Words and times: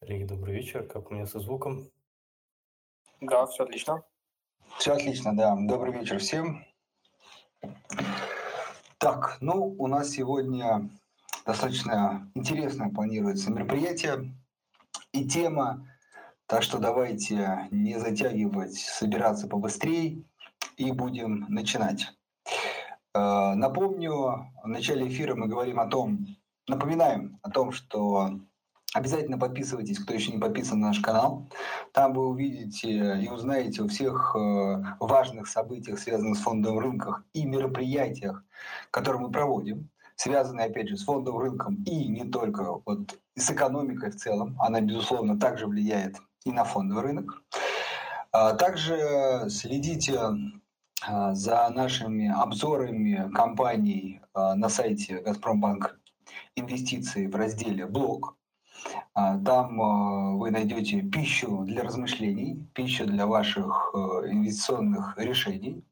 Коллеги, 0.00 0.24
добрый 0.24 0.54
вечер. 0.54 0.86
Как 0.86 1.10
у 1.10 1.14
меня 1.14 1.26
со 1.26 1.40
звуком? 1.40 1.90
Да, 3.20 3.46
все 3.46 3.64
отлично. 3.64 4.04
Все 4.78 4.92
отлично, 4.92 5.36
да. 5.36 5.56
Добрый 5.58 5.92
вечер 5.92 6.20
всем. 6.20 6.64
Так, 8.98 9.38
ну, 9.40 9.74
у 9.76 9.88
нас 9.88 10.10
сегодня 10.10 10.88
достаточно 11.44 12.30
интересное 12.34 12.90
планируется 12.90 13.50
мероприятие 13.50 14.32
и 15.10 15.26
тема, 15.26 15.84
так 16.46 16.62
что 16.62 16.78
давайте 16.78 17.66
не 17.72 17.98
затягивать, 17.98 18.74
собираться 18.74 19.48
побыстрее 19.48 20.22
и 20.76 20.92
будем 20.92 21.46
начинать. 21.48 22.06
Э, 23.14 23.54
Напомню, 23.54 24.48
в 24.62 24.68
начале 24.68 25.08
эфира 25.08 25.34
мы 25.34 25.48
говорим 25.48 25.80
о 25.80 25.88
том, 25.88 26.24
напоминаем 26.68 27.40
о 27.42 27.50
том, 27.50 27.72
что 27.72 28.38
Обязательно 28.98 29.38
подписывайтесь, 29.38 30.00
кто 30.00 30.12
еще 30.12 30.32
не 30.32 30.38
подписан 30.38 30.80
на 30.80 30.88
наш 30.88 30.98
канал. 30.98 31.48
Там 31.92 32.14
вы 32.14 32.26
увидите 32.26 33.20
и 33.20 33.28
узнаете 33.28 33.84
о 33.84 33.88
всех 33.88 34.34
э, 34.34 34.82
важных 34.98 35.46
событиях, 35.46 36.00
связанных 36.00 36.36
с 36.36 36.40
фондовым 36.40 36.80
рынком 36.80 37.24
и 37.32 37.46
мероприятиях, 37.46 38.42
которые 38.90 39.22
мы 39.22 39.30
проводим, 39.30 39.88
связанные, 40.16 40.66
опять 40.66 40.88
же, 40.88 40.96
с 40.96 41.04
фондовым 41.04 41.42
рынком 41.42 41.84
и 41.84 42.08
не 42.08 42.24
только 42.24 42.80
вот, 42.84 43.20
с 43.36 43.48
экономикой 43.48 44.10
в 44.10 44.16
целом. 44.16 44.56
Она, 44.58 44.80
безусловно, 44.80 45.38
также 45.38 45.68
влияет 45.68 46.16
и 46.44 46.50
на 46.50 46.64
фондовый 46.64 47.04
рынок. 47.04 47.44
А 48.32 48.54
Также 48.54 49.44
следите 49.48 50.18
а, 51.06 51.34
за 51.36 51.70
нашими 51.70 52.28
обзорами 52.28 53.30
компаний 53.32 54.20
на 54.34 54.68
сайте 54.68 55.20
Газпромбанк 55.20 56.00
инвестиции 56.56 57.28
в 57.28 57.36
разделе 57.36 57.86
«Блог». 57.86 58.34
А, 59.14 59.38
Там 59.38 59.80
а, 59.80 60.36
вы 60.36 60.50
найдете 60.50 61.02
пищу 61.02 61.64
для 61.64 61.82
размышлений, 61.82 62.66
пищу 62.74 63.06
для 63.06 63.26
ваших 63.26 63.90
э, 63.94 63.98
инвестиционных 64.30 65.16
решений. 65.18 65.84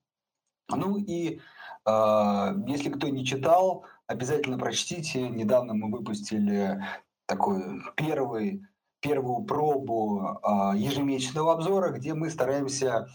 Ну 0.68 0.96
и 0.96 1.40
а, 1.84 2.54
если 2.66 2.90
кто 2.90 3.08
не 3.08 3.24
читал, 3.24 3.84
обязательно 4.06 4.58
прочтите. 4.58 5.28
Недавно 5.28 5.74
мы 5.74 5.90
выпустили 5.90 6.82
такой 7.26 7.82
первый, 7.96 8.64
первую 9.00 9.44
пробу 9.44 10.40
ежемесячного 10.74 11.52
обзора, 11.54 11.90
где 11.90 12.14
мы 12.14 12.30
стараемся 12.30 13.08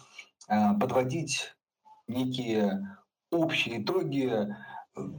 подводить 0.47 1.55
некие 2.07 2.97
общие 3.31 3.81
итоги, 3.81 4.53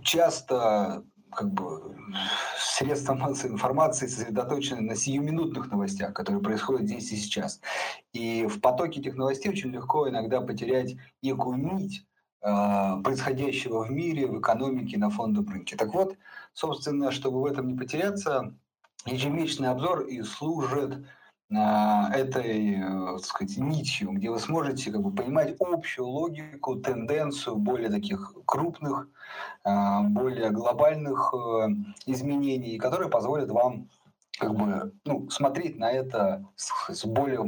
часто 0.02 1.04
как 1.34 1.52
бы 1.52 1.96
средства 2.58 3.14
массовой 3.14 3.54
информации 3.54 4.06
сосредоточены 4.06 4.80
на 4.80 4.96
сиюминутных 4.96 5.70
новостях, 5.70 6.12
которые 6.14 6.42
происходят 6.42 6.86
здесь 6.86 7.10
и 7.12 7.16
сейчас. 7.16 7.60
И 8.12 8.46
в 8.46 8.60
потоке 8.60 9.00
этих 9.00 9.16
новостей 9.16 9.50
очень 9.50 9.70
легко 9.70 10.08
иногда 10.08 10.40
потерять 10.40 10.96
некую 11.22 11.56
нить 11.56 12.06
э, 12.42 12.46
происходящего 13.02 13.84
в 13.84 13.90
мире, 13.90 14.26
в 14.26 14.38
экономике, 14.40 14.98
на 14.98 15.10
фондовом 15.10 15.52
рынке. 15.52 15.76
Так 15.76 15.94
вот, 15.94 16.16
собственно, 16.52 17.10
чтобы 17.10 17.40
в 17.40 17.46
этом 17.46 17.68
не 17.68 17.78
потеряться, 17.78 18.54
ежемесячный 19.06 19.68
обзор 19.68 20.02
и 20.02 20.22
служит 20.22 21.04
этой, 21.56 22.76
э, 22.76 23.16
так 23.16 23.24
сказать, 23.24 23.56
нитью, 23.56 24.12
где 24.12 24.30
вы 24.30 24.38
сможете 24.38 24.90
как 24.90 25.02
бы, 25.02 25.10
понимать 25.12 25.56
общую 25.60 26.06
логику, 26.06 26.76
тенденцию 26.76 27.56
более 27.56 27.90
таких 27.90 28.34
крупных, 28.44 29.08
а, 29.64 30.02
более 30.02 30.50
глобальных 30.50 31.34
э, 31.34 31.68
изменений, 32.06 32.78
которые 32.78 33.10
позволят 33.10 33.50
вам 33.50 33.88
как 34.38 34.54
бы, 34.54 34.92
ну, 35.04 35.28
смотреть 35.30 35.78
на 35.78 35.90
это 35.92 36.44
с 36.56 37.04
более, 37.04 37.40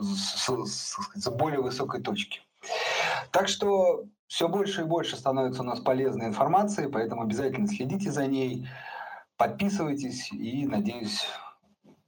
с, 0.00 0.48
с, 0.48 0.96
с 1.14 1.30
более 1.30 1.60
высокой 1.60 2.02
точки. 2.02 2.40
Так 3.30 3.48
что 3.48 4.04
все 4.26 4.48
больше 4.48 4.82
и 4.82 4.84
больше 4.84 5.16
становится 5.16 5.62
у 5.62 5.64
нас 5.64 5.80
полезной 5.80 6.26
информации, 6.26 6.86
поэтому 6.86 7.22
обязательно 7.22 7.68
следите 7.68 8.10
за 8.10 8.26
ней, 8.26 8.66
подписывайтесь 9.36 10.32
и, 10.32 10.66
надеюсь, 10.66 11.26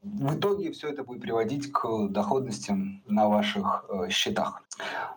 в 0.05 0.39
итоге 0.39 0.71
все 0.73 0.91
это 0.91 1.03
будет 1.03 1.23
приводить 1.23 1.73
к 1.73 2.09
доходностям 2.09 3.03
на 3.07 3.29
ваших 3.29 3.87
э, 3.89 4.11
счетах. 4.11 4.63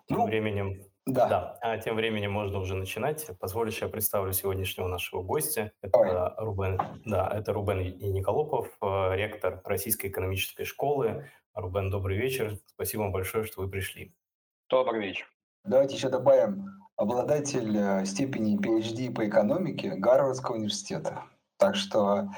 Тем 0.07 0.19
Ну, 0.19 0.25
временем, 0.25 0.81
да, 1.05 1.27
да, 1.27 1.57
а 1.61 1.77
тем 1.77 1.95
временем 1.95 2.31
можно 2.31 2.59
уже 2.59 2.75
начинать. 2.75 3.27
Позволишь, 3.39 3.81
я 3.81 3.87
представлю 3.89 4.33
сегодняшнего 4.33 4.87
нашего 4.87 5.23
гостя. 5.23 5.71
Это 5.81 6.35
Рубен, 6.37 6.79
да, 7.05 7.29
это 7.33 7.53
Рубен 7.53 7.79
Яниколопов, 7.79 8.69
э, 8.81 9.15
ректор 9.15 9.61
Российской 9.63 10.07
экономической 10.07 10.63
школы. 10.63 11.29
Рубен, 11.53 11.89
добрый 11.89 12.17
вечер. 12.17 12.57
Спасибо 12.65 13.01
вам 13.03 13.11
большое, 13.11 13.43
что 13.43 13.61
вы 13.61 13.69
пришли. 13.69 14.13
Добрый 14.69 15.01
вечер. 15.01 15.27
Давайте 15.63 15.95
еще 15.95 16.09
добавим 16.09 16.81
обладатель 16.95 17.75
э, 17.77 18.05
степени 18.05 18.57
PhD 18.57 19.13
по 19.13 19.27
экономике 19.27 19.95
Гарвардского 19.95 20.55
университета. 20.55 21.23
Так 21.57 21.75
что, 21.75 22.29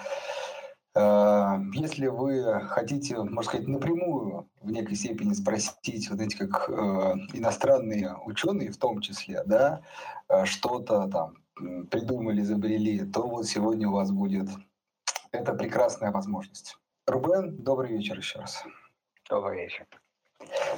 если 0.96 2.08
вы 2.08 2.62
хотите, 2.62 3.18
можно 3.18 3.44
сказать, 3.44 3.68
напрямую 3.68 4.50
в 4.62 4.72
некой 4.72 4.96
степени 4.96 5.34
спросить, 5.34 6.10
вот 6.10 6.20
эти 6.20 6.36
как 6.36 6.70
э, 6.70 6.74
иностранные 7.34 8.16
ученые 8.26 8.72
в 8.72 8.78
том 8.78 9.00
числе, 9.00 9.44
да, 9.46 9.82
э, 10.28 10.46
что-то 10.46 11.08
там 11.08 11.38
придумали, 11.90 12.42
изобрели, 12.42 13.06
то 13.06 13.28
вот 13.28 13.46
сегодня 13.46 13.88
у 13.88 13.94
вас 13.94 14.12
будет 14.12 14.50
эта 15.32 15.54
прекрасная 15.54 16.12
возможность. 16.12 16.78
Рубен, 17.06 17.58
добрый 17.58 17.92
вечер 17.92 18.18
еще 18.18 18.40
раз. 18.40 18.64
Добрый 19.30 19.64
вечер. 19.64 19.86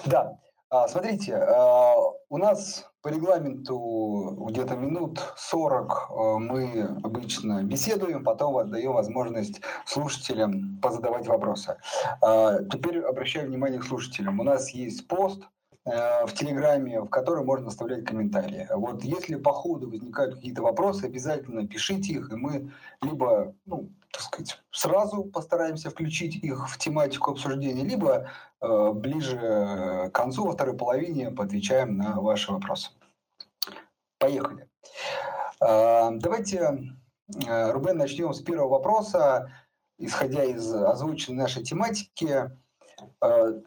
Да, 0.05 0.39
а, 0.69 0.87
смотрите, 0.87 1.35
а, 1.35 1.95
у 2.29 2.37
нас 2.37 2.90
по 3.01 3.07
регламенту 3.07 4.45
где-то 4.49 4.75
минут 4.75 5.33
40 5.37 5.91
а, 6.09 6.37
мы 6.37 6.97
обычно 7.03 7.63
беседуем, 7.63 8.23
потом 8.23 8.57
отдаем 8.57 8.93
возможность 8.93 9.61
слушателям 9.85 10.79
позадавать 10.81 11.27
вопросы. 11.27 11.77
А, 12.21 12.59
Теперь 12.63 12.99
обращаю 12.99 13.47
внимание 13.47 13.79
к 13.79 13.85
слушателям. 13.85 14.39
У 14.39 14.43
нас 14.43 14.69
есть 14.69 15.07
пост 15.07 15.41
э, 15.85 16.25
в 16.25 16.33
Телеграме, 16.33 17.01
в 17.01 17.09
который 17.09 17.43
можно 17.43 17.67
оставлять 17.67 18.05
комментарии. 18.05 18.67
Вот 18.73 19.03
если 19.03 19.35
по 19.35 19.51
ходу 19.51 19.89
возникают 19.89 20.35
какие-то 20.35 20.61
вопросы, 20.61 21.05
обязательно 21.05 21.67
пишите 21.67 22.13
их, 22.13 22.31
и 22.31 22.35
мы 22.35 22.71
либо, 23.01 23.55
ну, 23.65 23.89
так 24.11 24.21
сказать, 24.21 24.61
сразу 24.71 25.23
постараемся 25.23 25.89
включить 25.89 26.35
их 26.35 26.69
в 26.69 26.77
тематику 26.77 27.31
обсуждения, 27.31 27.83
либо 27.83 28.29
э, 28.59 28.91
ближе 28.93 30.09
к 30.09 30.11
концу, 30.11 30.45
во 30.45 30.53
второй 30.53 30.75
половине, 30.75 31.31
поотвечаем 31.31 31.97
на 31.97 32.19
ваши 32.19 32.51
вопросы. 32.51 32.91
Поехали. 34.17 34.67
Э, 35.61 36.09
Давайте, 36.13 36.95
э, 37.47 37.71
Рубен, 37.71 37.97
начнем 37.97 38.33
с 38.33 38.41
первого 38.41 38.69
вопроса. 38.69 39.51
Исходя 39.97 40.43
из 40.43 40.73
озвученной 40.73 41.37
нашей 41.37 41.63
тематики, 41.63 42.51
э, 43.21 43.61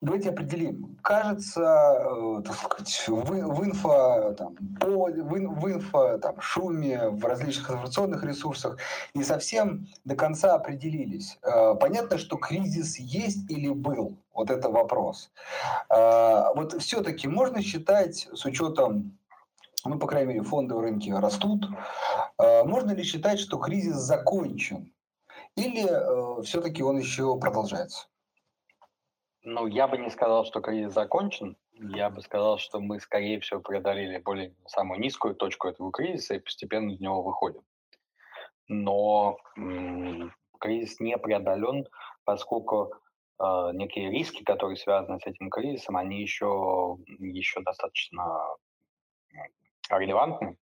давайте 0.00 0.30
определим. 0.30 0.96
Кажется, 1.02 1.60
э, 1.60 2.42
так 2.44 2.56
сказать, 2.56 3.04
в, 3.08 3.64
инфо, 3.64 4.34
там, 4.34 4.56
по, 4.80 4.86
в, 4.86 5.10
в 5.10 5.70
инфо 5.70 6.18
там, 6.18 6.40
шуме, 6.40 7.08
в 7.10 7.24
различных 7.24 7.70
информационных 7.70 8.22
ресурсах 8.24 8.78
не 9.14 9.24
совсем 9.24 9.88
до 10.04 10.14
конца 10.14 10.54
определились. 10.54 11.38
Э, 11.42 11.74
Понятно, 11.74 12.18
что 12.18 12.36
кризис 12.36 12.98
есть 12.98 13.50
или 13.50 13.68
был? 13.68 14.16
Вот 14.34 14.50
это 14.50 14.68
вопрос. 14.68 15.30
Э, 15.90 16.44
Вот 16.54 16.80
все-таки 16.80 17.28
можно 17.28 17.62
считать 17.62 18.28
с 18.32 18.44
учетом 18.44 19.18
ну, 19.84 19.96
по 19.96 20.08
крайней 20.08 20.34
мере, 20.34 20.42
фондовые 20.42 20.90
рынки 20.90 21.08
растут. 21.08 21.64
Можно 22.36 22.90
ли 22.90 23.04
считать, 23.04 23.38
что 23.38 23.58
кризис 23.58 23.94
закончен? 23.94 24.92
Или 25.54 25.86
все-таки 26.42 26.82
он 26.82 26.98
еще 26.98 27.38
продолжается? 27.38 28.08
Ну, 29.42 29.66
я 29.66 29.86
бы 29.86 29.98
не 29.98 30.10
сказал, 30.10 30.44
что 30.44 30.60
кризис 30.60 30.92
закончен. 30.92 31.56
Я 31.72 32.10
бы 32.10 32.20
сказал, 32.22 32.58
что 32.58 32.80
мы, 32.80 32.98
скорее 33.00 33.40
всего, 33.40 33.60
преодолели 33.60 34.18
более 34.18 34.54
самую 34.66 35.00
низкую 35.00 35.34
точку 35.34 35.68
этого 35.68 35.92
кризиса 35.92 36.34
и 36.34 36.40
постепенно 36.40 36.90
из 36.90 37.00
него 37.00 37.22
выходим. 37.22 37.62
Но 38.66 39.38
м, 39.56 40.34
кризис 40.58 40.98
не 41.00 41.16
преодолен, 41.16 41.86
поскольку 42.24 42.92
э, 43.38 43.70
некие 43.74 44.10
риски, 44.10 44.42
которые 44.42 44.76
связаны 44.76 45.20
с 45.20 45.26
этим 45.26 45.50
кризисом, 45.50 45.96
они 45.96 46.20
еще, 46.20 46.98
еще 47.18 47.60
достаточно 47.60 48.40
релевантны. 49.90 50.56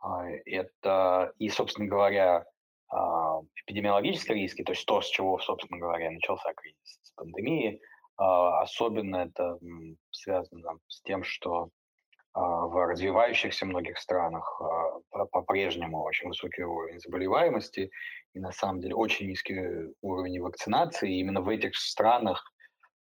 А, 0.00 0.28
Это 0.46 1.32
и, 1.38 1.48
собственно 1.48 1.88
говоря, 1.88 2.44
а, 2.88 3.40
эпидемиологические 3.64 4.36
риски, 4.36 4.62
то 4.62 4.72
есть 4.72 4.84
то, 4.86 5.00
с 5.00 5.08
чего, 5.08 5.38
собственно 5.38 5.80
говоря, 5.80 6.10
начался 6.10 6.52
кризис 6.54 6.98
с 7.02 7.10
пандемией, 7.12 7.80
особенно 8.16 9.16
это 9.16 9.58
связано 10.10 10.78
с 10.88 11.02
тем, 11.02 11.22
что 11.24 11.68
в 12.34 12.86
развивающихся 12.86 13.66
многих 13.66 13.98
странах 13.98 14.60
по-прежнему 15.32 16.02
очень 16.02 16.28
высокий 16.28 16.62
уровень 16.62 16.98
заболеваемости 16.98 17.90
и 18.32 18.40
на 18.40 18.52
самом 18.52 18.80
деле 18.80 18.94
очень 18.94 19.28
низкий 19.28 19.92
уровень 20.00 20.40
вакцинации. 20.40 21.12
И 21.12 21.20
именно 21.20 21.42
в 21.42 21.48
этих 21.50 21.76
странах 21.76 22.42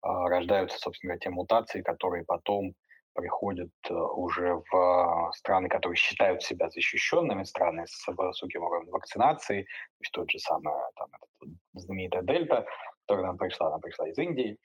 рождаются, 0.02 0.78
собственно 0.78 1.14
говоря, 1.14 1.20
те 1.20 1.30
мутации, 1.30 1.82
которые 1.82 2.24
потом 2.24 2.74
приходят 3.18 3.72
э, 3.90 3.94
уже 3.94 4.62
в 4.72 5.32
страны, 5.34 5.68
которые 5.70 5.98
считают 5.98 6.44
себя 6.44 6.70
защищенными, 6.70 7.44
страны 7.44 7.86
с 7.88 8.08
высоким 8.08 8.64
уровнем 8.64 8.92
вакцинации, 8.92 9.64
то 9.64 10.02
есть 10.02 10.12
тот 10.12 10.30
же 10.30 10.40
самый 10.40 10.72
там, 10.96 11.10
знаменитая 11.74 12.22
дельта, 12.22 12.66
которая 13.02 13.28
нам 13.28 13.38
пришла, 13.38 13.68
она 13.68 13.80
пришла 13.80 14.08
из 14.08 14.18
Индии. 14.20 14.58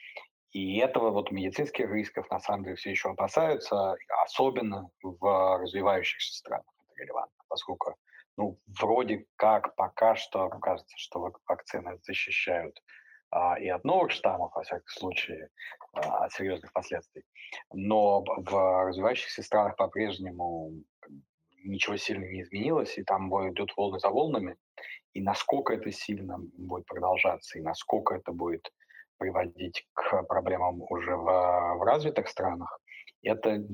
И 0.53 0.77
этого 0.79 1.11
вот 1.11 1.31
медицинских 1.31 1.91
рисков 1.91 2.31
на 2.31 2.39
самом 2.39 2.65
деле 2.65 2.77
все 2.77 2.91
еще 2.91 3.11
опасаются, 3.11 3.97
особенно 4.23 4.91
в 5.03 5.59
развивающихся 5.59 6.35
странах 6.35 6.67
это 6.85 7.03
релевантно, 7.03 7.43
поскольку 7.49 7.97
ну, 8.37 8.59
вроде 8.81 9.27
как 9.37 9.75
пока 9.77 10.15
что 10.15 10.49
кажется, 10.49 10.97
что 10.99 11.33
вакцины 11.47 11.99
защищают 12.03 12.83
а, 13.31 13.59
и 13.59 13.69
от 13.69 13.85
новых 13.85 14.11
штаммов, 14.11 14.55
во 14.55 14.63
всяком 14.63 14.89
случае, 14.89 15.49
а, 15.95 16.25
от 16.25 16.33
серьезных 16.33 16.73
последствий. 16.73 17.25
Но 17.73 18.23
в 18.23 18.85
развивающихся 18.87 19.43
странах 19.43 19.77
по-прежнему 19.77 20.73
ничего 21.65 21.97
сильно 21.97 22.25
не 22.25 22.43
изменилось, 22.43 22.99
и 22.99 23.05
там 23.05 23.29
идут 23.51 23.73
волны 23.77 23.99
за 23.99 24.11
волнами. 24.11 24.57
И 25.15 25.23
насколько 25.23 25.73
это 25.75 25.91
сильно 25.93 26.39
будет 26.59 26.87
продолжаться, 26.87 27.59
и 27.59 27.63
насколько 27.63 28.15
это 28.15 28.33
будет 28.33 28.71
приводить 29.23 29.87
к 29.95 30.25
проблемам 30.25 30.83
уже 30.91 31.15
в, 31.15 31.23
в 31.23 31.83
развитых 31.85 32.27
странах, 32.27 32.81
это, 33.23 33.65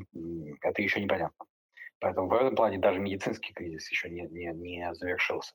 это 0.61 0.83
еще 0.83 1.01
непонятно. 1.01 1.47
Поэтому 2.01 2.29
в 2.29 2.35
этом 2.35 2.55
плане 2.55 2.79
даже 2.79 3.01
медицинский 3.01 3.55
кризис 3.55 3.91
еще 3.91 4.11
не, 4.11 4.27
не, 4.29 4.53
не 4.53 4.95
завершился. 4.95 5.55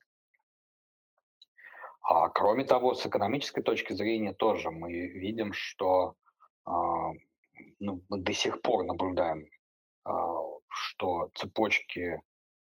А 2.02 2.28
кроме 2.30 2.66
того, 2.66 2.96
с 2.96 3.06
экономической 3.06 3.62
точки 3.62 3.94
зрения 3.94 4.34
тоже 4.34 4.72
мы 4.72 4.92
видим, 4.92 5.54
что 5.54 6.16
а, 6.66 7.12
ну, 7.80 8.02
мы 8.10 8.18
до 8.18 8.34
сих 8.34 8.62
пор 8.64 8.86
наблюдаем, 8.86 9.48
а, 10.06 10.12
что 10.70 11.30
цепочки 11.36 12.20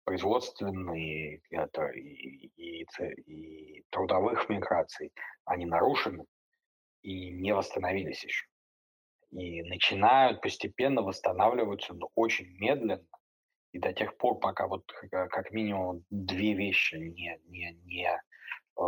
производственные 0.04 1.42
это, 1.50 1.88
и, 1.88 2.50
и, 2.56 2.86
и 3.26 3.84
трудовых 3.90 4.48
миграций, 4.48 5.12
они 5.44 5.66
нарушены 5.66 6.24
и 7.02 7.30
не 7.30 7.54
восстановились 7.54 8.24
еще. 8.24 8.46
И 9.30 9.62
начинают 9.62 10.40
постепенно 10.40 11.02
восстанавливаться, 11.02 11.94
но 11.94 12.10
очень 12.14 12.46
медленно. 12.58 13.04
И 13.72 13.78
до 13.78 13.92
тех 13.92 14.16
пор, 14.16 14.38
пока 14.38 14.66
вот 14.66 14.90
как 15.10 15.50
минимум 15.50 16.04
две 16.10 16.54
вещи 16.54 16.94
не, 16.94 17.38
не, 17.48 17.72
не 17.84 18.08
Э, 18.78 18.82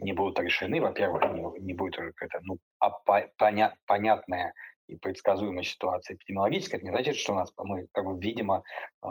не 0.00 0.12
будут 0.12 0.40
решены, 0.40 0.80
во-первых, 0.80 1.22
не, 1.32 1.60
не 1.60 1.72
будет 1.72 1.96
какая-то 1.96 2.40
ну, 2.42 2.58
а 2.80 2.90
поня, 3.38 3.76
понятная 3.86 4.52
и 4.88 4.96
предсказуемая 4.96 5.62
ситуация 5.62 6.16
эпидемиологическая, 6.16 6.78
это 6.78 6.86
не 6.86 6.90
значит, 6.92 7.16
что 7.16 7.32
у 7.32 7.36
нас 7.36 7.52
мы, 7.56 7.86
как 7.92 8.04
бы, 8.04 8.18
видимо, 8.18 8.64
э, 9.02 9.06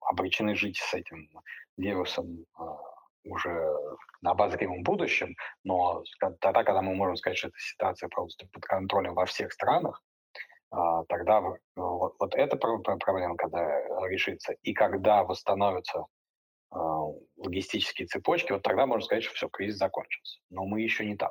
обречены 0.00 0.56
жить 0.56 0.78
с 0.78 0.92
этим 0.94 1.30
вирусом 1.76 2.44
э, 2.58 2.62
уже 3.26 3.50
на 4.22 4.30
обозримом 4.32 4.82
будущем, 4.82 5.34
но 5.64 6.02
тогда, 6.40 6.64
когда 6.64 6.82
мы 6.82 6.94
можем 6.94 7.16
сказать, 7.16 7.38
что 7.38 7.48
эта 7.48 7.58
ситуация 7.58 8.08
полностью 8.08 8.48
под 8.50 8.64
контролем 8.64 9.14
во 9.14 9.26
всех 9.26 9.52
странах, 9.52 10.02
тогда 11.08 11.40
вот, 11.40 12.14
вот 12.18 12.34
эта 12.34 12.56
проблема, 12.56 13.36
когда 13.36 13.80
решится, 14.08 14.54
и 14.62 14.72
когда 14.72 15.24
восстановится 15.24 16.06
а, 16.70 17.04
логистические 17.36 18.08
цепочки, 18.08 18.52
вот 18.52 18.62
тогда 18.62 18.86
можно 18.86 19.04
сказать, 19.04 19.24
что 19.24 19.34
все, 19.34 19.48
кризис 19.48 19.78
закончился. 19.78 20.40
Но 20.50 20.64
мы 20.64 20.80
еще 20.80 21.06
не 21.06 21.16
там. 21.16 21.30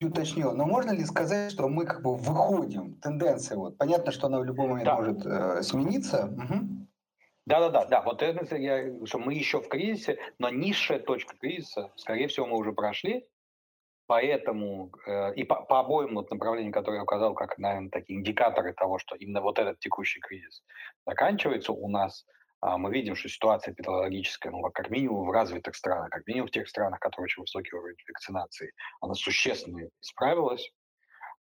Уточнил, 0.00 0.54
но 0.54 0.64
можно 0.64 0.92
ли 0.92 1.04
сказать, 1.04 1.50
что 1.50 1.68
мы 1.68 1.84
как 1.84 2.02
бы 2.02 2.14
выходим, 2.14 2.94
тенденция 3.00 3.56
вот, 3.56 3.76
понятно, 3.78 4.12
что 4.12 4.28
она 4.28 4.38
в 4.38 4.44
любой 4.44 4.68
момент 4.68 4.84
да. 4.84 4.96
может 4.96 5.26
э, 5.26 5.62
смениться. 5.62 6.26
Угу. 6.26 6.86
Да, 7.48 7.70
да. 7.86 8.02
Вот 8.02 8.22
это 8.22 8.56
я, 8.56 9.06
что 9.06 9.18
мы 9.18 9.32
еще 9.32 9.62
в 9.62 9.68
кризисе, 9.68 10.18
но 10.38 10.50
низшая 10.50 10.98
точка 10.98 11.34
кризиса, 11.38 11.90
скорее 11.96 12.28
всего, 12.28 12.46
мы 12.46 12.58
уже 12.58 12.72
прошли, 12.72 13.26
поэтому 14.06 14.92
э, 15.06 15.34
и 15.34 15.44
по, 15.44 15.62
по 15.62 15.80
обоим 15.80 16.14
вот 16.16 16.30
направлениям, 16.30 16.72
которые 16.72 16.98
я 16.98 17.04
указал, 17.04 17.32
как, 17.34 17.56
наверное, 17.56 17.88
такие 17.88 18.18
индикаторы 18.18 18.74
того, 18.74 18.98
что 18.98 19.16
именно 19.16 19.40
вот 19.40 19.58
этот 19.58 19.78
текущий 19.78 20.20
кризис 20.20 20.62
заканчивается, 21.06 21.72
у 21.72 21.88
нас 21.88 22.26
а, 22.60 22.76
мы 22.76 22.92
видим, 22.92 23.14
что 23.16 23.30
ситуация 23.30 23.72
эпидемиологическая, 23.72 24.52
ну, 24.52 24.60
как 24.70 24.90
минимум 24.90 25.26
в 25.26 25.30
развитых 25.30 25.74
странах, 25.74 26.10
как 26.10 26.26
минимум 26.26 26.48
в 26.48 26.50
тех 26.50 26.68
странах, 26.68 27.00
которые 27.00 27.24
очень 27.24 27.40
высокий 27.40 27.74
уровень 27.74 27.96
вакцинации, 28.08 28.72
она 29.00 29.14
существенно 29.14 29.88
исправилась, 30.02 30.70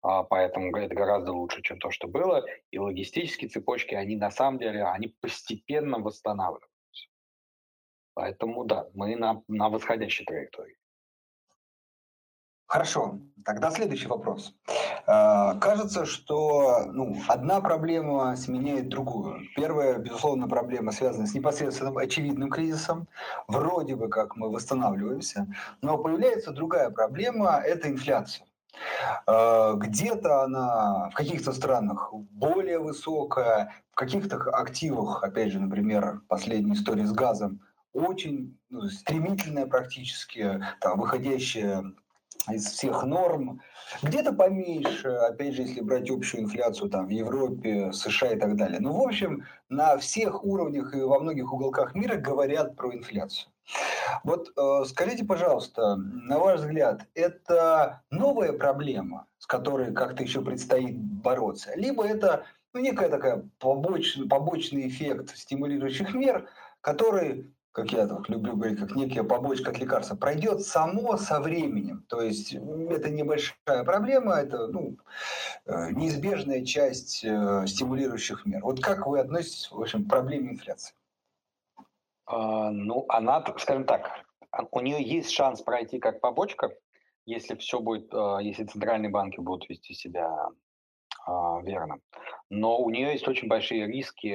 поэтому 0.00 0.76
это 0.76 0.94
гораздо 0.94 1.32
лучше, 1.32 1.62
чем 1.62 1.78
то, 1.78 1.90
что 1.90 2.08
было. 2.08 2.44
И 2.70 2.78
логистические 2.78 3.50
цепочки, 3.50 3.94
они 3.94 4.16
на 4.16 4.30
самом 4.30 4.58
деле, 4.58 4.84
они 4.84 5.08
постепенно 5.20 5.98
восстанавливаются. 5.98 6.70
Поэтому 8.14 8.64
да, 8.64 8.88
мы 8.94 9.16
на, 9.16 9.42
на 9.48 9.68
восходящей 9.68 10.24
траектории. 10.24 10.76
Хорошо, 12.68 13.20
тогда 13.44 13.70
следующий 13.70 14.08
вопрос. 14.08 14.52
А, 15.06 15.54
кажется, 15.60 16.04
что 16.04 16.84
ну, 16.86 17.16
одна 17.28 17.60
проблема 17.60 18.34
сменяет 18.34 18.88
другую. 18.88 19.42
Первая, 19.54 19.98
безусловно, 19.98 20.48
проблема 20.48 20.90
связана 20.90 21.28
с 21.28 21.34
непосредственным 21.34 21.96
очевидным 21.96 22.50
кризисом. 22.50 23.06
Вроде 23.46 23.94
бы 23.94 24.08
как 24.08 24.34
мы 24.34 24.50
восстанавливаемся, 24.50 25.46
но 25.80 25.96
появляется 25.96 26.50
другая 26.50 26.90
проблема– 26.90 27.62
это 27.64 27.88
инфляция. 27.88 28.45
А, 29.26 29.74
где-то 29.74 30.44
она 30.44 31.10
в 31.10 31.14
каких-то 31.14 31.52
странах 31.52 32.12
более 32.12 32.78
высокая, 32.78 33.72
в 33.92 33.94
каких-то 33.94 34.36
активах, 34.36 35.22
опять 35.22 35.52
же, 35.52 35.60
например, 35.60 36.22
последняя 36.28 36.74
история 36.74 37.06
с 37.06 37.12
газом, 37.12 37.60
очень 37.92 38.58
ну, 38.68 38.82
стремительная 38.88 39.66
практически, 39.66 40.62
там, 40.80 41.00
выходящая 41.00 41.84
из 42.50 42.66
всех 42.66 43.04
норм. 43.04 43.60
Где-то 44.02 44.32
поменьше, 44.32 45.08
опять 45.08 45.54
же, 45.54 45.62
если 45.62 45.80
брать 45.80 46.10
общую 46.10 46.44
инфляцию 46.44 46.90
там, 46.90 47.06
в 47.06 47.10
Европе, 47.10 47.92
США 47.92 48.32
и 48.32 48.38
так 48.38 48.56
далее. 48.56 48.80
Ну, 48.80 48.92
в 48.92 49.02
общем, 49.02 49.44
на 49.68 49.96
всех 49.98 50.44
уровнях 50.44 50.94
и 50.94 51.00
во 51.00 51.18
многих 51.18 51.52
уголках 51.52 51.94
мира 51.94 52.16
говорят 52.16 52.76
про 52.76 52.94
инфляцию. 52.94 53.50
Вот 54.24 54.52
э, 54.56 54.84
скажите, 54.86 55.24
пожалуйста, 55.24 55.96
на 55.96 56.38
ваш 56.38 56.60
взгляд, 56.60 57.06
это 57.14 58.02
новая 58.10 58.52
проблема, 58.52 59.26
с 59.38 59.46
которой 59.46 59.92
как-то 59.92 60.22
еще 60.22 60.42
предстоит 60.42 60.96
бороться, 60.96 61.72
либо 61.76 62.06
это 62.06 62.44
ну, 62.72 62.80
некая 62.80 63.08
такая 63.08 63.48
побочный, 63.58 64.28
побочный 64.28 64.88
эффект 64.88 65.36
стимулирующих 65.36 66.14
мер, 66.14 66.48
который 66.80 67.50
как 67.76 67.92
я 67.92 68.06
так 68.06 68.30
люблю 68.30 68.56
говорить, 68.56 68.80
как 68.80 68.96
некая 68.96 69.22
побочка 69.22 69.70
от 69.70 69.78
лекарства, 69.78 70.16
пройдет 70.16 70.64
само 70.64 71.18
со 71.18 71.40
временем. 71.40 72.06
То 72.08 72.22
есть 72.22 72.54
это 72.54 73.10
небольшая 73.10 73.84
проблема, 73.84 74.36
это 74.36 74.68
ну, 74.68 74.96
э, 75.66 75.90
неизбежная 75.90 76.64
часть 76.64 77.22
э, 77.22 77.66
стимулирующих 77.66 78.46
мер. 78.46 78.62
Вот 78.62 78.82
как 78.82 79.06
вы 79.06 79.20
относитесь 79.20 79.70
в 79.70 79.78
общем, 79.78 80.06
к 80.06 80.08
проблеме 80.08 80.52
инфляции? 80.52 80.94
А, 82.26 82.70
ну, 82.70 83.04
она, 83.08 83.44
скажем 83.58 83.84
так, 83.84 84.24
а, 84.50 84.64
у 84.70 84.80
нее 84.80 85.02
есть 85.02 85.30
шанс 85.30 85.62
пройти 85.62 85.98
как 85.98 86.20
побочка, 86.20 86.70
если 87.24 87.56
все 87.56 87.80
будет, 87.80 88.12
э, 88.12 88.38
если 88.42 88.64
центральные 88.64 89.10
банки 89.10 89.40
будут 89.40 89.68
вести 89.68 89.94
себя 89.94 90.48
а, 91.26 91.60
верно. 91.62 91.98
Но 92.50 92.78
у 92.78 92.90
нее 92.90 93.12
есть 93.12 93.26
очень 93.26 93.48
большие 93.48 93.86
риски 93.86 94.30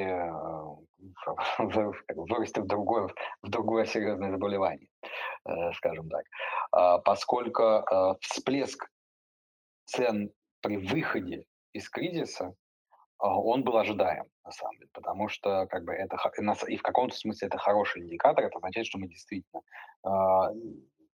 вырасти 2.15 2.59
в 2.59 2.67
другое, 2.67 3.09
в 3.41 3.49
другое 3.49 3.85
серьезное 3.85 4.31
заболевание, 4.31 4.89
э, 5.45 5.71
скажем 5.73 6.09
так. 6.09 6.25
А, 6.71 6.97
поскольку 6.99 7.85
всплеск 8.21 8.89
цен 9.85 10.31
при 10.61 10.77
выходе 10.77 11.45
из 11.73 11.89
кризиса, 11.89 12.45
а, 12.47 12.60
он 13.29 13.63
был 13.63 13.77
ожидаем, 13.77 14.25
на 14.43 14.51
самом 14.51 14.77
деле, 14.77 14.89
потому 14.93 15.29
что 15.29 15.67
как 15.67 15.83
бы 15.83 15.93
это 15.93 16.17
и 16.67 16.77
в 16.77 16.81
каком-то 16.81 17.15
смысле 17.15 17.47
это 17.47 17.57
хороший 17.57 18.01
индикатор, 18.01 18.45
это 18.45 18.57
означает, 18.57 18.87
что 18.87 18.97
мы 18.97 19.07
действительно 19.07 19.61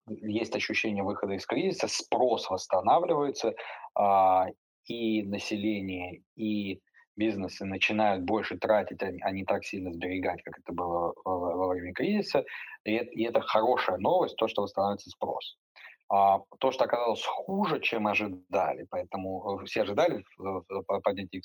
есть 0.08 0.54
ощущение 0.54 1.02
выхода 1.02 1.34
из 1.34 1.44
кризиса, 1.46 1.88
спрос 1.88 2.48
восстанавливается, 2.48 3.54
и 4.84 5.22
население, 5.24 6.22
и 6.36 6.80
бизнесы 7.16 7.64
начинают 7.64 8.24
больше 8.24 8.56
тратить, 8.56 9.02
а 9.02 9.30
не 9.32 9.44
так 9.44 9.64
сильно 9.64 9.92
сберегать, 9.92 10.42
как 10.42 10.58
это 10.58 10.72
было 10.72 11.14
во, 11.24 11.68
время 11.68 11.92
кризиса. 11.92 12.44
И 12.84 13.24
это 13.24 13.40
хорошая 13.40 13.98
новость, 13.98 14.36
то, 14.36 14.46
что 14.48 14.62
восстанавливается 14.62 15.10
спрос. 15.10 15.56
А, 16.08 16.40
то, 16.60 16.70
что 16.70 16.84
оказалось 16.84 17.24
хуже, 17.24 17.80
чем 17.80 18.06
ожидали, 18.06 18.86
поэтому 18.90 19.60
все 19.64 19.82
ожидали 19.82 20.24
поднятия 21.02 21.40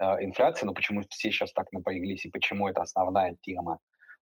инфляции, 0.00 0.66
но 0.66 0.72
почему 0.72 1.02
все 1.10 1.30
сейчас 1.30 1.52
так 1.52 1.70
напряглись 1.72 2.24
и 2.24 2.30
почему 2.30 2.68
это 2.68 2.82
основная 2.82 3.36
тема 3.42 3.78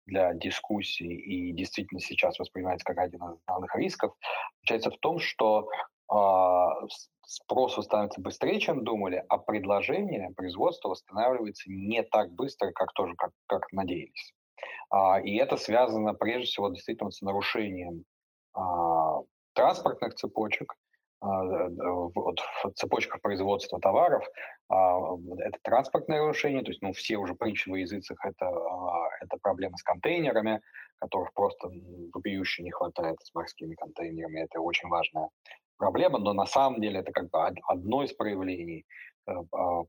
для 0.07 0.33
дискуссий 0.33 1.13
и 1.13 1.51
действительно 1.51 1.99
сейчас 1.99 2.39
воспринимается 2.39 2.85
как 2.85 2.97
один 2.97 3.23
из 3.23 3.37
основных 3.45 3.75
рисков, 3.75 4.15
заключается 4.61 4.91
в 4.91 4.97
том, 4.99 5.19
что 5.19 5.69
э, 6.11 6.87
спрос 7.25 7.77
восстанавливается 7.77 8.21
быстрее, 8.21 8.59
чем 8.59 8.83
думали, 8.83 9.23
а 9.27 9.37
предложение, 9.37 10.31
производство 10.35 10.89
восстанавливается 10.89 11.69
не 11.69 12.03
так 12.03 12.31
быстро, 12.31 12.71
как 12.71 12.93
тоже, 12.93 13.15
как, 13.15 13.31
как 13.47 13.71
надеялись. 13.73 14.33
А, 14.89 15.19
и 15.19 15.35
это 15.35 15.57
связано 15.57 16.13
прежде 16.13 16.47
всего 16.47 16.69
действительно 16.69 17.11
с 17.11 17.21
нарушением 17.21 18.05
а, 18.53 18.96
транспортных 19.57 20.13
цепочек, 20.13 20.75
а, 21.19 21.67
вот 22.15 22.39
в 22.39 22.71
цепочках 22.75 23.21
производства 23.21 23.79
товаров, 23.79 24.23
а, 24.69 24.99
это 25.39 25.57
транспортное 25.63 26.19
нарушение, 26.19 26.61
то 26.61 26.69
есть 26.69 26.81
ну, 26.83 26.93
все 26.93 27.17
уже 27.17 27.33
притчи 27.33 27.69
во 27.69 27.79
языцах, 27.79 28.23
это, 28.23 28.45
а, 28.45 29.09
это 29.21 29.37
проблема 29.41 29.77
с 29.77 29.83
контейнерами, 29.83 30.61
которых 30.99 31.33
просто 31.33 31.71
вопиюще 32.13 32.61
не 32.63 32.71
хватает 32.71 33.17
с 33.23 33.33
морскими 33.33 33.73
контейнерами, 33.73 34.41
это 34.41 34.59
очень 34.61 34.89
важная 34.89 35.29
проблема, 35.77 36.19
но 36.19 36.33
на 36.33 36.45
самом 36.45 36.79
деле 36.79 36.99
это 36.99 37.11
как 37.11 37.29
бы 37.31 37.39
одно 37.67 38.03
из 38.03 38.13
проявлений. 38.13 38.85
Э, 39.27 39.33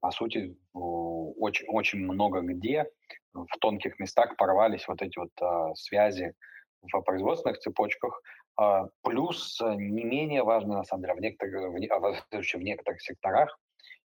по 0.00 0.10
сути, 0.10 0.56
очень, 0.72 1.66
очень 1.68 2.00
много 2.00 2.40
где 2.40 2.86
в 3.34 3.58
тонких 3.60 3.98
местах 3.98 4.36
порвались 4.36 4.88
вот 4.88 5.00
эти 5.00 5.18
вот 5.18 5.78
связи 5.78 6.32
в 6.82 7.00
производственных 7.02 7.58
цепочках, 7.58 8.20
плюс 9.02 9.60
э, 9.60 9.74
не 9.76 10.04
менее 10.04 10.42
важно, 10.42 10.78
на 10.78 10.84
самом 10.84 11.02
деле, 11.02 11.14
в 11.14 11.20
некоторых, 11.20 11.72
в, 11.72 11.92
а, 11.92 12.00
в 12.00 12.62
некоторых 12.62 13.00
секторах, 13.00 13.58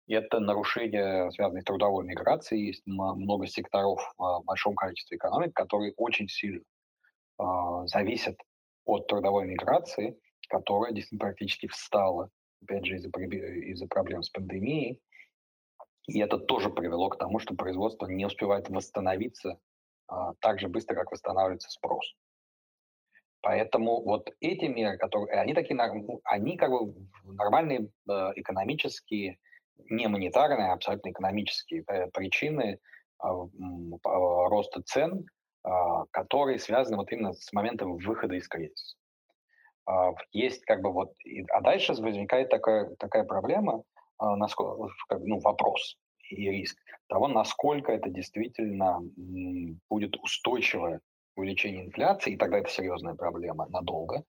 это 0.08 0.40
нарушение, 0.40 1.32
связанное 1.32 1.62
с 1.62 1.66
трудовой 1.66 2.06
миграцией. 2.06 2.68
Есть 2.68 2.84
много 2.86 3.48
секторов 3.48 4.02
в 4.18 4.44
большом 4.46 4.76
количестве 4.76 5.18
экономик, 5.18 5.54
которые 5.54 5.94
очень 5.96 6.28
сильно 6.28 6.62
зависят 7.86 8.38
от 8.86 9.08
трудовой 9.08 9.46
миграции, 9.46 10.20
которая 10.50 10.92
действительно 10.92 11.30
практически 11.30 11.68
встала, 11.68 12.30
опять 12.62 12.86
же, 12.86 12.96
из-за, 12.96 13.10
из 13.10 13.82
проблем 13.88 14.24
с 14.24 14.30
пандемией. 14.30 15.00
И 16.08 16.20
это 16.20 16.38
тоже 16.38 16.70
привело 16.70 17.10
к 17.10 17.18
тому, 17.18 17.40
что 17.40 17.56
производство 17.56 18.08
не 18.08 18.26
успевает 18.26 18.70
восстановиться 18.70 19.58
э, 20.12 20.16
так 20.40 20.60
же 20.60 20.68
быстро, 20.68 20.96
как 20.96 21.12
восстанавливается 21.12 21.70
спрос. 21.70 22.14
Поэтому 23.44 24.02
вот 24.02 24.30
эти 24.40 24.66
меры, 24.66 24.98
которые, 24.98 25.42
они 25.42 25.54
такие, 25.54 25.76
ну, 25.76 26.22
они 26.24 26.56
как 26.56 26.72
бы 26.72 26.96
нормальные 27.26 27.90
э, 28.10 28.32
экономические, 28.38 29.38
не 29.90 30.08
монетарные, 30.08 30.70
а 30.70 30.74
абсолютно 30.74 31.12
экономические 31.12 31.84
э, 31.86 32.08
причины 32.12 32.80
э, 33.22 33.28
роста 34.02 34.82
цен, 34.84 35.26
которые 36.12 36.60
связаны 36.60 36.98
вот 36.98 37.10
именно 37.14 37.32
с 37.32 37.54
моментом 37.54 37.96
выхода 37.96 38.36
из 38.36 38.50
кризиса. 38.50 38.98
Есть 40.34 40.66
как 40.66 40.82
бы 40.82 40.92
вот, 40.92 41.14
а 41.54 41.62
дальше 41.62 41.94
возникает 41.94 42.50
такая, 42.50 42.94
такая 43.00 43.24
проблема, 43.24 43.84
насколько, 44.20 44.92
ну, 45.20 45.40
вопрос 45.40 45.98
и 46.28 46.50
риск 46.50 46.78
того, 47.08 47.30
насколько 47.30 47.94
это 47.94 48.10
действительно 48.10 49.00
будет 49.90 50.18
устойчивое 50.18 51.00
увеличение 51.36 51.86
инфляции, 51.86 52.34
и 52.34 52.38
тогда 52.38 52.60
это 52.60 52.70
серьезная 52.70 53.16
проблема 53.16 53.68
надолго, 53.70 54.24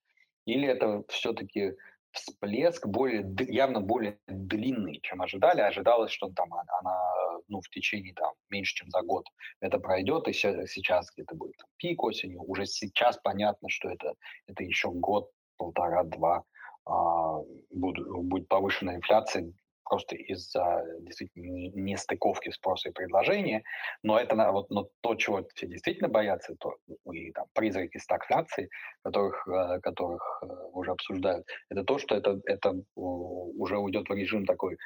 или 0.45 0.67
это 0.67 1.03
все-таки 1.09 1.73
всплеск 2.11 2.87
более, 2.87 3.25
явно 3.49 3.81
более 3.81 4.17
длинный, 4.27 4.99
чем 5.01 5.21
ожидали. 5.21 5.61
Ожидалось, 5.61 6.11
что 6.11 6.29
там 6.29 6.53
она 6.53 7.15
ну, 7.47 7.61
в 7.61 7.69
течение 7.69 8.13
там, 8.13 8.33
меньше, 8.49 8.75
чем 8.75 8.89
за 8.89 9.01
год 9.01 9.27
это 9.59 9.79
пройдет, 9.79 10.27
и 10.27 10.33
сейчас 10.33 11.11
где-то 11.13 11.35
будет 11.35 11.57
там, 11.57 11.67
пик 11.77 12.03
осенью. 12.03 12.41
Уже 12.41 12.65
сейчас 12.65 13.17
понятно, 13.17 13.69
что 13.69 13.89
это, 13.89 14.13
это 14.47 14.63
еще 14.63 14.89
год, 14.91 15.29
полтора-два 15.57 16.43
а, 16.85 17.39
будет, 17.71 18.07
будет 18.07 18.47
повышенная 18.47 18.95
инфляция 18.95 19.51
просто 19.85 20.15
из-за 20.15 20.83
действительно 20.99 21.45
нестыковки 21.75 22.49
спроса 22.49 22.89
и 22.89 22.91
предложения. 22.91 23.63
Но 24.03 24.19
это 24.19 24.35
вот, 24.51 24.69
но 24.69 24.89
то, 25.01 25.15
чего 25.15 25.47
все 25.53 25.67
действительно 25.67 26.09
боятся, 26.09 26.55
то 26.59 26.75
ну, 27.05 27.13
и 27.13 27.31
там 27.31 27.45
призраки 27.53 27.97
стагфляции, 27.97 28.69
которых, 29.03 29.47
э, 29.47 29.79
которых 29.81 30.43
э, 30.43 30.47
уже 30.73 30.91
обсуждают, 30.91 31.47
это 31.69 31.83
то, 31.83 31.97
что 31.97 32.15
это, 32.15 32.41
это 32.45 32.73
уже 32.95 33.77
уйдет 33.77 34.09
в 34.09 34.13
режим 34.13 34.45
такой 34.45 34.77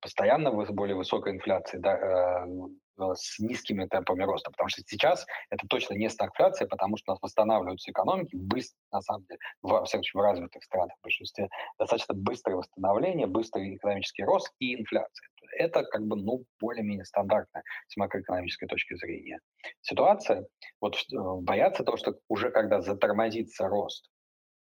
постоянно 0.00 0.50
более 0.50 0.96
высокой 0.96 1.32
инфляции, 1.32 1.78
да, 1.78 1.96
э, 1.96 3.14
с 3.14 3.38
низкими 3.38 3.86
темпами 3.86 4.22
роста, 4.22 4.50
потому 4.50 4.68
что 4.68 4.82
сейчас 4.86 5.26
это 5.50 5.66
точно 5.68 5.94
не 5.94 6.08
стагфляция, 6.08 6.68
потому 6.68 6.96
что 6.96 7.12
у 7.12 7.14
нас 7.14 7.22
восстанавливаются 7.22 7.90
экономики 7.90 8.36
быстро, 8.36 8.78
на 8.92 9.00
самом 9.00 9.24
деле, 9.24 9.40
в, 9.62 9.84
всяком 9.84 10.04
случае, 10.04 10.20
в 10.20 10.24
развитых 10.24 10.62
странах, 10.62 10.96
в 10.98 11.02
большинстве, 11.02 11.48
достаточно 11.78 12.14
быстрое 12.14 12.56
восстановление, 12.56 13.26
быстрый 13.26 13.76
экономический 13.76 14.24
рост 14.24 14.52
и 14.58 14.80
инфляция. 14.80 15.28
Это 15.56 15.84
как 15.84 16.02
бы, 16.06 16.16
ну, 16.16 16.44
более-менее 16.60 17.04
стандартная 17.04 17.62
с 17.88 17.96
макроэкономической 17.96 18.68
точки 18.68 18.94
зрения 18.94 19.40
ситуация. 19.82 20.46
Вот 20.80 20.96
э, 20.96 21.16
боятся 21.42 21.84
того, 21.84 21.96
что 21.96 22.14
уже 22.28 22.50
когда 22.50 22.80
затормозится 22.80 23.68
рост 23.68 24.08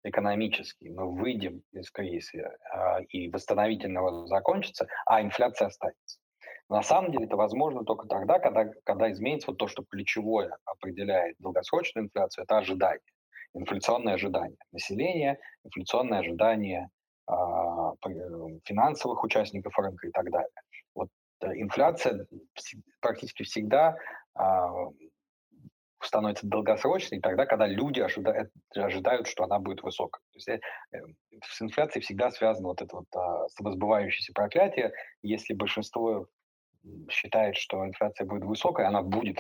экономический, 0.06 0.90
мы 0.90 1.12
выйдем 1.14 1.62
из 1.72 1.90
кризиса, 1.92 2.38
э, 2.38 3.04
и 3.10 3.30
восстановительный 3.30 4.00
рост 4.00 4.30
закончится, 4.30 4.88
а 5.06 5.22
инфляция 5.22 5.68
останется. 5.68 6.20
На 6.70 6.82
самом 6.82 7.12
деле 7.12 7.26
это 7.26 7.36
возможно 7.36 7.84
только 7.84 8.08
тогда, 8.08 8.40
когда, 8.40 8.66
когда 8.84 9.12
изменится 9.12 9.52
вот 9.52 9.58
то, 9.58 9.68
что 9.68 9.84
ключевое 9.84 10.58
определяет 10.66 11.36
долгосрочную 11.40 12.06
инфляцию, 12.06 12.44
это 12.44 12.58
ожидание, 12.58 13.02
инфляционное 13.54 14.16
ожидание 14.16 14.58
населения, 14.72 15.40
инфляционное 15.64 16.20
ожидание 16.20 16.90
э, 17.30 17.34
финансовых 18.64 19.24
участников 19.24 19.78
рынка 19.78 20.08
и 20.08 20.12
так 20.12 20.32
далее. 20.32 20.62
Вот 20.96 21.10
э, 21.42 21.52
инфляция 21.56 22.26
практически 23.00 23.44
всегда 23.44 23.96
э, 24.38 24.42
становится 26.02 26.48
долгосрочной 26.48 27.20
тогда, 27.20 27.46
когда 27.46 27.68
люди 27.68 28.00
ожидают, 28.00 28.52
ожидают, 28.76 29.28
что 29.28 29.44
она 29.44 29.60
будет 29.60 29.82
высокой. 29.84 30.22
То 30.32 30.38
есть, 30.38 30.50
э, 30.50 30.60
с 31.44 31.62
инфляцией 31.62 32.04
всегда 32.04 32.32
связано 32.32 32.70
вот 32.70 32.82
это 32.82 32.98
вот 32.98 33.08
а, 33.16 33.48
самосбывающееся 33.50 34.34
проклятие. 34.34 34.94
Если 35.24 35.54
большинство 35.54 36.28
считает, 37.10 37.56
что 37.58 37.86
инфляция 37.86 38.26
будет 38.26 38.44
высокой, 38.44 38.86
она 38.86 39.02
будет 39.02 39.40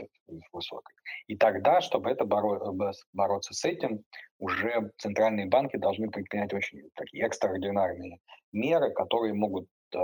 высокой. 0.51 0.95
И 1.27 1.37
тогда, 1.37 1.81
чтобы 1.81 2.09
это 2.09 2.25
боро- 2.25 2.93
бороться 3.13 3.53
с 3.53 3.63
этим, 3.65 4.03
уже 4.39 4.91
центральные 4.97 5.47
банки 5.47 5.77
должны 5.77 6.09
предпринять 6.09 6.53
очень 6.53 6.89
такие 6.95 7.23
экстраординарные 7.25 8.19
меры, 8.51 8.91
которые 8.91 9.33
могут 9.33 9.67
э, 9.93 9.97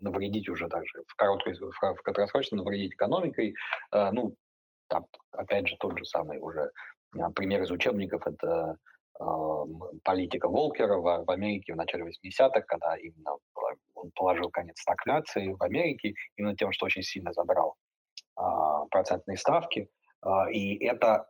навредить 0.00 0.48
уже 0.48 0.68
также 0.68 1.02
в 1.06 1.14
короткой, 1.14 1.54
в 1.54 2.02
краткосрочно 2.02 2.56
навредить 2.56 2.94
экономикой. 2.94 3.54
Э, 3.92 4.10
ну, 4.10 4.34
там, 4.88 5.06
опять 5.32 5.68
же, 5.68 5.76
тот 5.78 5.98
же 5.98 6.04
самый 6.04 6.38
уже 6.38 6.70
а, 7.18 7.30
пример 7.30 7.62
из 7.62 7.70
учебников– 7.70 8.22
это 8.26 8.76
э, 9.20 9.24
политика 10.04 10.48
Волкера 10.48 10.96
в, 10.98 11.30
Америке 11.30 11.72
в 11.72 11.76
начале 11.76 12.04
80-х, 12.04 12.62
когда 12.62 12.96
именно 12.96 13.36
он 13.94 14.10
положил 14.14 14.50
конец 14.50 14.80
стагфляции 14.80 15.52
в 15.52 15.62
Америке 15.62 16.14
именно 16.36 16.56
тем, 16.56 16.72
что 16.72 16.86
очень 16.86 17.02
сильно 17.02 17.32
забрал 17.32 17.76
а, 18.36 18.86
процентные 18.86 19.36
ставки. 19.36 19.88
А, 20.22 20.50
и 20.50 20.76
это 20.84 21.26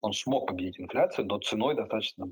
он 0.00 0.12
смог 0.12 0.48
победить 0.48 0.80
инфляцию, 0.80 1.26
но 1.26 1.38
ценой 1.38 1.74
достаточно 1.74 2.26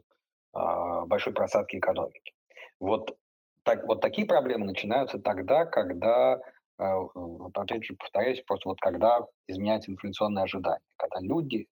а, 0.53 1.07
большой 1.07 1.33
просадки 1.33 1.77
экономики. 1.77 2.33
Вот, 2.79 3.17
так, 3.63 3.87
вот 3.87 4.01
такие 4.01 4.27
проблемы 4.27 4.67
начинаются 4.67 5.19
тогда, 5.19 5.65
когда, 5.65 6.35
а, 6.35 6.41
вот 6.81 7.57
опять 7.57 7.85
же 7.85 7.95
повторяюсь, 7.95 8.43
просто 8.47 8.69
вот 8.69 8.81
когда 8.81 9.21
изменяется 9.47 9.91
инфляционное 9.91 10.45
ожидание, 10.45 10.81
когда 10.97 11.21
люди 11.21 11.67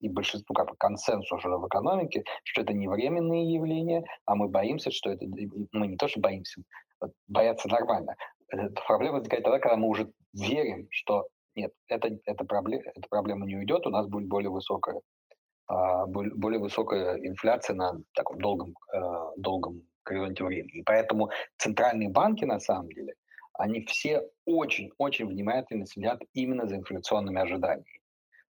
и 0.00 0.08
большинству 0.08 0.54
как 0.54 0.68
бы 0.68 0.76
консенсус 0.76 1.32
уже 1.32 1.48
в 1.48 1.66
экономике, 1.66 2.24
что 2.44 2.62
это 2.62 2.72
не 2.72 2.88
временные 2.88 3.52
явления, 3.52 4.04
а 4.24 4.34
мы 4.34 4.48
боимся, 4.48 4.90
что 4.90 5.10
это, 5.10 5.24
мы 5.72 5.86
не 5.86 5.96
то, 5.96 6.08
что 6.08 6.20
боимся, 6.20 6.62
бояться 7.28 7.68
нормально. 7.68 8.14
Эта 8.48 8.82
проблема 8.86 9.14
возникает 9.14 9.44
тогда, 9.44 9.58
когда 9.58 9.76
мы 9.76 9.88
уже 9.88 10.12
верим, 10.32 10.88
что 10.90 11.26
нет, 11.54 11.72
это, 11.88 12.10
это 12.24 12.44
проблема, 12.44 12.82
эта 12.94 13.08
проблема 13.08 13.46
не 13.46 13.56
уйдет, 13.56 13.86
у 13.86 13.90
нас 13.90 14.06
будет 14.08 14.28
более 14.28 14.50
высокая, 14.50 15.00
а, 15.66 16.06
более 16.06 16.58
высокая 16.58 17.16
инфляция 17.16 17.76
на 17.76 17.94
таком 18.14 18.40
долгом, 18.40 18.74
э, 18.92 19.00
долгом 19.36 19.82
горизонте 20.04 20.44
времени. 20.44 20.78
И 20.78 20.82
поэтому 20.82 21.30
центральные 21.58 22.10
банки, 22.10 22.44
на 22.44 22.58
самом 22.58 22.88
деле, 22.88 23.14
они 23.54 23.84
все 23.84 24.28
очень-очень 24.46 25.26
внимательно 25.26 25.86
следят 25.86 26.22
именно 26.32 26.66
за 26.66 26.76
инфляционными 26.76 27.40
ожиданиями. 27.40 28.00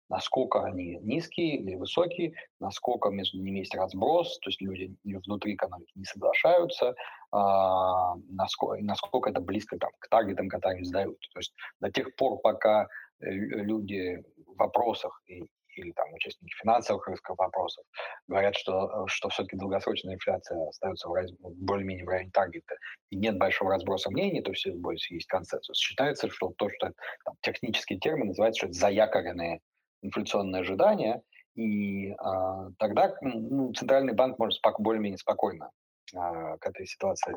насколько 0.08 0.62
они 0.62 0.98
низкие 1.00 1.56
или 1.56 1.74
высокие, 1.74 2.34
насколько 2.60 3.08
между 3.08 3.38
ними 3.38 3.60
есть 3.60 3.74
разброс, 3.74 4.38
то 4.40 4.50
есть 4.50 4.60
люди 4.60 4.94
внутри 5.04 5.54
экономики 5.54 5.92
не 5.94 6.04
соглашаются, 6.04 6.94
а, 7.30 8.14
насколько, 8.28 8.82
насколько 8.84 9.30
это 9.30 9.40
близко 9.40 9.78
там, 9.78 9.90
к 9.98 10.08
таргетам, 10.08 10.50
которые 10.50 10.76
они 10.76 10.84
сдают. 10.84 11.18
То 11.32 11.38
есть 11.38 11.54
до 11.80 11.90
тех 11.90 12.14
пор, 12.16 12.40
пока 12.40 12.88
э, 13.20 13.30
люди 13.30 14.22
в 14.46 14.58
вопросах 14.58 15.22
и 15.26 15.46
или 15.76 15.92
там 15.92 16.12
участники 16.12 16.52
финансовых 16.60 17.08
вопросов 17.28 17.84
говорят, 18.28 18.56
что, 18.56 19.06
что 19.06 19.28
все-таки 19.28 19.56
долгосрочная 19.56 20.14
инфляция 20.14 20.68
остается 20.68 21.08
в 21.08 21.14
раз, 21.14 21.30
более-менее 21.40 22.04
в 22.04 22.08
районе 22.08 22.30
таргета, 22.30 22.76
и 23.10 23.16
нет 23.16 23.38
большого 23.38 23.72
разброса 23.72 24.10
мнений, 24.10 24.42
то 24.42 24.52
все 24.52 24.72
больше 24.72 25.14
есть 25.14 25.26
консенсус. 25.26 25.78
Считается, 25.78 26.28
что 26.30 26.52
то, 26.56 26.68
что 26.70 26.92
там, 27.24 27.34
технический 27.40 27.98
термин 27.98 28.28
называется, 28.28 28.58
что 28.58 28.66
это 28.68 28.74
заякоренные 28.74 29.60
инфляционные 30.02 30.60
ожидания, 30.60 31.22
и 31.54 32.12
а, 32.12 32.70
тогда 32.78 33.14
ну, 33.20 33.72
центральный 33.72 34.14
банк 34.14 34.38
может 34.38 34.58
спок- 34.58 34.80
более-менее 34.80 35.18
спокойно 35.18 35.70
а, 36.14 36.56
к 36.56 36.66
этой 36.66 36.86
ситуации 36.86 37.36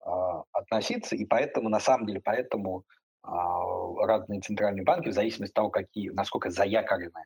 а, 0.00 0.42
относиться, 0.52 1.16
и 1.16 1.24
поэтому, 1.24 1.68
на 1.68 1.80
самом 1.80 2.06
деле, 2.06 2.20
поэтому 2.20 2.84
разные 3.26 4.42
центральные 4.42 4.84
банки, 4.84 5.08
в 5.08 5.14
зависимости 5.14 5.52
от 5.52 5.54
того, 5.54 5.70
какие, 5.70 6.10
насколько 6.10 6.50
заякорены 6.50 7.24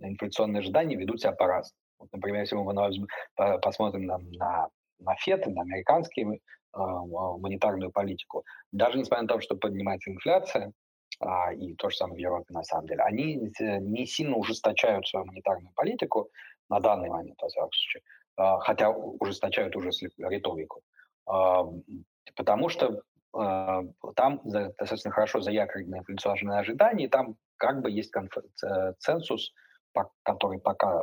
инфляционные 0.00 0.60
ожидания, 0.60 0.96
ведут 0.96 1.20
себя 1.20 1.32
по-разному. 1.32 1.78
Вот, 1.98 2.08
например, 2.12 2.42
если 2.42 2.56
мы 2.56 3.58
посмотрим 3.60 4.06
на, 4.06 4.18
на, 4.18 4.68
на 5.00 5.14
ФЕД, 5.16 5.46
на 5.46 5.62
американскую 5.62 6.34
э, 6.34 6.38
монетарную 6.74 7.90
политику, 7.90 8.44
даже 8.72 8.98
несмотря 8.98 9.22
на 9.22 9.28
то, 9.28 9.40
что 9.40 9.56
поднимается 9.56 10.10
инфляция, 10.10 10.72
а, 11.20 11.52
и 11.52 11.74
то 11.74 11.90
же 11.90 11.96
самое 11.96 12.16
в 12.16 12.20
Европе 12.20 12.54
на 12.54 12.62
самом 12.62 12.86
деле, 12.86 13.02
они 13.02 13.36
не 13.36 14.06
сильно 14.06 14.36
ужесточают 14.36 15.06
свою 15.08 15.26
монетарную 15.26 15.72
политику 15.74 16.30
на 16.68 16.80
данный 16.80 17.08
момент, 17.08 17.40
во 17.40 17.48
всяком 17.48 17.72
случае, 17.72 18.02
а, 18.36 18.60
хотя 18.60 18.90
ужесточают 18.90 19.74
уже 19.74 19.90
риторику, 20.18 20.82
а, 21.26 21.64
потому 22.36 22.68
что 22.68 23.02
а, 23.34 23.82
там 24.14 24.40
достаточно 24.44 25.10
хорошо 25.10 25.40
заякорены 25.40 25.96
инфляционные 25.96 26.60
ожидания, 26.60 27.06
и 27.06 27.08
там 27.08 27.36
как 27.56 27.82
бы 27.82 27.90
есть 27.90 28.12
консенсус, 28.12 29.52
который 30.22 30.58
пока 30.58 31.02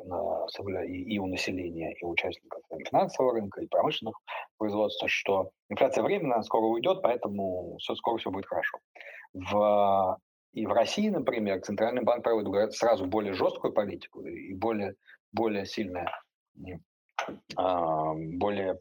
и 0.87 1.19
у 1.19 1.27
населения, 1.27 1.93
и 1.93 2.05
у 2.05 2.09
участников 2.09 2.61
финансового 2.89 3.33
рынка, 3.33 3.61
и 3.61 3.67
промышленных 3.67 4.19
производств, 4.57 5.03
что 5.07 5.51
инфляция 5.69 6.03
временно, 6.03 6.41
скоро 6.43 6.65
уйдет, 6.65 7.01
поэтому 7.01 7.77
все, 7.79 7.95
скоро 7.95 8.17
все 8.17 8.31
будет 8.31 8.45
хорошо. 8.45 8.77
В, 9.33 10.19
и 10.53 10.65
в 10.65 10.71
России, 10.71 11.09
например, 11.09 11.61
Центральный 11.61 12.03
банк 12.03 12.23
проводит 12.23 12.73
сразу 12.73 13.05
более 13.05 13.33
жесткую 13.33 13.73
политику 13.73 14.25
и 14.25 14.53
более, 14.53 14.95
более 15.31 15.65
сильное, 15.65 16.09
а, 17.57 18.13
более 18.13 18.79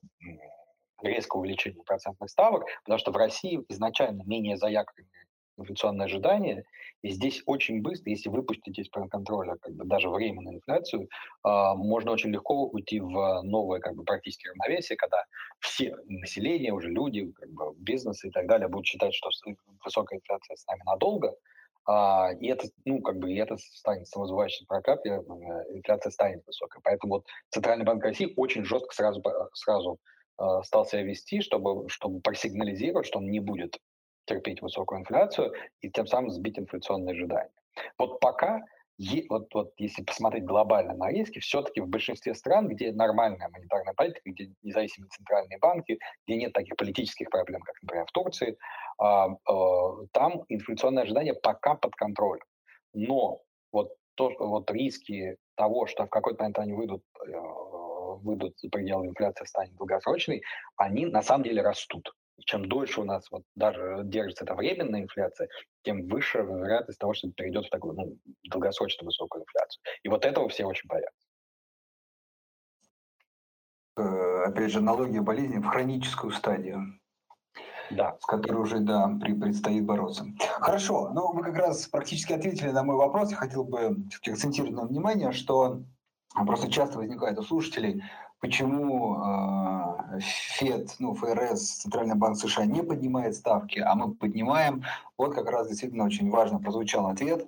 резкое 1.02 1.38
увеличение 1.38 1.83
процентных 1.85 2.30
ставок, 2.30 2.64
потому 2.85 2.99
что 2.99 3.11
в 3.11 3.16
России 3.16 3.64
изначально 3.68 4.23
менее 4.25 4.56
заякоренные 4.56 5.24
инфляционные 5.57 6.07
ожидания, 6.07 6.65
и 7.03 7.11
здесь 7.11 7.43
очень 7.47 7.83
быстро, 7.83 8.11
если 8.11 8.29
выпустить 8.29 8.79
из-под 8.79 9.11
контроля 9.11 9.57
как 9.61 9.75
бы, 9.75 9.85
даже 9.85 10.09
временную 10.09 10.57
инфляцию, 10.57 11.03
э, 11.03 11.07
можно 11.77 12.13
очень 12.13 12.31
легко 12.31 12.67
уйти 12.67 13.01
в 13.01 13.43
новое 13.43 13.81
как 13.81 13.95
бы, 13.95 14.05
практически 14.05 14.49
равновесие, 14.49 14.97
когда 14.97 15.25
все 15.61 15.97
население, 16.07 16.73
уже 16.73 16.91
люди, 16.91 17.31
как 17.33 17.51
бы, 17.51 17.75
бизнес 17.77 18.25
и 18.25 18.31
так 18.31 18.47
далее 18.47 18.69
будут 18.69 18.87
считать, 18.87 19.15
что 19.15 19.31
высокая 19.85 20.19
инфляция 20.19 20.57
с 20.57 20.67
нами 20.67 20.83
надолго, 20.85 21.35
а, 21.87 22.31
и 22.41 22.47
это, 22.47 22.69
ну, 22.85 23.03
как 23.03 23.19
бы, 23.19 23.31
и 23.31 23.37
это 23.37 23.57
станет 23.59 24.09
самозабывающим 24.09 24.67
прокапье, 24.67 25.23
э, 25.23 25.77
инфляция 25.77 26.11
станет 26.11 26.47
высокой. 26.47 26.81
Поэтому 26.83 27.17
вот 27.17 27.27
Центральный 27.51 27.85
банк 27.85 28.03
России 28.03 28.33
очень 28.37 28.65
жестко 28.65 28.95
сразу, 28.95 29.23
сразу 29.53 29.99
э, 30.39 30.45
стал 30.63 30.87
себя 30.87 31.03
вести, 31.03 31.43
чтобы, 31.43 31.89
чтобы 31.91 32.21
просигнализировать, 32.21 33.07
что 33.07 33.19
он 33.19 33.31
не 33.31 33.41
будет 33.41 33.79
терпеть 34.26 34.62
высокую 34.62 35.00
инфляцию 35.00 35.52
и 35.81 35.90
тем 35.90 36.07
самым 36.07 36.31
сбить 36.31 36.59
инфляционные 36.59 37.12
ожидания. 37.12 37.50
Вот 37.99 38.21
пока, 38.21 38.62
вот, 39.28 39.52
вот 39.52 39.73
если 39.78 40.02
посмотреть 40.04 40.45
глобально 40.45 40.95
на 40.95 41.11
риски, 41.11 41.40
все-таки 41.40 41.81
в 41.81 41.88
большинстве 41.88 42.35
стран, 42.35 42.69
где 42.69 42.93
нормальная 42.93 43.49
монетарная 43.49 43.95
политика, 43.95 44.31
где 44.31 44.52
независимые 44.62 45.11
центральные 45.11 45.59
банки, 45.59 45.99
где 46.26 46.37
нет 46.37 46.52
таких 46.52 46.76
политических 46.76 47.31
проблем, 47.31 47.61
как, 47.62 47.75
например, 47.83 48.07
в 48.07 48.12
Турции, 48.12 48.57
а, 48.99 49.29
а, 49.46 50.07
там 50.12 50.44
инфляционные 50.49 51.03
ожидания 51.03 51.35
пока 51.35 51.75
под 51.75 51.94
контролем. 51.96 52.44
Но 52.92 53.42
вот, 53.72 53.92
то, 54.14 54.31
вот 54.38 54.70
риски 54.70 55.37
того, 55.57 55.87
что 55.87 56.07
в 56.07 56.11
какой-то 56.11 56.42
момент 56.42 56.59
они 56.59 56.72
выйдут, 56.72 57.03
э, 57.27 57.33
выйдут 58.22 58.59
за 58.61 58.68
пределы 58.70 59.09
инфляции, 59.09 59.44
станет 59.44 59.75
долгосрочной, 59.75 60.42
они 60.77 61.07
на 61.07 61.22
самом 61.22 61.44
деле 61.44 61.62
растут 61.62 62.12
чем 62.40 62.68
дольше 62.68 63.01
у 63.01 63.05
нас 63.05 63.31
вот 63.31 63.42
даже 63.55 64.03
держится 64.05 64.44
эта 64.44 64.55
временная 64.55 65.03
инфляция, 65.03 65.49
тем 65.83 66.07
выше 66.09 66.38
вероятность 66.38 66.99
того, 66.99 67.14
что 67.14 67.29
это 67.29 67.35
перейдет 67.35 67.66
в 67.66 67.70
такую 67.70 67.94
ну, 67.94 68.18
долгосрочную 68.51 69.07
высокую 69.07 69.42
инфляцию. 69.42 69.83
И 70.03 70.09
вот 70.09 70.25
этого 70.25 70.49
все 70.49 70.64
очень 70.64 70.88
боятся. 70.88 71.27
Э, 73.97 74.44
опять 74.47 74.73
же, 74.73 74.79
аналогия 74.79 75.20
болезни 75.20 75.59
в 75.59 75.66
хроническую 75.66 76.33
стадию. 76.33 76.99
Да. 77.90 78.16
С 78.20 78.27
которой 78.27 78.57
уже, 78.57 78.81
да, 78.81 79.09
при, 79.20 79.35
предстоит 79.35 79.85
бороться. 79.85 80.25
Хорошо, 80.59 81.11
ну 81.11 81.33
вы 81.33 81.42
как 81.42 81.57
раз 81.57 81.87
практически 81.87 82.33
ответили 82.33 82.70
на 82.70 82.83
мой 82.83 82.97
вопрос. 82.97 83.31
Я 83.31 83.37
хотел 83.37 83.64
бы 83.64 83.97
акцентировать 84.27 84.75
на 84.75 84.87
внимание, 84.87 85.33
что 85.33 85.83
просто 86.35 86.70
часто 86.70 86.99
возникает 86.99 87.38
у 87.38 87.42
слушателей 87.42 88.03
почему 88.44 89.16
э, 89.24 90.18
ФЕД, 90.20 90.96
ну, 90.98 91.14
ФРС, 91.14 91.62
Центральный 91.83 92.14
банк 92.14 92.37
США 92.37 92.66
не 92.66 92.83
поднимает 92.83 93.37
ставки, 93.37 93.78
а 93.78 93.94
мы 93.94 94.12
поднимаем. 94.14 94.85
Вот 95.16 95.35
как 95.35 95.50
раз 95.50 95.68
действительно 95.68 96.04
очень 96.04 96.30
важно 96.30 96.59
прозвучал 96.59 97.07
ответ. 97.07 97.46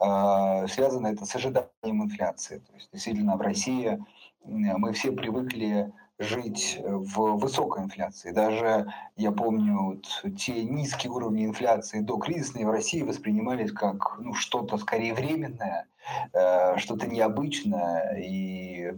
Э, 0.00 0.66
связано 0.68 1.08
это 1.08 1.26
с 1.26 1.36
ожиданием 1.36 2.02
инфляции. 2.02 2.58
То 2.60 2.72
есть 2.76 2.88
действительно 2.94 3.36
в 3.36 3.42
России 3.42 4.02
мы 4.44 4.94
все 4.94 5.12
привыкли 5.12 5.92
жить 6.18 6.80
в 6.82 7.36
высокой 7.36 7.84
инфляции. 7.84 8.32
Даже, 8.32 8.90
я 9.16 9.32
помню, 9.32 9.82
вот, 9.82 10.34
те 10.36 10.64
низкие 10.64 11.12
уровни 11.12 11.44
инфляции 11.44 12.00
до 12.00 12.16
кризисной 12.16 12.64
в 12.64 12.70
России 12.70 13.02
воспринимались 13.02 13.72
как 13.72 14.16
ну, 14.18 14.32
что-то 14.32 14.78
скорее 14.78 15.12
временное, 15.12 15.86
э, 16.32 16.78
что-то 16.78 17.06
необычное. 17.06 18.18
И 18.18 18.94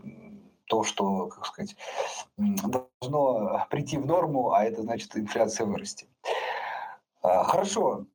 то, 0.70 0.84
что, 0.84 1.26
как 1.26 1.46
сказать, 1.46 1.76
должно 2.36 3.66
прийти 3.70 3.98
в 3.98 4.06
норму, 4.06 4.52
а 4.52 4.64
это 4.64 4.82
значит 4.82 5.16
инфляция 5.16 5.66
вырасти. 5.66 6.06
А, 7.22 7.42
хорошо, 7.42 8.06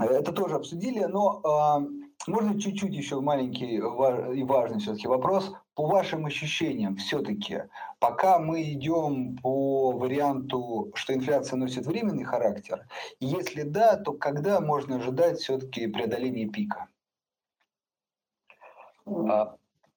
это 0.00 0.32
тоже 0.32 0.56
обсудили, 0.56 1.04
но 1.04 1.40
а, 1.44 1.82
можно 2.26 2.60
чуть-чуть 2.60 2.92
еще 2.92 3.20
маленький 3.20 3.76
и 3.76 4.42
важный 4.42 4.80
все-таки 4.80 5.06
вопрос. 5.06 5.52
По 5.76 5.86
вашим 5.86 6.26
ощущениям, 6.26 6.96
все-таки, 6.96 7.62
пока 8.00 8.40
мы 8.40 8.62
идем 8.72 9.36
по 9.36 9.92
варианту, 9.92 10.90
что 10.94 11.14
инфляция 11.14 11.56
носит 11.56 11.86
временный 11.86 12.24
характер, 12.24 12.88
если 13.20 13.62
да, 13.62 13.96
то 13.96 14.12
когда 14.14 14.60
можно 14.60 14.96
ожидать 14.96 15.38
все-таки 15.38 15.86
преодоления 15.86 16.48
пика? 16.48 16.88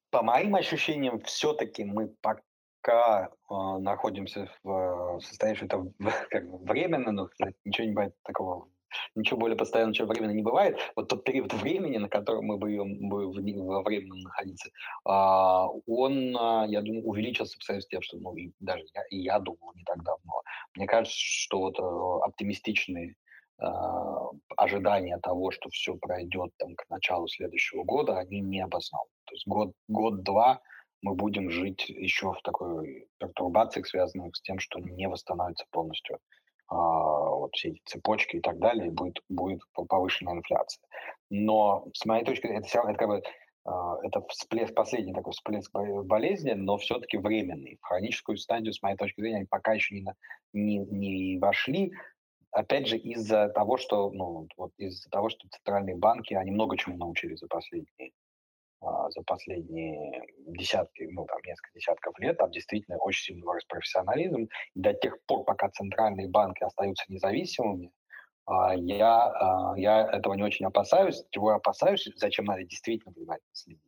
По 0.09 0.21
моим 0.21 0.55
ощущениям, 0.55 1.19
все-таки 1.21 1.83
мы 1.83 2.07
пока 2.21 3.29
э, 3.29 3.53
находимся 3.79 4.49
в 4.63 5.19
состоянии, 5.21 5.57
что 5.57 5.65
это 5.65 5.93
как 6.29 6.49
бы 6.49 6.57
временно, 6.59 7.11
но 7.11 7.29
ничего 7.65 7.87
не 7.87 7.93
бывает 7.93 8.15
такого 8.23 8.69
ничего 9.15 9.39
более 9.39 9.57
постоянного, 9.57 9.95
чем 9.95 10.07
временно 10.07 10.31
не 10.31 10.41
бывает. 10.41 10.77
Вот 10.95 11.07
тот 11.07 11.23
период 11.23 11.53
времени, 11.53 11.97
на 11.97 12.09
котором 12.09 12.45
мы 12.45 12.57
будем, 12.57 13.09
будем 13.09 13.65
во 13.65 13.83
временном 13.83 14.19
находиться, 14.19 14.69
а, 15.05 15.67
он, 15.85 16.35
а, 16.37 16.65
я 16.67 16.81
думаю, 16.81 17.05
увеличился 17.05 17.57
по 17.57 17.63
сравнению 17.63 17.83
с 17.83 17.87
тем, 17.87 18.01
что 18.01 18.17
ну, 18.17 18.35
и 18.35 18.51
даже 18.59 18.85
я, 18.93 19.03
и 19.09 19.17
я 19.17 19.39
думал 19.39 19.73
не 19.75 19.83
так 19.83 20.03
давно. 20.03 20.41
Мне 20.75 20.87
кажется, 20.87 21.17
что 21.17 21.59
вот 21.59 21.79
э, 21.79 22.25
оптимистичные 22.25 23.15
ожидания 24.55 25.17
того, 25.17 25.51
что 25.51 25.69
все 25.69 25.95
пройдет 25.95 26.51
там, 26.57 26.75
к 26.75 26.89
началу 26.89 27.27
следующего 27.27 27.83
года, 27.83 28.17
они 28.19 28.39
не 28.39 28.61
обоснованы. 28.61 29.09
То 29.25 29.33
есть 29.33 29.47
год, 29.47 29.71
год-два 29.87 30.61
мы 31.01 31.15
будем 31.15 31.49
жить 31.49 31.89
еще 31.89 32.33
в 32.33 32.41
такой 32.43 33.07
пертурбациях, 33.19 33.87
связанных 33.87 34.35
с 34.35 34.41
тем, 34.41 34.59
что 34.59 34.79
не 34.79 35.07
восстановится 35.07 35.65
полностью 35.71 36.19
а, 36.67 36.75
вот 36.75 37.53
все 37.53 37.69
эти 37.69 37.81
цепочки 37.85 38.37
и 38.37 38.41
так 38.41 38.59
далее, 38.59 38.87
и 38.87 38.91
будет, 38.91 39.23
будет 39.29 39.61
повышенная 39.73 40.33
инфляция. 40.33 40.83
Но 41.29 41.87
с 41.93 42.05
моей 42.05 42.25
точки 42.25 42.47
зрения, 42.47 42.65
это, 42.65 42.89
это 42.89 42.97
как 42.97 43.07
бы 43.07 43.21
а, 43.65 43.97
это 44.03 44.21
всплеск, 44.29 44.73
последний 44.73 45.13
такой 45.13 45.33
всплеск 45.33 45.71
болезни, 45.73 46.51
но 46.51 46.77
все-таки 46.77 47.17
временный. 47.17 47.77
В 47.81 47.85
хроническую 47.85 48.37
стадию, 48.37 48.73
с 48.73 48.81
моей 48.81 48.97
точки 48.97 49.21
зрения, 49.21 49.37
они 49.37 49.47
пока 49.47 49.73
еще 49.73 49.95
не, 49.95 50.05
не, 50.53 50.77
не 50.77 51.39
вошли 51.39 51.91
опять 52.51 52.87
же, 52.87 52.97
из-за 52.97 53.49
того, 53.49 53.77
что, 53.77 54.11
ну, 54.11 54.47
вот 54.57 54.71
из-за 54.77 55.09
того, 55.09 55.29
что 55.29 55.47
центральные 55.49 55.95
банки, 55.95 56.33
они 56.33 56.51
много 56.51 56.77
чему 56.77 56.97
научились 56.97 57.39
за 57.39 57.47
последние 57.47 58.11
а, 58.79 59.09
за 59.09 59.23
последние 59.23 60.21
десятки, 60.45 61.03
ну, 61.11 61.25
там, 61.25 61.39
несколько 61.45 61.73
десятков 61.73 62.17
лет, 62.19 62.37
там 62.37 62.51
действительно 62.51 62.97
очень 62.97 63.33
сильно 63.33 63.45
вырос 63.45 63.65
профессионализм. 63.65 64.47
И 64.75 64.79
до 64.79 64.93
тех 64.93 65.17
пор, 65.25 65.45
пока 65.45 65.69
центральные 65.69 66.29
банки 66.29 66.63
остаются 66.63 67.05
независимыми, 67.09 67.91
а, 68.45 68.75
я, 68.75 69.25
а, 69.25 69.73
я 69.77 70.07
этого 70.11 70.35
не 70.35 70.43
очень 70.43 70.65
опасаюсь. 70.65 71.23
Чего 71.31 71.51
я 71.51 71.55
опасаюсь, 71.57 72.07
зачем 72.15 72.45
надо 72.45 72.63
действительно 72.63 73.13
внимательно 73.13 73.49
следить, 73.53 73.81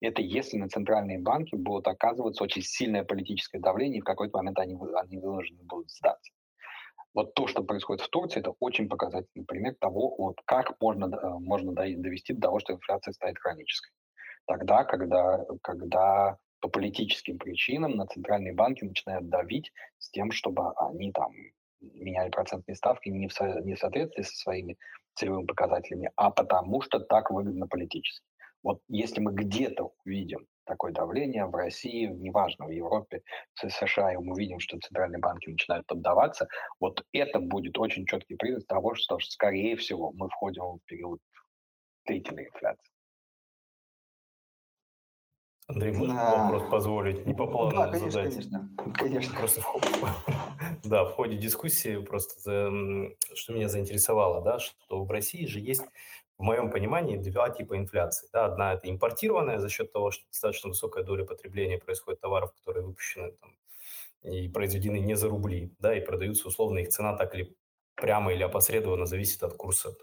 это 0.00 0.20
если 0.20 0.58
на 0.58 0.68
центральные 0.68 1.20
банки 1.20 1.54
будут 1.54 1.86
оказываться 1.88 2.44
очень 2.44 2.62
сильное 2.62 3.04
политическое 3.04 3.60
давление, 3.60 3.98
и 3.98 4.00
в 4.02 4.04
какой-то 4.04 4.36
момент 4.36 4.58
они, 4.58 4.76
они 4.96 5.18
вынуждены 5.18 5.62
будут 5.62 5.90
сдаться. 5.90 6.33
Вот 7.14 7.34
то, 7.34 7.46
что 7.46 7.62
происходит 7.62 8.04
в 8.04 8.10
Турции, 8.10 8.40
это 8.40 8.50
очень 8.58 8.88
показательный 8.88 9.46
пример 9.46 9.76
того, 9.80 10.14
вот 10.18 10.40
как 10.44 10.80
можно, 10.80 11.06
э, 11.06 11.28
можно 11.38 11.72
довести 11.72 12.32
до 12.32 12.42
того, 12.42 12.58
что 12.58 12.72
инфляция 12.72 13.12
станет 13.12 13.38
хронической. 13.38 13.92
Тогда, 14.46 14.84
когда, 14.84 15.44
когда 15.62 16.38
по 16.60 16.68
политическим 16.68 17.38
причинам 17.38 17.92
на 17.92 18.06
центральные 18.06 18.52
банки 18.52 18.84
начинают 18.84 19.28
давить 19.28 19.70
с 19.98 20.10
тем, 20.10 20.32
чтобы 20.32 20.72
они 20.76 21.12
там 21.12 21.32
меняли 21.80 22.30
процентные 22.30 22.74
ставки 22.74 23.08
не 23.08 23.28
в, 23.28 23.32
со, 23.32 23.60
не 23.60 23.74
в 23.74 23.78
соответствии 23.78 24.22
со 24.22 24.36
своими 24.36 24.76
целевыми 25.14 25.46
показателями, 25.46 26.10
а 26.16 26.30
потому 26.30 26.80
что 26.80 26.98
так 26.98 27.30
выгодно 27.30 27.68
политически. 27.68 28.26
Вот 28.62 28.80
если 28.88 29.20
мы 29.20 29.32
где-то 29.32 29.92
увидим 30.04 30.46
такое 30.64 30.92
давление 30.92 31.46
в 31.46 31.54
России, 31.54 32.06
неважно, 32.06 32.66
в 32.66 32.70
Европе, 32.70 33.22
в 33.54 33.68
США, 33.68 34.12
и 34.12 34.16
мы 34.16 34.38
видим, 34.38 34.58
что 34.58 34.78
центральные 34.78 35.20
банки 35.20 35.50
начинают 35.50 35.86
поддаваться, 35.86 36.48
вот 36.80 37.04
это 37.12 37.40
будет 37.40 37.78
очень 37.78 38.06
четкий 38.06 38.36
признак 38.36 38.66
того, 38.66 38.94
что, 38.94 39.18
скорее 39.20 39.76
всего, 39.76 40.12
мы 40.12 40.28
входим 40.28 40.62
в 40.62 40.78
период 40.86 41.20
длительной 42.06 42.46
инфляции. 42.46 42.94
Андрей, 45.66 45.92
можно 45.92 46.20
а... 46.20 46.42
вопрос 46.44 46.70
позволить? 46.70 47.24
Не 47.24 47.32
по 47.32 47.46
плану 47.46 47.70
да, 47.70 47.86
конечно, 47.88 48.10
задать. 48.10 48.34
конечно, 48.34 48.70
конечно. 48.94 49.38
Просто 49.38 49.60
в, 49.62 50.84
да, 50.84 51.04
в 51.06 51.12
ходе 51.14 51.38
дискуссии 51.38 51.96
просто 52.04 52.70
что 53.34 53.52
меня 53.54 53.68
заинтересовало, 53.68 54.42
да, 54.42 54.58
что 54.58 55.04
в 55.04 55.10
России 55.10 55.46
же 55.46 55.60
есть 55.60 55.84
моем 56.44 56.70
понимании, 56.70 57.16
два 57.16 57.50
типа 57.50 57.76
инфляции. 57.76 58.28
Да, 58.32 58.46
одна– 58.46 58.72
это 58.74 58.90
импортированная 58.90 59.58
за 59.58 59.68
счет 59.68 59.92
того, 59.92 60.10
что 60.10 60.26
достаточно 60.28 60.68
высокая 60.68 61.04
доля 61.04 61.24
потребления 61.24 61.78
происходит 61.78 62.20
товаров, 62.20 62.52
которые 62.54 62.84
выпущены 62.84 63.32
там, 63.32 63.56
и 64.22 64.48
произведены 64.48 64.98
не 64.98 65.14
за 65.14 65.28
рубли, 65.28 65.74
да, 65.78 65.96
и 65.96 66.00
продаются 66.00 66.48
условно, 66.48 66.78
их 66.78 66.88
цена 66.88 67.16
так 67.16 67.34
или 67.34 67.56
прямо 67.94 68.32
или 68.32 68.42
опосредованно 68.42 69.06
зависит 69.06 69.42
от 69.42 69.54
курса 69.54 69.96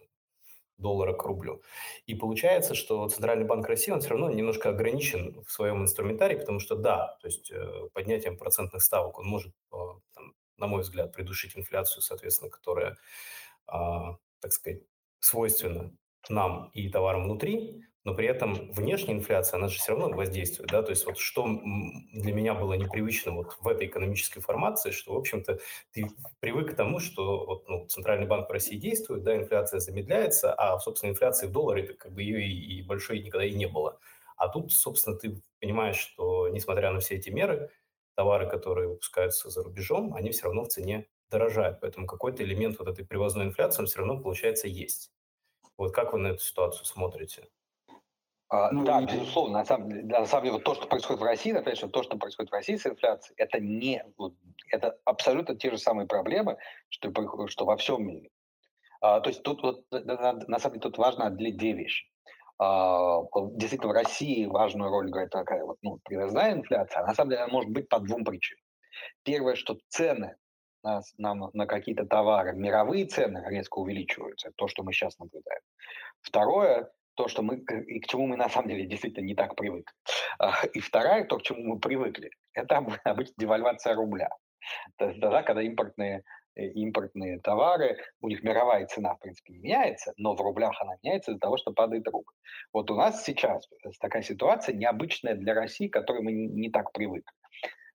доллара 0.78 1.14
к 1.14 1.24
рублю. 1.24 1.62
И 2.08 2.16
получается, 2.16 2.74
что 2.74 3.08
Центральный 3.08 3.46
банк 3.46 3.68
России, 3.68 3.92
он 3.92 4.00
все 4.00 4.10
равно 4.10 4.32
немножко 4.32 4.70
ограничен 4.70 5.44
в 5.46 5.52
своем 5.52 5.82
инструментарии, 5.84 6.38
потому 6.38 6.60
что 6.60 6.76
да, 6.76 7.18
то 7.22 7.28
есть 7.28 7.52
э, 7.52 7.90
поднятием 7.94 8.38
процентных 8.38 8.82
ставок 8.82 9.20
он 9.20 9.28
может, 9.28 9.54
э, 9.72 9.78
там, 10.16 10.34
на 10.58 10.68
мой 10.68 10.82
взгляд, 10.82 11.14
придушить 11.14 11.56
инфляцию, 11.56 12.02
соответственно, 12.02 12.50
которая, 12.50 12.98
а, 13.68 14.18
так 14.40 14.52
сказать, 14.54 14.82
свойственна 15.20 15.92
нам 16.30 16.70
и 16.74 16.90
товарам 16.90 17.24
внутри, 17.26 17.84
но 18.04 18.16
при 18.16 18.28
этом 18.28 18.72
внешняя 18.72 19.14
инфляция, 19.14 19.58
она 19.58 19.68
же 19.68 19.78
все 19.78 19.92
равно 19.92 20.10
воздействует, 20.16 20.70
да, 20.72 20.82
то 20.82 20.90
есть 20.90 21.06
вот 21.06 21.20
что 21.20 21.46
для 21.46 22.34
меня 22.34 22.56
было 22.56 22.74
непривычно 22.74 23.32
вот 23.34 23.58
в 23.60 23.68
этой 23.68 23.88
экономической 23.88 24.42
формации, 24.42 24.90
что, 24.92 25.14
в 25.14 25.18
общем-то, 25.18 25.60
ты 25.92 26.08
привык 26.40 26.72
к 26.72 26.76
тому, 26.76 27.00
что 27.00 27.46
вот, 27.46 27.68
ну, 27.70 27.86
Центральный 27.88 28.26
банк 28.28 28.50
России 28.50 28.78
действует, 28.78 29.24
да, 29.24 29.36
инфляция 29.36 29.80
замедляется, 29.80 30.54
а, 30.54 30.80
собственно, 30.80 31.12
инфляции 31.12 31.48
в 31.48 31.52
долларе, 31.52 31.84
это 31.84 31.94
как 31.94 32.14
бы 32.14 32.24
ее 32.24 32.42
и, 32.48 32.80
и 32.80 32.82
большой 32.84 33.20
никогда 33.20 33.46
и 33.46 33.54
не 33.54 33.68
было. 33.68 34.00
А 34.36 34.48
тут, 34.50 34.72
собственно, 34.74 35.16
ты 35.18 35.40
понимаешь, 35.60 35.98
что, 35.98 36.50
несмотря 36.50 36.92
на 36.92 37.00
все 37.00 37.16
эти 37.16 37.30
меры, 37.30 37.70
товары, 38.16 38.50
которые 38.50 38.88
выпускаются 38.90 39.50
за 39.50 39.64
рубежом, 39.64 40.14
они 40.16 40.32
все 40.32 40.46
равно 40.46 40.64
в 40.64 40.70
цене 40.70 41.08
дорожают, 41.30 41.80
поэтому 41.82 42.08
какой-то 42.08 42.44
элемент 42.44 42.80
вот 42.80 42.88
этой 42.88 43.06
привозной 43.06 43.46
инфляции, 43.46 43.82
он 43.82 43.88
все 43.88 44.00
равно, 44.00 44.20
получается, 44.20 44.68
есть. 44.68 45.12
Вот 45.82 45.96
как 45.96 46.14
вы 46.14 46.20
на 46.20 46.28
эту 46.28 46.44
ситуацию 46.44 46.86
смотрите? 46.86 47.48
А, 48.50 48.72
ну, 48.72 48.86
да, 48.86 49.02
и... 49.02 49.06
безусловно. 49.08 49.58
На 49.58 49.66
самом, 49.66 49.90
деле, 49.90 50.04
на 50.04 50.28
самом 50.28 50.44
деле, 50.44 50.54
вот 50.54 50.64
то, 50.64 50.76
что 50.76 50.86
происходит 50.86 51.22
в 51.22 51.24
России, 51.24 51.52
опять 51.52 51.80
же, 51.80 51.90
то, 51.90 52.04
что 52.04 52.18
происходит 52.18 52.52
в 52.52 52.54
России 52.54 52.76
с 52.76 52.86
инфляцией, 52.86 53.34
это 53.38 53.60
не, 53.60 54.06
это 54.72 55.00
абсолютно 55.06 55.56
те 55.56 55.72
же 55.72 55.80
самые 55.80 56.06
проблемы, 56.06 56.58
что, 56.90 57.12
что 57.48 57.66
во 57.66 57.78
всем 57.78 58.06
мире. 58.06 58.30
А, 59.02 59.22
то 59.22 59.32
есть 59.32 59.42
тут 59.42 59.64
вот, 59.64 59.84
на, 59.90 60.60
самом 60.60 60.74
деле 60.76 60.82
тут 60.82 61.00
важно 61.00 61.26
отделить 61.26 61.58
две 61.58 61.74
вещи. 61.74 62.06
А, 62.60 63.24
действительно, 63.56 63.92
в 63.92 63.96
России 63.96 64.46
важную 64.46 64.92
роль 64.92 65.10
играет 65.10 65.32
такая 65.32 65.66
вот, 65.66 65.78
ну, 65.82 66.00
привозная 66.04 66.54
инфляция, 66.54 67.02
а 67.02 67.08
на 67.08 67.16
самом 67.16 67.32
деле 67.32 67.42
она 67.42 67.52
может 67.52 67.72
быть 67.72 67.90
по 67.90 68.00
двум 68.00 68.24
причинам. 68.24 68.64
Первое, 69.24 69.56
что 69.56 69.80
цены 69.90 70.36
на, 70.84 71.02
на, 71.18 71.50
на 71.54 71.66
какие-то 71.66 72.06
товары, 72.06 72.54
мировые 72.54 73.06
цены 73.06 73.44
резко 73.48 73.80
увеличиваются, 73.80 74.50
это 74.50 74.56
то, 74.58 74.68
что 74.68 74.84
мы 74.84 74.94
сейчас 74.94 75.18
наблюдаем. 75.20 75.62
Второе, 76.22 76.92
то, 77.16 77.28
что 77.28 77.42
мы, 77.42 77.58
и 77.58 78.00
к 78.00 78.08
чему 78.08 78.28
мы 78.28 78.38
на 78.38 78.50
самом 78.50 78.70
деле 78.70 78.86
действительно 78.86 79.26
не 79.26 79.36
так 79.36 79.56
привыкли. 79.56 79.94
И 80.74 80.80
вторая, 80.80 81.26
то, 81.26 81.38
к 81.38 81.44
чему 81.44 81.76
мы 81.76 81.80
привыкли, 81.80 82.32
это 82.54 82.78
обычно 83.04 83.34
девальвация 83.38 83.96
рубля. 83.96 84.30
Тогда, 84.98 85.44
когда 85.44 85.62
импортные, 85.62 86.24
э, 86.56 86.68
импортные 86.68 87.40
товары, 87.40 87.98
у 88.22 88.28
них 88.28 88.44
мировая 88.44 88.86
цена, 88.86 89.16
в 89.16 89.20
принципе, 89.20 89.54
не 89.54 89.60
меняется, 89.60 90.14
но 90.18 90.36
в 90.36 90.42
рублях 90.42 90.80
она 90.82 90.94
меняется 91.02 91.32
из-за 91.32 91.40
того, 91.40 91.58
что 91.58 91.74
падает 91.74 92.08
рубль. 92.08 92.32
Вот 92.72 92.90
у 92.92 92.96
нас 92.96 93.24
сейчас 93.24 93.68
такая 94.00 94.22
ситуация 94.22 94.76
необычная 94.76 95.36
для 95.36 95.54
России, 95.54 95.88
к 95.88 95.94
которой 95.94 96.22
мы 96.22 96.32
не 96.32 96.70
так 96.70 96.92
привыкли. 96.92 97.34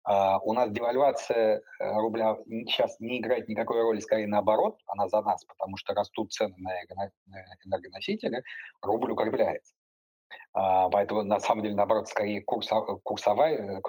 Uh, 0.09 0.38
у 0.45 0.53
нас 0.53 0.71
девальвация 0.71 1.57
э, 1.57 1.61
рубля 1.81 2.37
сейчас 2.47 3.01
не 3.01 3.19
играет 3.19 3.49
никакой 3.49 3.83
роли, 3.83 3.99
скорее 3.99 4.29
наоборот, 4.29 4.79
она 4.87 5.09
за 5.09 5.21
нас, 5.21 5.45
потому 5.45 5.77
что 5.77 5.95
растут 5.95 6.33
цены 6.33 6.55
на 6.59 7.11
энергоносители, 7.64 8.45
рубль 8.83 9.11
укрепляется. 9.11 9.75
Uh, 10.57 10.88
поэтому 10.92 11.25
на 11.25 11.40
самом 11.40 11.64
деле, 11.64 11.75
наоборот, 11.75 12.07
скорее 12.07 12.40
курс, 12.42 12.71
курсовая, 13.03 13.57
э, 13.57 13.81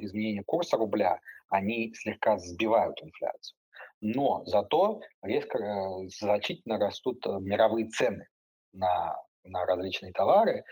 изменение 0.00 0.42
курса 0.42 0.76
рубля, 0.76 1.20
они 1.50 1.94
слегка 1.94 2.36
сбивают 2.38 3.00
инфляцию. 3.00 3.56
Но 4.00 4.42
зато 4.46 5.00
резко, 5.22 5.58
э, 5.58 6.08
значительно 6.08 6.78
растут 6.78 7.24
мировые 7.26 7.86
цены 7.90 8.26
на, 8.72 9.16
на 9.44 9.64
различные 9.66 10.12
товары, 10.12 10.58
а, 10.60 10.64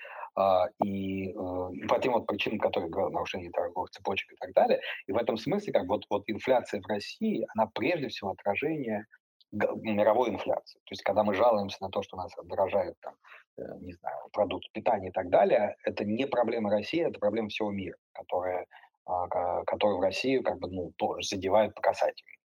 и, 0.85 1.31
э, 1.31 1.71
и 1.73 1.87
по 1.87 1.99
тем 1.99 2.13
вот 2.13 2.27
причинам, 2.27 2.59
которые 2.59 2.91
говорил, 2.91 3.11
нарушение 3.13 3.51
торговых 3.51 3.91
цепочек 3.91 4.33
и 4.33 4.37
так 4.37 4.53
далее. 4.53 4.81
И 5.07 5.13
в 5.13 5.17
этом 5.17 5.37
смысле, 5.37 5.73
как 5.73 5.87
вот, 5.87 6.05
вот 6.11 6.25
инфляция 6.27 6.81
в 6.81 6.87
России, 6.87 7.47
она 7.55 7.67
прежде 7.75 8.09
всего 8.09 8.31
отражение 8.31 9.07
мировой 9.51 10.29
инфляции. 10.31 10.79
То 10.81 10.93
есть, 10.93 11.03
когда 11.03 11.25
мы 11.25 11.35
жалуемся 11.35 11.79
на 11.81 11.89
то, 11.89 12.03
что 12.03 12.17
у 12.17 12.21
нас 12.21 12.33
дорожают 12.45 12.97
там, 13.01 13.15
э, 13.57 13.63
не 13.81 13.93
знаю, 13.95 14.17
продукты 14.33 14.69
питания 14.73 15.09
и 15.09 15.13
так 15.13 15.31
далее, 15.31 15.77
это 15.85 16.05
не 16.05 16.27
проблема 16.27 16.71
России, 16.71 17.01
это 17.01 17.19
проблема 17.19 17.49
всего 17.49 17.71
мира, 17.71 17.97
которая, 18.13 18.67
а, 19.07 19.65
которая 19.65 19.97
в 19.97 20.03
Россию 20.03 20.43
как 20.43 20.59
бы, 20.59 20.71
ну, 20.71 20.93
тоже 20.97 21.27
задевает 21.27 21.75
по 21.75 21.81
касательной. 21.81 22.39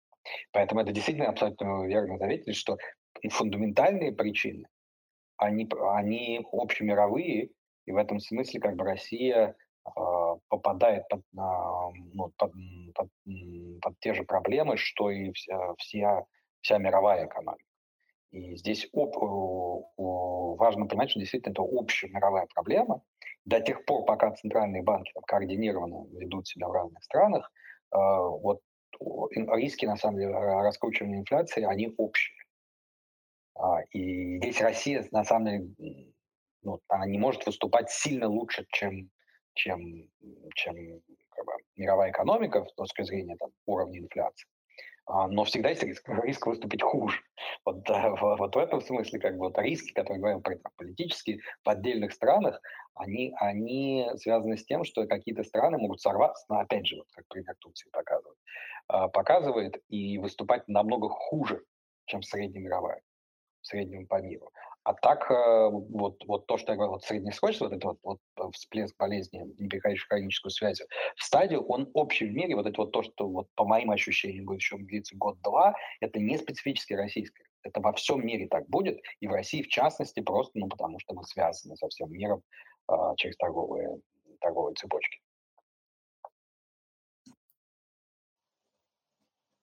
Поэтому 0.52 0.82
это 0.82 0.92
действительно 0.92 1.30
абсолютно 1.30 1.88
верно 1.88 2.18
заметили, 2.20 2.54
что 2.54 2.78
фундаментальные 3.30 4.12
причины, 4.12 4.68
они, 5.38 5.68
они 5.96 6.46
общемировые, 6.52 7.50
и 7.92 7.94
в 7.94 7.98
этом 7.98 8.20
смысле 8.20 8.60
как 8.62 8.76
бы 8.76 8.86
Россия 8.86 9.56
э, 9.86 9.92
попадает 10.48 11.08
под, 11.10 11.20
э, 11.20 11.42
ну, 12.14 12.32
под, 12.38 12.54
под, 12.96 13.10
под 13.82 14.00
те 14.00 14.14
же 14.14 14.24
проблемы, 14.24 14.78
что 14.78 15.12
и 15.12 15.32
вся, 15.34 15.76
вся, 15.78 16.24
вся 16.62 16.78
мировая 16.78 17.28
экономика. 17.28 17.66
И 18.32 18.56
здесь 18.56 18.88
об, 18.94 19.14
важно 19.98 20.88
понимать, 20.88 21.10
что 21.10 21.20
действительно 21.20 21.52
это 21.52 21.64
общая 21.64 22.08
мировая 22.08 22.48
проблема. 22.54 23.02
До 23.44 23.60
тех 23.60 23.84
пор, 23.84 24.06
пока 24.06 24.32
центральные 24.32 24.84
банки 24.84 25.12
там, 25.14 25.24
координированно 25.24 26.08
ведут 26.18 26.48
себя 26.48 26.70
в 26.70 26.72
разных 26.72 27.04
странах, 27.04 27.52
э, 27.94 27.98
вот 27.98 28.62
риски, 29.02 29.86
на 29.86 29.98
самом 29.98 30.20
деле, 30.20 30.32
раскручивания 30.32 31.20
инфляции, 31.20 31.64
они 31.64 31.94
общие. 31.98 32.38
А, 33.56 33.82
и 33.92 34.38
здесь 34.38 34.62
Россия, 34.62 35.06
на 35.12 35.26
самом 35.26 35.46
деле, 35.46 36.11
ну, 36.64 36.80
она 36.88 37.06
не 37.06 37.18
может 37.18 37.46
выступать 37.46 37.90
сильно 37.90 38.28
лучше, 38.28 38.66
чем, 38.72 39.10
чем, 39.54 39.80
чем 40.56 40.76
как 41.30 41.46
бы, 41.46 41.54
мировая 41.76 42.12
экономика 42.12 42.66
с 42.66 42.74
точки 42.74 43.04
зрения 43.04 43.36
там, 43.38 43.52
уровня 43.66 44.00
инфляции. 44.00 44.48
А, 45.06 45.28
но 45.28 45.44
всегда 45.44 45.70
есть 45.70 45.84
риск, 45.84 46.08
риск 46.24 46.46
выступить 46.46 46.84
хуже. 46.84 47.20
Вот, 47.66 47.84
да, 47.84 48.12
вот 48.12 48.56
в 48.56 48.58
этом 48.58 48.82
смысле 48.82 49.20
как 49.20 49.34
бы 49.34 49.48
вот 49.48 49.58
риски, 49.58 49.92
которые 49.94 50.20
говорим 50.20 50.42
про 50.42 50.58
политические 50.78 51.40
в 51.64 51.70
отдельных 51.70 52.14
странах, 52.14 52.62
они, 52.96 53.34
они 53.38 54.10
связаны 54.16 54.58
с 54.58 54.66
тем, 54.66 54.84
что 54.84 55.08
какие-то 55.08 55.44
страны 55.44 55.78
могут 55.78 56.02
сорваться, 56.02 56.46
но 56.50 56.60
опять 56.60 56.86
же, 56.88 56.98
вот 56.98 57.08
как 57.14 57.28
пример 57.28 57.56
Турции 57.60 57.90
показывает, 57.92 58.38
а, 58.88 59.08
показывает 59.10 59.82
и 59.90 60.18
выступать 60.18 60.68
намного 60.68 61.10
хуже, 61.10 61.64
чем 62.06 62.22
среднемировая, 62.22 63.02
в 63.62 63.68
среднем 63.68 64.08
по 64.08 64.22
миру. 64.22 64.52
А 64.84 64.94
так, 64.94 65.30
э, 65.30 65.70
вот, 65.70 66.24
вот 66.26 66.48
то, 66.48 66.58
что 66.58 66.72
я 66.72 66.76
говорил, 66.76 66.94
вот 66.94 67.04
среднесрочно, 67.04 67.68
вот 67.68 67.74
этот 67.74 67.84
вот, 68.04 68.20
вот 68.36 68.56
всплеск 68.56 68.96
болезни, 68.98 69.46
не 69.60 69.68
переходящий 69.68 70.08
хроническую 70.08 70.52
связь, 70.52 70.82
в 71.16 71.24
стадию, 71.24 71.64
он 71.68 71.90
общий 71.94 72.26
в 72.26 72.34
мире, 72.34 72.56
вот 72.56 72.66
это 72.66 72.82
вот 72.82 72.92
то, 72.92 73.04
что 73.04 73.28
вот 73.28 73.48
по 73.56 73.66
моим 73.66 73.92
ощущениям 73.92 74.46
будет 74.46 74.62
еще 74.62 74.78
длиться 74.78 75.16
год-два, 75.16 75.76
это 76.00 76.20
не 76.20 76.38
специфически 76.38 76.94
российское. 76.94 77.46
Это 77.64 77.80
во 77.80 77.94
всем 77.94 78.26
мире 78.26 78.48
так 78.48 78.68
будет, 78.70 79.00
и 79.20 79.28
в 79.28 79.32
России 79.32 79.62
в 79.62 79.68
частности, 79.68 80.20
просто 80.20 80.58
ну, 80.58 80.68
потому 80.68 80.98
что 81.00 81.14
мы 81.14 81.24
связаны 81.26 81.76
со 81.76 81.88
всем 81.90 82.12
миром 82.12 82.42
э, 82.92 82.96
через 83.18 83.38
торговые, 83.38 84.00
торговые 84.40 84.74
цепочки. 84.74 85.20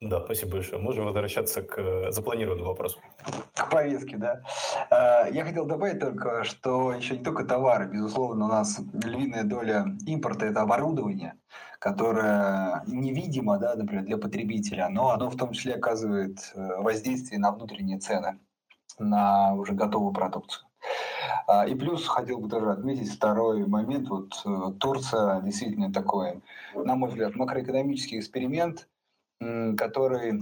Да, 0.01 0.23
спасибо 0.25 0.53
большое. 0.53 0.81
Можем 0.81 1.07
возвращаться 1.07 1.61
к 1.61 1.77
э, 1.77 2.13
запланированному 2.13 2.69
вопросу. 2.69 3.01
К 3.55 3.69
повестке, 3.69 4.17
да. 4.17 4.43
Э, 4.91 5.29
я 5.33 5.45
хотел 5.45 5.67
добавить 5.67 5.99
только, 5.99 6.45
что 6.45 6.93
еще 6.93 7.19
не 7.19 7.25
только 7.25 7.45
товары, 7.45 7.89
безусловно, 7.89 8.45
у 8.45 8.49
нас 8.49 8.79
львиная 8.93 9.43
доля 9.43 9.87
импорта– 10.07 10.47
это 10.47 10.63
оборудование, 10.63 11.35
которое 11.81 12.85
невидимо, 12.87 13.59
да, 13.59 13.75
например, 13.75 14.05
для 14.05 14.19
потребителя, 14.19 14.89
но 14.89 15.11
оно 15.11 15.31
в 15.31 15.37
том 15.37 15.51
числе 15.51 15.75
оказывает 15.75 16.53
э, 16.55 16.77
воздействие 16.81 17.41
на 17.41 17.51
внутренние 17.51 17.99
цены, 17.99 18.39
на 19.01 19.55
уже 19.55 19.73
готовую 19.73 20.13
продукцию. 20.13 20.65
А, 21.49 21.67
и 21.67 21.75
плюс 21.75 22.07
хотел 22.07 22.39
бы 22.39 22.49
тоже 22.49 22.71
отметить 22.71 23.13
второй 23.13 23.67
момент. 23.67 24.09
Вот 24.09 24.33
Турция 24.79 25.41
действительно 25.41 25.93
такой, 25.93 26.41
на 26.77 26.95
мой 26.95 27.09
взгляд, 27.11 27.35
макроэкономический 27.35 28.21
эксперимент– 28.21 28.87
который 29.41 30.41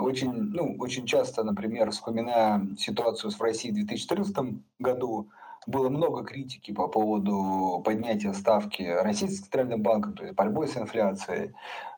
очень, 0.00 0.32
ну, 0.32 0.76
очень 0.78 1.06
часто, 1.06 1.44
например, 1.44 1.90
вспоминая 1.90 2.66
ситуацию 2.78 3.30
в 3.30 3.40
России 3.40 3.70
в 3.70 3.74
2014 3.74 4.36
году, 4.78 5.28
было 5.66 5.88
много 5.88 6.24
критики 6.24 6.72
по 6.72 6.88
поводу 6.88 7.82
поднятия 7.84 8.32
ставки 8.32 8.82
Российским 8.82 9.44
центральным 9.44 9.82
банком, 9.82 10.14
то 10.14 10.24
есть 10.24 10.34
борьбой 10.34 10.66
с 10.66 10.76
инфляцией. 10.76 11.52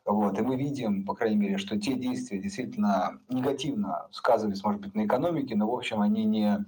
Вот. 0.05 0.37
И 0.37 0.41
мы 0.43 0.55
видим, 0.55 1.03
по 1.03 1.15
крайней 1.15 1.37
мере, 1.37 1.57
что 1.57 1.79
те 1.79 1.95
действия 1.95 2.37
действительно 2.39 3.19
негативно 3.27 4.07
сказывались, 4.11 4.63
может 4.63 4.81
быть, 4.81 4.93
на 4.93 5.05
экономике, 5.05 5.55
но, 5.55 5.67
в 5.67 5.73
общем, 5.73 6.01
они 6.01 6.25
не 6.25 6.63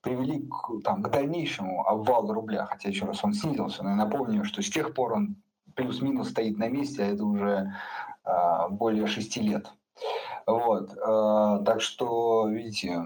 привели 0.00 0.46
к, 0.48 0.82
там, 0.84 1.02
к 1.02 1.10
дальнейшему 1.10 1.86
обвалу 1.86 2.32
рубля, 2.32 2.66
хотя, 2.66 2.88
еще 2.88 3.04
раз, 3.04 3.22
он 3.22 3.34
снизился. 3.34 3.82
Но 3.82 3.90
я 3.90 3.96
напомню, 3.96 4.44
что 4.44 4.62
с 4.62 4.70
тех 4.70 4.94
пор 4.94 5.14
он 5.14 5.36
плюс-минус 5.74 6.30
стоит 6.30 6.56
на 6.56 6.68
месте, 6.68 7.02
а 7.02 7.06
это 7.08 7.24
уже 7.24 7.74
более 8.70 9.06
шести 9.06 9.40
лет. 9.40 9.70
Вот. 10.46 10.96
А, 11.02 11.58
так 11.60 11.80
что, 11.80 12.48
видите, 12.48 13.02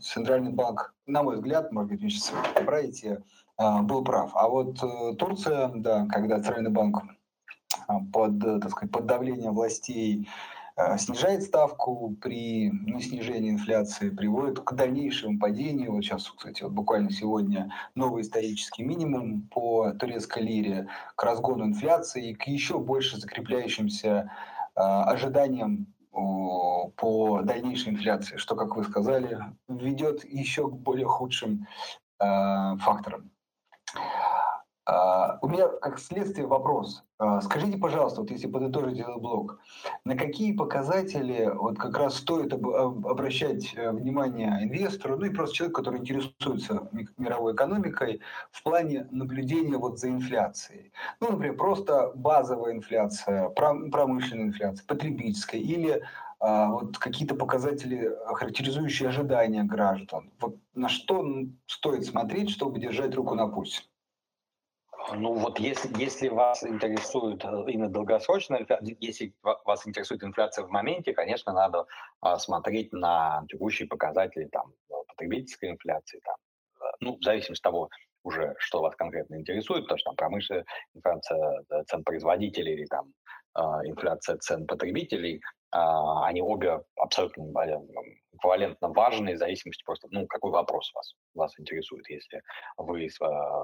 Центральный 0.00 0.52
банк, 0.52 0.94
на 1.06 1.22
мой 1.22 1.36
взгляд, 1.36 1.72
может 1.72 1.90
быть, 1.90 2.02
вы 2.02 2.10
сейчас 2.10 2.32
поправите, 2.54 3.22
а, 3.56 3.82
был 3.82 4.04
прав. 4.04 4.32
А 4.34 4.48
вот 4.48 4.82
э, 4.82 5.14
Турция, 5.16 5.70
да, 5.74 6.06
когда 6.06 6.40
Центральный 6.40 6.70
банк 6.70 7.02
под, 8.12 8.38
так 8.38 8.70
сказать, 8.70 8.90
под 8.90 9.06
давлением 9.06 9.54
властей 9.54 10.28
снижает 10.96 11.42
ставку 11.42 12.16
при 12.20 12.70
ну, 12.70 12.98
снижении 13.00 13.50
инфляции, 13.50 14.08
приводит 14.08 14.60
к 14.60 14.72
дальнейшему 14.72 15.38
падению. 15.38 15.92
Вот 15.92 16.02
сейчас, 16.02 16.30
кстати, 16.30 16.62
вот 16.62 16.72
буквально 16.72 17.10
сегодня 17.10 17.70
новый 17.94 18.22
исторический 18.22 18.82
минимум 18.82 19.42
по 19.50 19.90
турецкой 19.90 20.44
лире, 20.44 20.88
к 21.14 21.22
разгону 21.22 21.66
инфляции 21.66 22.30
и 22.30 22.34
к 22.34 22.44
еще 22.44 22.78
больше 22.78 23.18
закрепляющимся 23.18 24.30
а, 24.30 24.51
ожиданиям 24.74 25.92
по 26.10 27.40
дальнейшей 27.42 27.92
инфляции, 27.92 28.36
что, 28.36 28.54
как 28.54 28.76
вы 28.76 28.84
сказали, 28.84 29.38
ведет 29.68 30.24
еще 30.24 30.68
к 30.68 30.72
более 30.72 31.06
худшим 31.06 31.66
а, 32.18 32.76
факторам. 32.76 33.30
А, 34.84 35.38
у 35.42 35.48
меня 35.48 35.68
как 35.68 36.00
следствие 36.00 36.46
вопрос. 36.46 37.04
А, 37.18 37.40
скажите, 37.40 37.78
пожалуйста, 37.78 38.22
вот 38.22 38.30
если 38.30 38.48
подытожить 38.48 38.98
этот 38.98 39.20
блок, 39.20 39.60
на 40.04 40.16
какие 40.16 40.52
показатели 40.52 41.50
вот 41.54 41.78
как 41.78 41.96
раз 41.96 42.16
стоит 42.16 42.52
обращать 42.52 43.74
э, 43.76 43.92
внимание 43.92 44.64
инвестору, 44.64 45.16
ну 45.16 45.26
и 45.26 45.30
просто 45.30 45.54
человеку, 45.54 45.80
который 45.82 46.00
интересуется 46.00 46.88
мировой 47.16 47.54
экономикой 47.54 48.20
в 48.50 48.62
плане 48.64 49.06
наблюдения 49.12 49.76
вот 49.76 50.00
за 50.00 50.08
инфляцией? 50.08 50.92
Ну, 51.20 51.30
например, 51.30 51.56
просто 51.56 52.10
базовая 52.16 52.72
инфляция, 52.72 53.50
промышленная 53.50 54.46
инфляция, 54.46 54.84
потребительская 54.86 55.60
или 55.60 56.02
а, 56.40 56.70
вот 56.70 56.98
какие-то 56.98 57.36
показатели, 57.36 58.10
характеризующие 58.34 59.10
ожидания 59.10 59.62
граждан. 59.62 60.32
Вот 60.40 60.56
на 60.74 60.88
что 60.88 61.24
стоит 61.66 62.04
смотреть, 62.04 62.50
чтобы 62.50 62.80
держать 62.80 63.14
руку 63.14 63.36
на 63.36 63.46
пульсе? 63.46 63.82
Ну 65.10 65.34
вот 65.34 65.58
если, 65.58 65.90
если 65.98 66.28
вас 66.28 66.64
интересует 66.64 67.44
э, 67.44 67.48
именно 67.68 67.88
долгосрочная 67.88 68.66
если 69.00 69.34
вас 69.42 69.86
интересует 69.86 70.22
инфляция 70.22 70.64
в 70.64 70.70
моменте, 70.70 71.12
конечно, 71.12 71.52
надо 71.52 71.86
а, 72.20 72.38
смотреть 72.38 72.92
на 72.92 73.44
текущие 73.48 73.88
показатели 73.88 74.46
там, 74.46 74.72
э, 74.90 74.94
потребительской 75.08 75.70
инфляции, 75.70 76.20
там, 76.24 76.36
э, 76.80 76.92
ну, 77.00 77.16
в 77.16 77.22
зависимости 77.22 77.60
от 77.62 77.72
того, 77.72 77.90
уже 78.24 78.54
что 78.58 78.80
вас 78.80 78.94
конкретно 78.94 79.36
интересует, 79.36 79.84
потому 79.84 79.98
что 79.98 80.10
там 80.10 80.16
промышленная 80.16 80.64
инфляция 80.94 81.64
цен 81.88 82.04
производителей 82.04 82.74
или 82.74 82.86
там 82.86 83.12
инфляция 83.84 84.38
цен 84.38 84.66
потребителей, 84.66 85.42
они 85.72 86.42
обе 86.42 86.82
абсолютно 86.96 87.44
эквивалентно 88.32 88.88
важные 88.88 89.36
в 89.36 89.38
зависимости 89.38 89.82
просто, 89.84 90.08
ну, 90.10 90.26
какой 90.26 90.50
вопрос 90.50 90.92
вас, 90.94 91.14
вас 91.34 91.58
интересует. 91.58 92.08
Если 92.08 92.42
вы, 92.76 93.08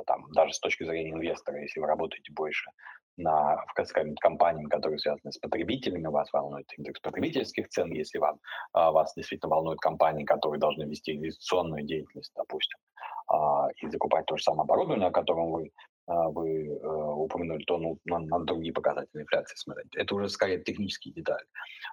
там, 0.06 0.30
даже 0.32 0.52
с 0.52 0.60
точки 0.60 0.84
зрения 0.84 1.12
инвестора, 1.12 1.60
если 1.60 1.80
вы 1.80 1.86
работаете 1.86 2.32
больше 2.32 2.70
на, 3.16 3.64
скажем, 3.84 4.14
компаниями, 4.16 4.68
которые 4.68 4.98
связаны 4.98 5.32
с 5.32 5.38
потребителями, 5.38 6.06
вас 6.06 6.32
волнует 6.32 6.66
индекс 6.78 7.00
потребительских 7.00 7.68
цен, 7.68 7.92
если 7.92 8.18
вам, 8.18 8.38
а, 8.72 8.92
вас 8.92 9.12
действительно 9.14 9.50
волнуют 9.50 9.80
компании, 9.80 10.24
которые 10.24 10.60
должны 10.60 10.84
вести 10.84 11.16
инвестиционную 11.16 11.82
деятельность, 11.82 12.32
допустим, 12.36 12.78
а, 13.26 13.68
и 13.82 13.88
закупать 13.88 14.26
то 14.26 14.36
же 14.36 14.42
самое 14.44 14.62
оборудование, 14.62 15.08
о 15.08 15.12
котором 15.12 15.50
вы 15.50 15.64
а, 15.64 15.97
вы 16.08 16.68
э, 16.68 16.86
упомянули, 16.86 17.64
то 17.64 17.78
ну, 17.78 17.98
на, 18.06 18.38
другие 18.40 18.72
показатели 18.72 19.22
инфляции 19.22 19.56
смотреть. 19.56 19.94
Это 19.94 20.14
уже 20.14 20.28
скорее 20.28 20.62
технические 20.62 21.14
детали. 21.14 21.46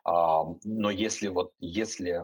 А, 0.05 0.43
но 0.63 0.89
если 0.89 1.27
вот 1.27 1.51
если 1.59 2.21
э, 2.21 2.23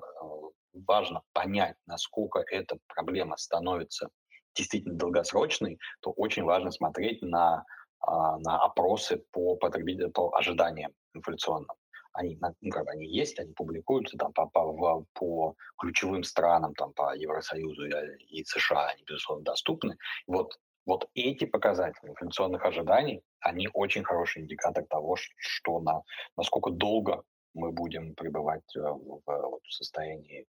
важно 0.73 1.21
понять, 1.33 1.75
насколько 1.85 2.39
эта 2.39 2.77
проблема 2.87 3.35
становится 3.37 4.09
действительно 4.55 4.95
долгосрочной, 4.95 5.79
то 6.01 6.11
очень 6.11 6.43
важно 6.43 6.71
смотреть 6.71 7.21
на, 7.21 7.65
а, 7.99 8.37
на 8.39 8.63
опросы 8.63 9.23
по 9.31 9.55
потребителям, 9.55 10.11
по 10.11 10.33
ожиданиям 10.35 10.91
инфляционным. 11.13 11.75
Они, 12.13 12.37
ну, 12.41 12.71
как 12.71 12.85
бы 12.85 12.91
они 12.91 13.05
есть, 13.05 13.39
они 13.39 13.53
публикуются 13.53 14.17
там 14.17 14.33
по, 14.33 14.47
по, 14.47 15.05
по 15.13 15.55
ключевым 15.77 16.23
странам, 16.23 16.73
там 16.75 16.91
по 16.93 17.15
Евросоюзу 17.15 17.85
и, 17.85 18.39
и 18.41 18.43
США, 18.43 18.87
они, 18.87 19.03
безусловно, 19.03 19.45
доступны. 19.45 19.97
Вот 20.27 20.57
вот 20.91 21.09
эти 21.13 21.45
показатели 21.45 22.09
инфляционных 22.09 22.65
ожиданий, 22.65 23.23
они 23.39 23.69
очень 23.73 24.03
хороший 24.03 24.41
индикатор 24.41 24.83
того, 24.85 25.15
что 25.37 25.79
на, 25.79 26.01
насколько 26.35 26.69
долго 26.69 27.23
мы 27.53 27.71
будем 27.71 28.13
пребывать 28.13 28.75
э, 28.75 28.81
в, 28.81 29.21
в, 29.25 29.59
в 29.63 29.73
состоянии 29.73 30.41
э, 30.41 30.45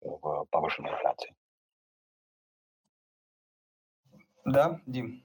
в 0.00 0.44
повышенной 0.50 0.90
инфляции. 0.90 1.34
Да, 4.44 4.82
Дим. 4.84 5.24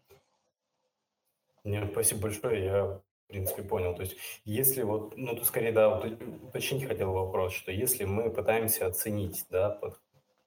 Нет, 1.65 1.91
спасибо 1.91 2.21
большое. 2.21 2.63
Я, 2.63 2.85
в 2.85 3.01
принципе, 3.27 3.63
понял. 3.63 3.93
То 3.93 4.03
есть, 4.03 4.17
если 4.45 4.83
вот, 4.83 5.17
ну, 5.17 5.35
то 5.35 5.43
скорее, 5.43 5.73
да, 5.73 5.89
вот, 5.89 6.05
уточнить 6.43 6.87
хотел 6.87 7.11
вопрос, 7.11 7.51
что 7.53 7.73
если 7.73 8.05
мы 8.05 8.31
пытаемся 8.31 8.87
оценить, 8.87 9.45
да, 9.49 9.81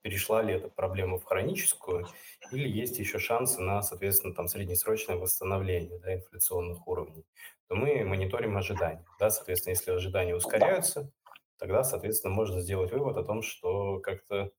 перешла 0.05 0.43
ли 0.43 0.53
эта 0.53 0.69
проблема 0.69 1.19
в 1.19 1.25
хроническую, 1.25 2.07
или 2.53 2.69
есть 2.69 2.99
еще 2.99 3.19
шансы 3.19 3.63
на, 3.63 3.81
соответственно, 3.81 4.35
там 4.35 4.49
среднесрочное 4.49 5.17
восстановление 5.17 5.99
да, 5.99 6.15
инфляционных 6.15 6.87
уровней, 6.87 7.25
то 7.69 7.75
мы 7.75 8.05
мониторим 8.05 8.55
ожидания. 8.59 9.03
Да, 9.19 9.31
соответственно, 9.31 9.73
если 9.73 9.93
ожидания 9.93 10.37
ускоряются, 10.37 11.11
тогда, 11.59 11.85
соответственно, 11.85 12.35
можно 12.35 12.61
сделать 12.61 12.93
вывод 12.93 13.17
о 13.17 13.25
том, 13.25 13.41
что 13.41 13.99
как-то 14.01 14.53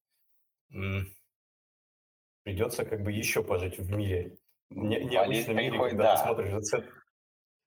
придется 2.42 2.84
как 2.84 3.04
бы 3.04 3.12
еще 3.12 3.44
пожить 3.44 3.78
в 3.78 3.92
мире. 3.92 4.40
Не, 4.72 5.06
необычном 5.06 5.58
мире, 5.58 5.78
когда 5.78 6.04
да. 6.04 6.16
ты 6.16 6.24
смотришь 6.24 6.64
цены 6.66 6.88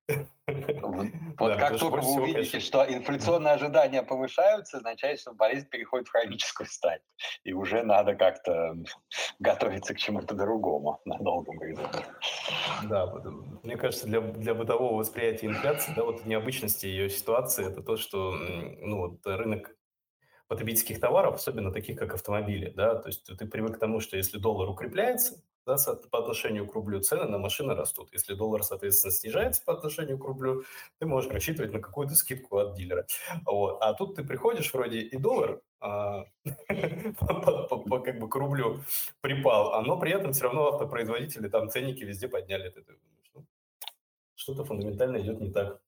вот 0.49 1.09
да, 1.39 1.57
как 1.57 1.79
только 1.79 2.01
вы 2.01 2.23
увидите, 2.23 2.51
конечно... 2.51 2.61
что 2.61 2.85
инфляционные 2.85 3.53
ожидания 3.55 4.03
повышаются, 4.03 4.79
означает, 4.79 5.21
что 5.21 5.35
болезнь 5.35 5.69
переходит 5.69 6.09
в 6.09 6.11
хроническую 6.11 6.67
стадию. 6.67 7.05
И 7.45 7.53
уже 7.53 7.83
надо 7.83 8.15
как-то 8.15 8.75
готовиться 9.39 9.95
к 9.95 9.99
чему-то 9.99 10.35
другому 10.35 11.01
на 11.05 11.19
долгом 11.19 11.59
горизонте. 11.59 12.07
Да, 12.85 13.07
мне 13.63 13.77
кажется, 13.77 14.07
для, 14.07 14.21
для 14.21 14.55
бытового 14.55 14.97
восприятия 14.97 15.47
инфляции, 15.47 15.93
да, 15.95 16.05
вот 16.05 16.25
необычности 16.25 16.87
ее 16.87 17.11
ситуации, 17.11 17.67
это 17.67 17.83
то, 17.83 17.97
что 17.97 18.33
ну, 18.33 18.99
вот 18.99 19.27
рынок 19.27 19.75
потребительских 20.47 20.99
товаров, 20.99 21.35
особенно 21.35 21.71
таких, 21.71 21.99
как 21.99 22.15
автомобили, 22.15 22.71
да, 22.71 22.95
то 22.95 23.09
есть 23.09 23.27
ты 23.27 23.47
привык 23.47 23.77
к 23.77 23.79
тому, 23.79 24.01
что 24.01 24.17
если 24.17 24.39
доллар 24.39 24.71
укрепляется, 24.71 25.43
да, 25.69 25.77
по 26.11 26.21
отношению 26.21 26.67
к 26.67 26.75
рублю, 26.75 27.01
цены 27.01 27.27
на 27.27 27.39
машины 27.39 27.75
растут. 27.75 28.09
Если 28.13 28.35
доллар, 28.35 28.65
соответственно, 28.65 29.13
снижается 29.13 29.63
по 29.65 29.75
отношению 29.75 30.19
к 30.19 30.25
рублю, 30.25 30.65
ты 30.99 31.07
можешь 31.07 31.31
рассчитывать 31.31 31.73
на 31.73 31.81
какую-то 31.81 32.15
скидку 32.15 32.59
от 32.59 32.75
дилера. 32.75 33.07
Вот. 33.45 33.79
А 33.83 33.93
тут 33.93 34.17
ты 34.17 34.25
приходишь, 34.25 34.73
вроде 34.73 35.01
и 35.01 35.17
доллар 35.19 35.61
а, 35.81 36.25
как 36.45 38.19
бы 38.19 38.29
к 38.29 38.35
рублю 38.35 38.81
припал, 39.21 39.83
но 39.83 39.99
при 39.99 40.13
этом 40.13 40.33
все 40.33 40.45
равно 40.45 40.69
автопроизводители 40.69 41.49
там 41.49 41.69
ценники 41.69 42.03
везде 42.03 42.29
подняли. 42.29 42.75
Ну, 43.35 43.45
что-то 44.35 44.65
фундаментально 44.65 45.19
идет 45.19 45.41
не 45.41 45.53
так. 45.53 45.81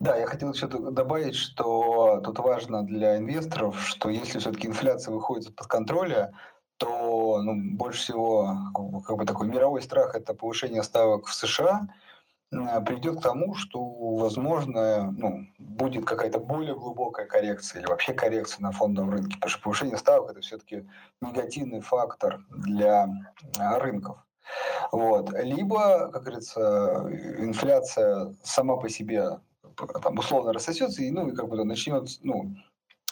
Да, 0.00 0.16
я 0.16 0.26
хотел 0.26 0.52
еще 0.52 0.66
добавить, 0.66 1.34
что 1.34 2.20
тут 2.22 2.38
важно 2.38 2.84
для 2.84 3.16
инвесторов, 3.16 3.80
что 3.80 4.10
если 4.10 4.38
все-таки 4.38 4.68
инфляция 4.68 5.12
выходит 5.12 5.48
из-под 5.48 5.66
контроля, 5.66 6.34
то 6.78 7.42
ну, 7.42 7.54
больше 7.76 8.00
всего 8.00 8.56
как 9.06 9.16
бы 9.16 9.24
такой 9.26 9.48
мировой 9.48 9.82
страх 9.82 10.14
это 10.14 10.34
повышение 10.34 10.82
ставок 10.82 11.26
в 11.26 11.34
США 11.34 11.88
приведет 12.50 13.18
к 13.18 13.22
тому, 13.22 13.54
что, 13.54 13.84
возможно, 14.16 15.12
ну, 15.12 15.46
будет 15.58 16.06
какая-то 16.06 16.38
более 16.38 16.74
глубокая 16.74 17.26
коррекция 17.26 17.80
или 17.80 17.88
вообще 17.88 18.14
коррекция 18.14 18.62
на 18.62 18.72
фондовом 18.72 19.10
рынке, 19.10 19.34
потому 19.34 19.50
что 19.50 19.62
повышение 19.62 19.98
ставок 19.98 20.30
это 20.30 20.40
все-таки 20.40 20.88
негативный 21.20 21.80
фактор 21.80 22.40
для 22.48 23.06
рынков. 23.58 24.16
Вот. 24.92 25.30
Либо, 25.38 26.10
как 26.10 26.22
говорится, 26.22 27.06
инфляция 27.38 28.34
сама 28.42 28.76
по 28.76 28.88
себе 28.88 29.40
там, 30.02 30.18
условно 30.18 30.54
рассосется, 30.54 31.02
и, 31.02 31.10
ну, 31.10 31.28
и 31.28 31.34
как 31.34 31.48
бы 31.48 31.62
начнет, 31.64 32.08
ну, 32.22 32.56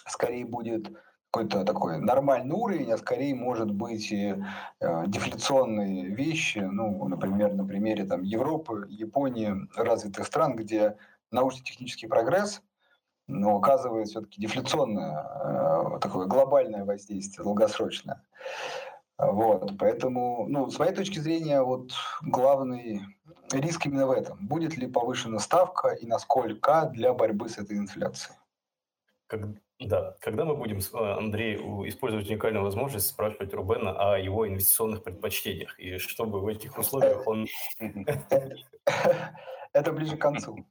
скорее 0.07 0.47
будет 0.47 0.89
какой-то 1.37 1.65
такой 1.65 1.99
нормальный 1.99 2.55
уровень, 2.55 2.93
а 2.93 2.97
скорее 2.97 3.35
может 3.35 3.71
быть 3.71 4.11
и 4.11 4.35
э, 4.81 5.05
дефляционные 5.07 6.07
вещи, 6.07 6.59
ну, 6.59 7.07
например, 7.09 7.53
на 7.53 7.65
примере 7.67 8.05
там, 8.05 8.23
Европы, 8.23 8.87
Японии, 8.89 9.55
развитых 9.77 10.27
стран, 10.27 10.57
где 10.57 10.97
научно-технический 11.31 12.07
прогресс 12.07 12.63
но 13.29 13.57
оказывает 13.57 14.07
все-таки 14.07 14.41
дефляционное, 14.41 15.97
э, 15.97 15.99
такое 16.01 16.27
глобальное 16.27 16.85
воздействие, 16.85 17.43
долгосрочное. 17.43 18.23
Вот, 19.19 19.73
поэтому, 19.79 20.47
ну, 20.49 20.71
с 20.71 20.79
моей 20.79 20.95
точки 20.95 21.19
зрения, 21.19 21.61
вот 21.61 21.91
главный 22.23 23.03
риск 23.51 23.87
именно 23.87 24.07
в 24.07 24.13
этом. 24.13 24.39
Будет 24.47 24.77
ли 24.77 24.87
повышена 24.87 25.41
ставка 25.41 25.89
и 25.89 26.07
насколько 26.07 26.89
для 26.95 27.13
борьбы 27.13 27.49
с 27.49 27.59
этой 27.59 27.79
инфляцией? 27.79 28.37
Да, 29.81 30.17
когда 30.21 30.45
мы 30.45 30.57
будем, 30.57 30.79
э, 30.79 31.13
Андрей, 31.19 31.57
использовать 31.89 32.29
уникальную 32.29 32.65
возможность 32.65 33.09
спрашивать 33.09 33.53
Рубена 33.53 34.13
о 34.13 34.19
его 34.19 34.49
инвестиционных 34.49 35.03
предпочтениях, 35.03 35.79
и 35.79 35.99
чтобы 35.99 36.41
в 36.41 36.47
этих 36.49 36.79
условиях 36.79 37.27
он... 37.27 37.47
Это 39.73 39.93
ближе 39.93 40.17
к 40.17 40.21
концу. 40.21 40.65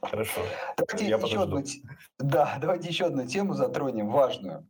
Хорошо. 0.00 0.40
Давайте 0.76 1.06
Я 1.06 1.16
еще 1.16 1.42
одну, 1.42 1.62
да, 2.18 2.56
давайте 2.60 2.88
еще 2.88 3.06
одну 3.06 3.26
тему 3.26 3.54
затронем, 3.54 4.10
важную, 4.10 4.66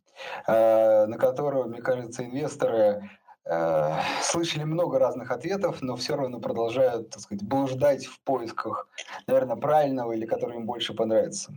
э, 0.46 1.06
на 1.06 1.16
которую, 1.16 1.68
мне 1.68 1.80
кажется, 1.80 2.24
инвесторы 2.24 3.08
Э, 3.46 3.98
слышали 4.22 4.64
много 4.64 4.98
разных 4.98 5.30
ответов, 5.30 5.82
но 5.82 5.96
все 5.96 6.16
равно 6.16 6.40
продолжают, 6.40 7.10
так 7.10 7.20
сказать, 7.20 7.44
блуждать 7.44 8.06
в 8.06 8.20
поисках, 8.20 8.88
наверное, 9.26 9.56
правильного 9.56 10.12
или 10.12 10.24
который 10.24 10.56
им 10.56 10.64
больше 10.64 10.94
понравится. 10.94 11.52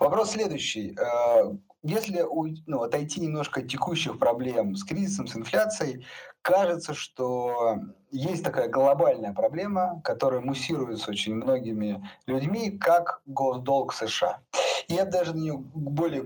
Вопрос 0.00 0.32
следующий. 0.32 0.96
Э, 0.98 1.52
если 1.82 2.24
ну, 2.66 2.82
отойти 2.82 3.20
немножко 3.20 3.60
от 3.60 3.68
текущих 3.68 4.18
проблем 4.18 4.74
с 4.76 4.84
кризисом, 4.84 5.26
с 5.26 5.36
инфляцией, 5.36 6.06
кажется, 6.42 6.94
что 6.94 7.78
есть 8.10 8.44
такая 8.44 8.68
глобальная 8.68 9.32
проблема, 9.32 10.00
которая 10.04 10.40
муссируется 10.40 11.10
очень 11.10 11.34
многими 11.34 12.06
людьми, 12.26 12.70
как 12.70 13.20
госдолг 13.26 13.92
США. 13.92 14.40
Я 14.88 15.04
даже 15.04 15.34
на 15.34 15.40
нее 15.40 15.56
более 15.56 16.24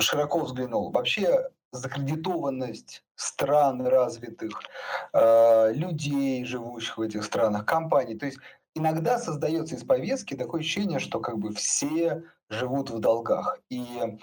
широко 0.00 0.40
взглянул. 0.40 0.90
Вообще 0.90 1.50
закредитованность 1.72 3.04
стран 3.14 3.86
развитых, 3.86 4.60
э, 5.12 5.72
людей, 5.74 6.44
живущих 6.44 6.98
в 6.98 7.02
этих 7.02 7.24
странах, 7.24 7.66
компаний. 7.66 8.16
То 8.16 8.26
есть 8.26 8.38
иногда 8.76 9.18
создается 9.18 9.74
из 9.74 9.84
повестки 9.84 10.34
такое 10.34 10.60
ощущение, 10.60 10.98
что 10.98 11.20
как 11.20 11.38
бы 11.38 11.52
все 11.54 12.24
живут 12.48 12.90
в 12.90 12.98
долгах. 12.98 13.58
И 13.70 14.18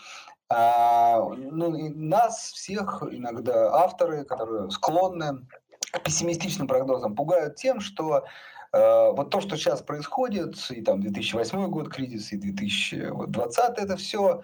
а, 0.49 1.19
ну, 1.35 1.75
и 1.75 1.89
нас 1.89 2.51
всех 2.51 3.03
иногда 3.09 3.73
авторы, 3.73 4.23
которые 4.23 4.69
склонны 4.69 5.47
к 5.91 6.03
пессимистичным 6.03 6.67
прогнозам, 6.67 7.15
пугают 7.15 7.55
тем, 7.55 7.79
что 7.79 8.25
э, 8.71 9.11
вот 9.11 9.29
то, 9.29 9.41
что 9.41 9.57
сейчас 9.57 9.81
происходит, 9.81 10.55
и 10.69 10.81
там 10.81 11.01
2008 11.01 11.67
год 11.69 11.89
кризис, 11.89 12.31
и 12.31 12.37
2020, 12.37 13.79
это 13.79 13.97
все 13.97 14.41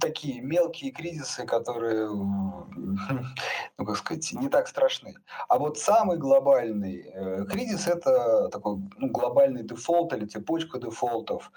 такие 0.00 0.40
мелкие 0.40 0.92
кризисы, 0.92 1.44
которые, 1.44 2.08
ну 3.78 3.84
как 3.84 3.96
сказать, 3.96 4.32
не 4.32 4.48
так 4.48 4.68
страшны. 4.68 5.14
А 5.48 5.58
вот 5.58 5.78
самый 5.78 6.16
глобальный 6.16 7.10
э, 7.12 7.44
кризис 7.46 7.88
это 7.88 8.48
такой 8.50 8.78
ну, 8.98 9.08
глобальный 9.08 9.64
дефолт 9.64 10.12
или 10.12 10.26
цепочка 10.26 10.78
дефолтов, 10.78 11.50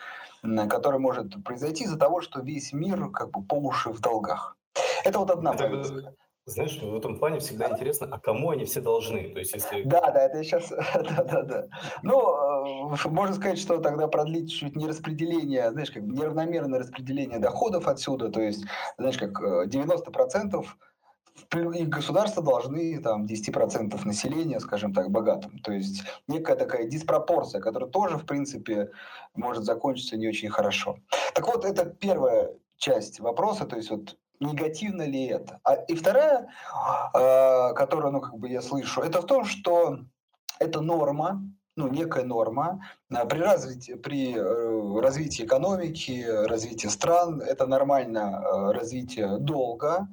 который 0.70 1.00
может 1.00 1.44
произойти 1.44 1.84
из-за 1.84 1.98
того, 1.98 2.22
что 2.22 2.42
весь 2.42 2.74
мир 2.74 3.10
как 3.12 3.32
бы 3.32 3.44
по 3.44 3.56
уши 3.56 3.92
в 3.92 4.00
долгах. 4.00 4.58
Это 5.04 5.20
вот 5.20 5.30
одна 5.30 5.54
это, 5.54 5.70
позиция. 5.70 6.16
Знаешь, 6.48 6.80
в 6.80 6.96
этом 6.96 7.18
плане 7.18 7.40
всегда 7.40 7.72
интересно, 7.72 8.08
а 8.12 8.20
кому 8.20 8.52
они 8.52 8.66
все 8.66 8.80
должны? 8.80 9.30
То 9.30 9.40
есть, 9.40 9.54
если... 9.56 9.82
Да, 9.82 10.12
да, 10.12 10.28
это 10.28 10.44
сейчас... 10.44 10.70
да, 10.94 11.24
да, 11.24 11.42
да. 11.42 11.68
Ну, 12.04 12.94
э, 12.94 13.10
можно 13.10 13.36
сказать, 13.36 13.58
что 13.58 13.80
тогда 13.80 14.08
продлить 14.08 14.52
чуть 14.52 14.76
не 14.76 14.88
распределение, 14.88 15.72
знаешь, 15.72 15.90
как 15.90 16.04
неравномерное 16.04 16.80
распределение 16.80 17.40
доходов 17.40 17.88
отсюда, 17.88 18.30
то 18.30 18.42
есть, 18.42 18.64
знаешь, 19.00 19.18
как 19.18 19.42
90% 19.42 20.66
э, 21.56 21.78
и 21.80 21.86
государства 21.86 22.44
должны 22.44 23.02
там 23.02 23.26
10% 23.26 24.06
населения, 24.06 24.60
скажем 24.60 24.94
так, 24.94 25.10
богатым. 25.10 25.58
То 25.64 25.72
есть 25.72 26.04
некая 26.28 26.56
такая 26.56 26.86
диспропорция, 26.86 27.60
которая 27.60 27.90
тоже, 27.90 28.20
в 28.20 28.26
принципе, 28.28 28.92
может 29.34 29.64
закончиться 29.64 30.16
не 30.16 30.28
очень 30.28 30.50
хорошо. 30.50 31.00
Так 31.34 31.48
вот, 31.48 31.66
это 31.66 31.86
первая 31.86 32.52
часть 32.78 33.20
вопроса, 33.20 33.66
то 33.66 33.78
есть 33.78 33.90
вот 33.90 34.16
негативно 34.40 35.04
ли 35.04 35.26
это. 35.26 35.60
А, 35.64 35.74
и 35.74 35.96
вторая, 35.96 36.50
э, 37.14 37.74
которую 37.74 38.12
ну, 38.12 38.22
как 38.22 38.38
бы 38.38 38.50
я 38.50 38.62
слышу, 38.62 39.02
это 39.02 39.22
в 39.22 39.26
том, 39.26 39.46
что 39.46 40.00
это 40.60 40.82
норма, 40.82 41.42
ну, 41.76 41.88
некая 41.90 42.24
норма. 42.24 42.82
А, 43.14 43.26
при 43.26 43.40
развитии, 43.40 43.94
при 43.94 44.36
э, 44.36 45.02
развитии 45.02 45.44
экономики, 45.44 46.26
развитии 46.48 46.88
стран 46.88 47.42
это 47.42 47.68
нормально 47.68 48.42
э, 48.44 48.72
развитие 48.72 49.38
долга. 49.38 50.08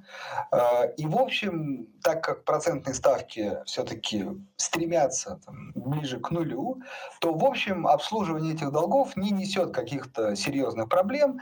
Э, 0.51 0.93
и, 0.97 1.07
в 1.07 1.17
общем, 1.17 1.87
так 2.03 2.25
как 2.25 2.45
процентные 2.45 2.95
ставки 2.95 3.59
все-таки 3.65 4.27
стремятся 4.57 5.41
там, 5.47 5.73
ближе 5.75 6.19
к 6.19 6.31
нулю, 6.31 6.83
то, 7.21 7.33
в 7.33 7.45
общем, 7.45 7.87
обслуживание 7.87 8.55
этих 8.55 8.73
долгов 8.73 9.17
не 9.17 9.31
несет 9.31 9.73
каких-то 9.73 10.35
серьезных 10.35 10.89
проблем. 10.89 11.41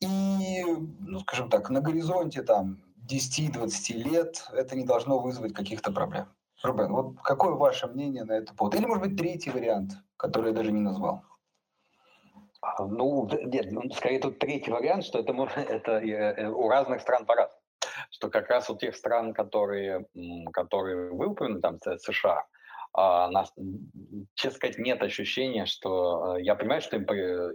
И, 0.00 0.64
ну, 1.00 1.20
скажем 1.20 1.48
так, 1.48 1.70
на 1.70 1.80
горизонте 1.80 2.42
там 2.42 2.82
10-20 3.08 3.92
лет 3.94 4.46
это 4.52 4.76
не 4.76 4.84
должно 4.84 5.18
вызвать 5.18 5.54
каких-то 5.54 5.92
проблем. 5.92 6.26
Рубен, 6.62 6.92
вот 6.92 7.16
какое 7.22 7.52
ваше 7.52 7.86
мнение 7.88 8.24
на 8.24 8.32
это 8.32 8.54
повод? 8.54 8.74
Или, 8.74 8.86
может 8.86 9.02
быть, 9.02 9.16
третий 9.16 9.50
вариант, 9.50 9.92
который 10.16 10.50
я 10.50 10.56
даже 10.56 10.72
не 10.72 10.80
назвал? 10.80 11.24
А, 12.60 12.86
ну, 12.86 13.28
нет, 13.44 13.72
ну, 13.72 13.90
скорее 13.90 14.20
тут 14.20 14.38
третий 14.38 14.70
вариант, 14.70 15.04
что 15.04 15.18
это, 15.18 15.32
это 15.60 15.92
э, 15.98 16.34
э, 16.36 16.48
у 16.48 16.68
разных 16.68 17.00
стран 17.00 17.26
по-разному. 17.26 17.60
Что 18.10 18.30
как 18.30 18.48
раз 18.48 18.70
у 18.70 18.76
тех 18.76 18.94
стран, 18.94 19.34
которые, 19.34 20.06
которые 20.52 21.12
вы 21.12 21.26
упомянули, 21.26 21.60
там 21.60 21.78
США, 21.80 22.46
а, 22.94 23.28
нас, 23.30 23.52
честно 24.34 24.56
сказать, 24.56 24.78
нет 24.78 25.02
ощущения, 25.02 25.66
что... 25.66 26.36
Э, 26.36 26.42
я 26.42 26.54
понимаю, 26.54 26.80
что 26.82 26.96
им, 26.96 27.04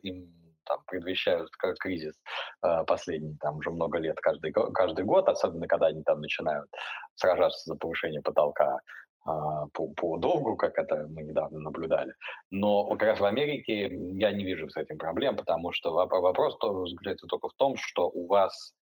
им 0.01 0.37
там 0.67 0.79
предвещают 0.87 1.49
кризис 1.79 2.15
э, 2.63 2.83
последний, 2.85 3.35
там 3.39 3.57
уже 3.57 3.71
много 3.71 3.99
лет 3.99 4.17
каждый, 4.21 4.51
каждый 4.51 5.05
год, 5.05 5.27
особенно 5.29 5.67
когда 5.67 5.87
они 5.87 6.03
там 6.03 6.21
начинают 6.21 6.69
сражаться 7.15 7.61
за 7.65 7.75
повышение 7.75 8.21
потолка 8.21 8.79
э, 9.25 9.29
по, 9.73 9.87
по 9.95 10.17
долгу, 10.17 10.55
как 10.55 10.77
это 10.77 11.07
мы 11.09 11.23
недавно 11.23 11.59
наблюдали. 11.59 12.13
Но 12.51 12.89
как 12.89 13.03
раз 13.03 13.19
в 13.19 13.25
Америке 13.25 13.89
я 13.91 14.31
не 14.31 14.43
вижу 14.43 14.69
с 14.69 14.77
этим 14.77 14.97
проблем, 14.97 15.35
потому 15.35 15.71
что 15.71 15.93
вопрос 15.93 16.57
заключается 16.89 17.27
только 17.27 17.49
в 17.49 17.53
том, 17.53 17.75
что 17.77 18.09
у 18.09 18.27
вас 18.27 18.73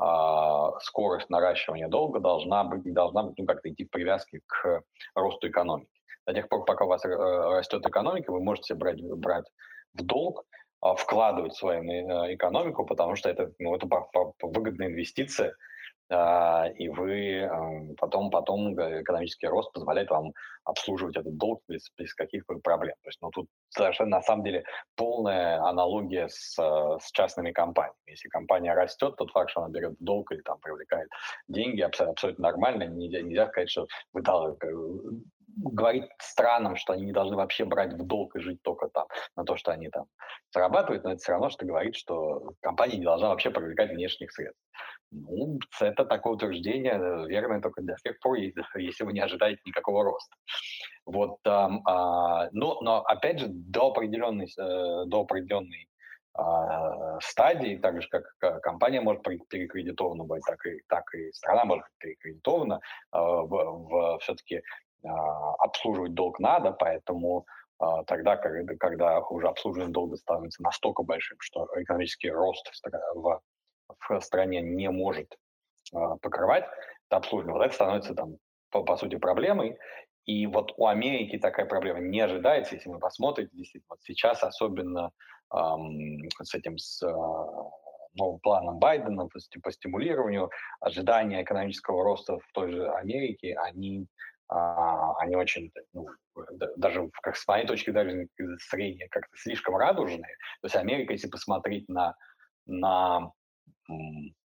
э, 0.00 0.04
скорость 0.80 1.30
наращивания 1.30 1.88
долга 1.88 2.20
должна 2.20 2.64
быть, 2.64 2.92
должна 2.92 3.24
быть 3.24 3.38
ну, 3.38 3.46
как-то 3.46 3.70
идти 3.70 3.84
в 3.84 3.90
привязке 3.90 4.40
к 4.46 4.82
росту 5.14 5.48
экономики. 5.48 5.90
До 6.26 6.34
тех 6.34 6.48
пор, 6.48 6.64
пока 6.64 6.84
у 6.84 6.88
вас 6.88 7.04
э, 7.04 7.08
растет 7.08 7.84
экономика, 7.84 8.30
вы 8.30 8.42
можете 8.42 8.74
брать, 8.74 9.02
брать 9.02 9.46
в 9.94 10.04
долг, 10.04 10.44
а, 10.44 10.61
вкладывать 10.96 11.52
в 11.52 11.58
свою 11.58 11.82
э, 11.82 12.34
экономику, 12.34 12.84
потому 12.84 13.16
что 13.16 13.28
это, 13.28 13.52
ну, 13.58 13.74
это 13.74 13.88
выгодная 14.40 14.88
инвестиция, 14.88 15.54
а, 16.10 16.68
и 16.76 16.88
вы 16.88 17.48
потом, 17.98 18.30
потом 18.30 18.74
экономический 18.74 19.46
рост 19.46 19.72
позволяет 19.72 20.10
вам 20.10 20.32
обслуживать 20.64 21.16
этот 21.16 21.36
долг 21.36 21.62
без, 21.68 21.90
без 21.96 22.14
каких-либо 22.14 22.60
проблем. 22.60 22.94
То 23.02 23.08
есть, 23.08 23.18
ну, 23.22 23.30
тут 23.30 23.46
совершенно, 23.70 24.16
на 24.16 24.22
самом 24.22 24.44
деле, 24.44 24.64
полная 24.96 25.60
аналогия 25.62 26.28
с, 26.28 26.54
с 26.54 27.10
частными 27.12 27.52
компаниями. 27.52 27.96
Если 28.06 28.28
компания 28.28 28.74
растет, 28.74 29.16
тот 29.16 29.30
факт, 29.30 29.50
что 29.50 29.62
она 29.62 29.70
берет 29.72 29.94
долг 30.00 30.30
или 30.32 30.40
там 30.42 30.58
привлекает 30.60 31.08
деньги, 31.48 31.80
абсолютно 31.80 32.42
нормально. 32.42 32.84
Нельзя, 32.84 33.22
нельзя 33.22 33.48
сказать, 33.48 33.70
что 33.70 33.86
вы 34.12 34.22
говорит 35.56 36.10
странам, 36.18 36.76
что 36.76 36.92
они 36.92 37.04
не 37.04 37.12
должны 37.12 37.36
вообще 37.36 37.64
брать 37.64 37.92
в 37.94 38.06
долг 38.06 38.36
и 38.36 38.40
жить 38.40 38.62
только 38.62 38.88
там 38.88 39.06
на 39.36 39.44
то, 39.44 39.56
что 39.56 39.72
они 39.72 39.88
там 39.88 40.06
зарабатывают, 40.52 41.04
но 41.04 41.12
это 41.12 41.20
все 41.20 41.32
равно, 41.32 41.50
что 41.50 41.66
говорит, 41.66 41.96
что 41.96 42.52
компания 42.60 42.98
не 42.98 43.04
должна 43.04 43.28
вообще 43.28 43.50
привлекать 43.50 43.90
внешних 43.90 44.32
средств. 44.32 44.60
Ну, 45.10 45.58
это 45.80 46.06
такое 46.06 46.34
утверждение 46.34 46.94
э, 46.94 47.26
верное 47.26 47.60
только 47.60 47.82
до 47.82 47.96
тех 48.02 48.18
пор, 48.20 48.36
если 48.76 49.04
вы 49.04 49.12
не 49.12 49.20
ожидаете 49.20 49.60
никакого 49.66 50.04
роста. 50.04 50.34
Вот, 51.04 51.38
а, 51.46 52.48
но, 52.52 52.80
но 52.80 53.02
опять 53.02 53.40
же, 53.40 53.46
до 53.48 53.90
определенной, 53.90 54.46
э, 54.46 55.04
до 55.06 55.20
определенной 55.20 55.88
а, 56.34 57.20
стадии, 57.20 57.76
так 57.76 58.00
же 58.00 58.08
как 58.08 58.62
компания 58.62 59.02
может 59.02 59.22
перекредитована 59.22 60.24
быть, 60.24 60.42
так 60.46 60.64
и, 60.64 60.80
так 60.88 61.04
и 61.14 61.30
страна 61.32 61.66
может 61.66 61.84
быть 61.84 61.98
перекредитована, 61.98 62.80
а, 63.10 63.42
в, 63.42 63.48
в, 63.48 64.18
все-таки 64.20 64.62
обслуживать 65.04 66.14
долг 66.14 66.38
надо, 66.38 66.72
поэтому 66.72 67.46
а, 67.82 68.04
тогда, 68.04 68.36
когда 68.36 69.20
уже 69.20 69.48
обслуживание 69.48 69.92
долга 69.92 70.16
становится 70.16 70.62
настолько 70.62 71.02
большим, 71.02 71.36
что 71.40 71.66
экономический 71.74 72.30
рост 72.30 72.70
в, 73.14 73.40
в 74.08 74.20
стране 74.20 74.60
не 74.60 74.88
может 74.88 75.36
а, 75.92 76.16
покрывать 76.18 76.64
это 77.08 77.16
обслуживание, 77.16 77.54
вот 77.54 77.64
это 77.64 77.74
становится 77.74 78.14
там, 78.14 78.36
по, 78.70 78.84
по 78.84 78.96
сути, 78.96 79.16
проблемой. 79.16 79.76
И 80.26 80.46
вот 80.46 80.72
у 80.76 80.86
Америки 80.86 81.38
такая 81.38 81.66
проблема 81.66 81.98
не 81.98 82.20
ожидается, 82.20 82.76
если 82.76 82.88
вы 82.88 83.00
посмотрите, 83.00 83.50
действительно, 83.52 83.88
вот 83.90 84.02
сейчас 84.02 84.44
особенно 84.44 85.10
эм, 85.52 86.28
с 86.40 86.54
этим, 86.54 86.78
с 86.78 87.02
э, 87.02 87.12
новым 88.14 88.38
планом 88.38 88.78
Байдена 88.78 89.26
по, 89.26 89.40
по 89.60 89.72
стимулированию, 89.72 90.50
ожидания 90.78 91.42
экономического 91.42 92.04
роста 92.04 92.38
в 92.38 92.52
той 92.52 92.70
же 92.70 92.88
Америке, 92.88 93.56
они 93.56 94.06
а, 94.52 95.16
они 95.18 95.34
очень, 95.34 95.72
ну, 95.94 96.06
даже 96.76 97.08
как 97.22 97.36
с 97.36 97.46
моей 97.48 97.66
точки 97.66 97.90
зрения, 97.90 99.08
как-то 99.10 99.34
слишком 99.36 99.76
радужные. 99.76 100.36
То 100.60 100.66
есть 100.66 100.76
Америка, 100.76 101.12
если 101.12 101.28
посмотреть 101.28 101.88
на, 101.88 102.14
на 102.66 103.32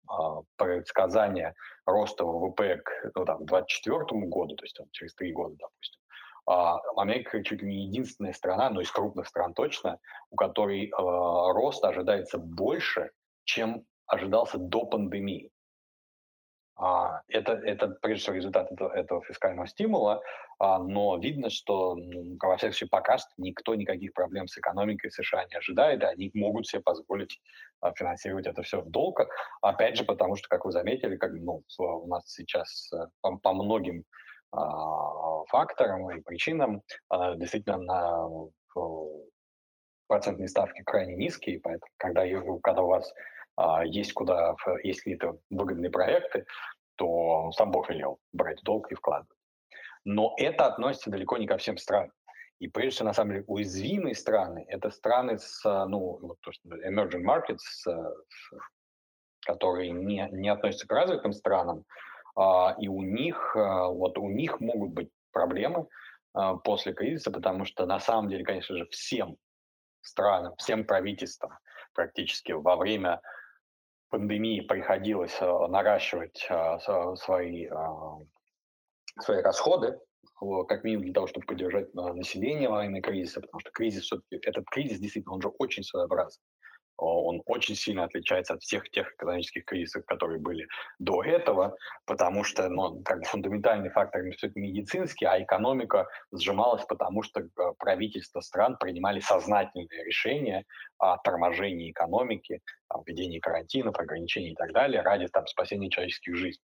а, 0.08 0.42
предсказания 0.58 1.54
роста 1.86 2.26
ВВП 2.26 2.78
к 2.78 3.12
ну, 3.16 3.26
там, 3.26 3.46
2024 3.46 4.22
году, 4.28 4.56
то 4.56 4.64
есть 4.66 4.76
там, 4.76 4.88
через 4.92 5.14
три 5.14 5.34
года, 5.34 5.56
допустим, 5.60 6.02
а, 6.48 6.80
Америка 6.98 7.44
чуть 7.44 7.62
ли 7.62 7.68
не 7.68 7.86
единственная 7.86 8.34
страна, 8.34 8.72
но 8.72 8.82
из 8.82 8.90
крупных 8.90 9.28
стран 9.28 9.54
точно, 9.54 10.00
у 10.32 10.36
которой 10.36 10.88
э, 10.88 10.92
рост 10.98 11.84
ожидается 11.86 12.40
больше, 12.40 13.12
чем 13.44 13.86
ожидался 14.08 14.58
до 14.58 14.86
пандемии. 14.86 15.52
А, 16.82 17.22
это, 17.28 17.54
это 17.54 17.90
прежде 18.02 18.24
всего 18.24 18.36
результат 18.38 18.72
этого, 18.72 18.92
этого 18.92 19.24
фискального 19.24 19.68
стимула, 19.68 20.20
а, 20.58 20.80
но 20.80 21.16
видно, 21.18 21.52
что, 21.52 21.94
ну, 21.94 22.38
во 22.42 22.58
всяком 22.58 22.74
случае, 22.74 22.90
пока 22.90 23.20
что 23.20 23.30
никто 23.38 23.76
никаких 23.76 24.14
проблем 24.14 24.48
с 24.48 24.58
экономикой 24.58 25.12
США 25.12 25.46
не 25.46 25.58
ожидает, 25.58 26.02
и 26.02 26.06
они 26.06 26.32
могут 26.34 26.66
себе 26.66 26.82
позволить 26.82 27.40
а, 27.82 27.94
финансировать 27.94 28.48
это 28.48 28.64
все 28.64 28.82
в 28.82 28.90
долг. 28.90 29.20
Опять 29.62 29.96
же, 29.96 30.06
потому 30.06 30.36
что, 30.36 30.48
как 30.50 30.66
вы 30.66 30.72
заметили, 30.72 31.18
как, 31.18 31.34
ну, 31.34 31.62
у 31.78 32.08
нас 32.08 32.24
сейчас 32.26 32.92
э, 32.94 33.06
по, 33.22 33.38
по 33.38 33.54
многим 33.54 34.04
факторам 35.48 36.12
и 36.12 36.20
причинам 36.20 36.82
действительно 37.38 37.78
на 37.78 38.28
процентные 40.08 40.50
ставки 40.50 40.82
крайне 40.84 41.16
низкие, 41.16 41.62
поэтому 41.62 41.90
когда, 41.96 42.26
когда 42.62 42.82
у 42.82 42.88
вас 42.88 43.14
есть 43.86 44.14
куда, 44.14 44.56
есть 44.84 45.02
какие-то 45.02 45.40
выгодные 45.50 45.92
проекты, 45.92 46.46
то 46.96 47.52
сам 47.52 47.72
Бог 47.72 47.90
велел 47.90 48.20
брать 48.32 48.62
долг 48.64 48.92
и 48.92 48.96
вкладывать. 48.96 49.38
Но 50.06 50.34
это 50.38 50.66
относится 50.66 51.12
далеко 51.12 51.38
не 51.38 51.48
ко 51.48 51.58
всем 51.58 51.78
странам. 51.78 52.12
И 52.60 52.68
прежде 52.68 52.98
всего, 52.98 53.08
на 53.08 53.14
самом 53.14 53.32
деле, 53.32 53.46
уязвимые 53.48 54.14
страны– 54.14 54.66
это 54.68 54.92
страны 54.92 55.40
с, 55.40 55.64
ну, 55.64 56.20
вот 56.22 56.40
то, 56.42 56.52
что 56.52 56.70
emerging 56.70 57.24
markets, 57.24 57.88
которые 59.42 59.90
не, 59.90 60.28
не 60.32 60.50
относятся 60.50 60.88
к 60.88 60.92
развитым 60.92 61.34
странам, 61.34 61.86
а, 62.36 62.76
и 62.80 62.88
у 62.88 63.02
них, 63.02 63.56
а, 63.56 63.88
вот 63.88 64.18
у 64.20 64.30
них 64.30 64.60
могут 64.60 64.92
быть 64.92 65.10
проблемы 65.32 65.88
после 66.64 66.94
кризиса, 66.94 67.32
потому 67.32 67.66
что 67.66 67.86
на 67.86 68.00
самом 68.00 68.30
деле, 68.30 68.46
конечно 68.46 68.78
же, 68.78 68.86
всем 68.86 69.38
странам, 70.02 70.56
всем 70.58 70.86
правительствам 70.86 71.52
практически 71.94 72.54
во 72.54 72.78
время 72.78 73.22
пандемии 74.12 74.62
приходилось 74.62 75.36
э, 75.42 75.68
наращивать 75.68 76.46
э, 76.50 76.78
свои, 77.16 77.66
э, 77.66 77.76
свои 79.20 79.42
расходы, 79.42 80.00
как 80.68 80.84
минимум 80.84 81.06
для 81.06 81.14
того, 81.14 81.28
чтобы 81.28 81.46
поддержать 81.46 81.94
население 81.94 82.70
во 82.70 82.80
время 82.80 83.02
кризиса, 83.02 83.42
потому 83.42 83.60
что 83.60 83.72
кризис 83.72 84.04
все-таки, 84.04 84.38
этот 84.48 84.66
кризис 84.66 85.00
действительно, 85.00 85.36
он 85.36 85.42
же 85.42 85.50
очень 85.60 85.84
своеобразный 85.84 86.44
он 87.06 87.42
очень 87.46 87.76
сильно 87.76 88.04
отличается 88.04 88.54
от 88.54 88.62
всех 88.62 88.90
тех 88.92 89.12
экономических 89.14 89.66
кризисов, 89.66 90.06
которые 90.06 90.40
были 90.40 90.68
до 91.00 91.24
этого, 91.24 91.76
потому 92.06 92.44
что 92.44 92.70
ну, 92.70 93.02
как 93.04 93.20
бы 93.20 93.26
фундаментальный 93.26 93.90
фактор 93.90 94.22
медицинский, 94.22 95.26
а 95.26 95.42
экономика 95.42 96.08
сжималась, 96.32 96.86
потому 96.86 97.24
что 97.24 97.42
э, 97.42 97.48
правительства 97.80 98.42
стран 98.42 98.78
принимали 98.80 99.20
сознательные 99.20 99.88
решения 100.06 100.66
о 100.98 101.18
торможении 101.18 101.92
экономики, 101.92 102.62
там, 102.88 103.02
введении 103.06 103.40
карантинов, 103.40 103.98
ограничений 103.98 104.52
и 104.52 104.56
так 104.56 104.72
далее 104.72 105.02
ради 105.02 105.28
там, 105.28 105.48
спасения 105.48 105.90
человеческих 105.90 106.36
жизней. 106.36 106.64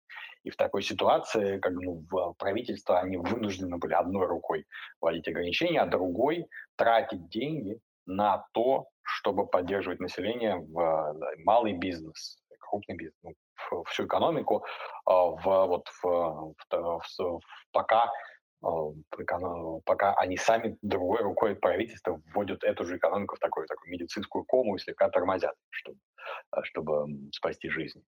И 0.45 0.51
в 0.51 0.57
такой 0.57 0.83
ситуации 0.83 1.59
как 1.59 1.73
ну, 1.75 2.05
правительства 2.39 3.01
они 3.01 3.17
вынуждены 3.17 3.77
были 3.77 3.93
одной 3.93 4.27
рукой 4.27 4.67
вводить 5.01 5.29
ограничения, 5.29 5.81
а 5.81 5.87
другой 5.87 6.47
тратить 6.77 7.29
деньги 7.29 7.79
на 8.07 8.45
то, 8.53 8.87
чтобы 9.03 9.47
поддерживать 9.47 10.01
население 10.01 10.57
в 10.57 11.15
малый 11.45 11.73
бизнес, 11.75 12.39
крупный 12.59 12.97
бизнес, 12.97 13.17
ну, 13.23 13.85
всю 13.85 14.07
экономику, 14.07 14.65
а, 15.05 15.27
в, 15.27 15.45
вот 15.45 15.89
в, 15.89 16.55
в, 16.71 17.03
в, 17.19 17.41
пока 17.73 18.11
а, 18.63 18.93
пока 19.85 20.15
они 20.15 20.37
сами 20.37 20.77
другой 20.83 21.23
рукой 21.23 21.57
правительства 21.57 22.21
вводят 22.33 22.63
эту 22.63 22.85
же 22.85 22.97
экономику 22.97 23.37
в 23.37 23.41
такую, 23.41 23.67
такую 23.67 23.91
медицинскую 23.91 24.45
кому 24.45 24.77
и 24.77 24.79
слегка 24.79 25.11
тормозят, 25.11 25.55
чтобы, 25.71 25.99
чтобы 26.63 27.07
спасти 27.33 27.69
жизнь. 27.69 28.03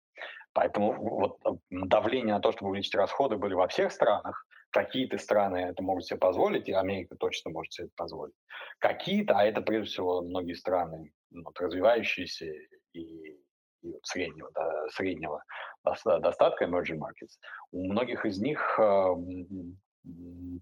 Поэтому 0.52 0.92
вот 0.94 1.38
давление 1.70 2.34
на 2.34 2.40
то, 2.40 2.52
чтобы 2.52 2.70
увеличить 2.70 2.94
расходы, 2.94 3.36
были 3.36 3.54
во 3.54 3.66
всех 3.66 3.90
странах, 3.90 4.46
Какие-то 4.74 5.18
страны 5.18 5.58
это 5.58 5.84
могут 5.84 6.04
себе 6.04 6.18
позволить, 6.18 6.68
и 6.68 6.72
Америка 6.72 7.14
точно 7.14 7.52
может 7.52 7.72
себе 7.72 7.86
это 7.86 7.94
позволить. 7.94 8.34
Какие-то, 8.80 9.38
а 9.38 9.44
это 9.44 9.60
прежде 9.60 9.92
всего 9.92 10.20
многие 10.20 10.54
страны 10.54 11.12
ну, 11.30 11.44
вот, 11.44 11.60
развивающиеся 11.60 12.46
и, 12.92 13.38
и 13.82 13.92
вот 13.92 14.04
среднего, 14.04 14.50
да, 14.52 14.88
среднего 14.88 15.44
достатка 15.84 16.64
emerging 16.64 16.98
markets, 16.98 17.38
у 17.70 17.84
многих 17.84 18.26
из 18.26 18.40
них 18.40 18.76
э, 18.80 19.14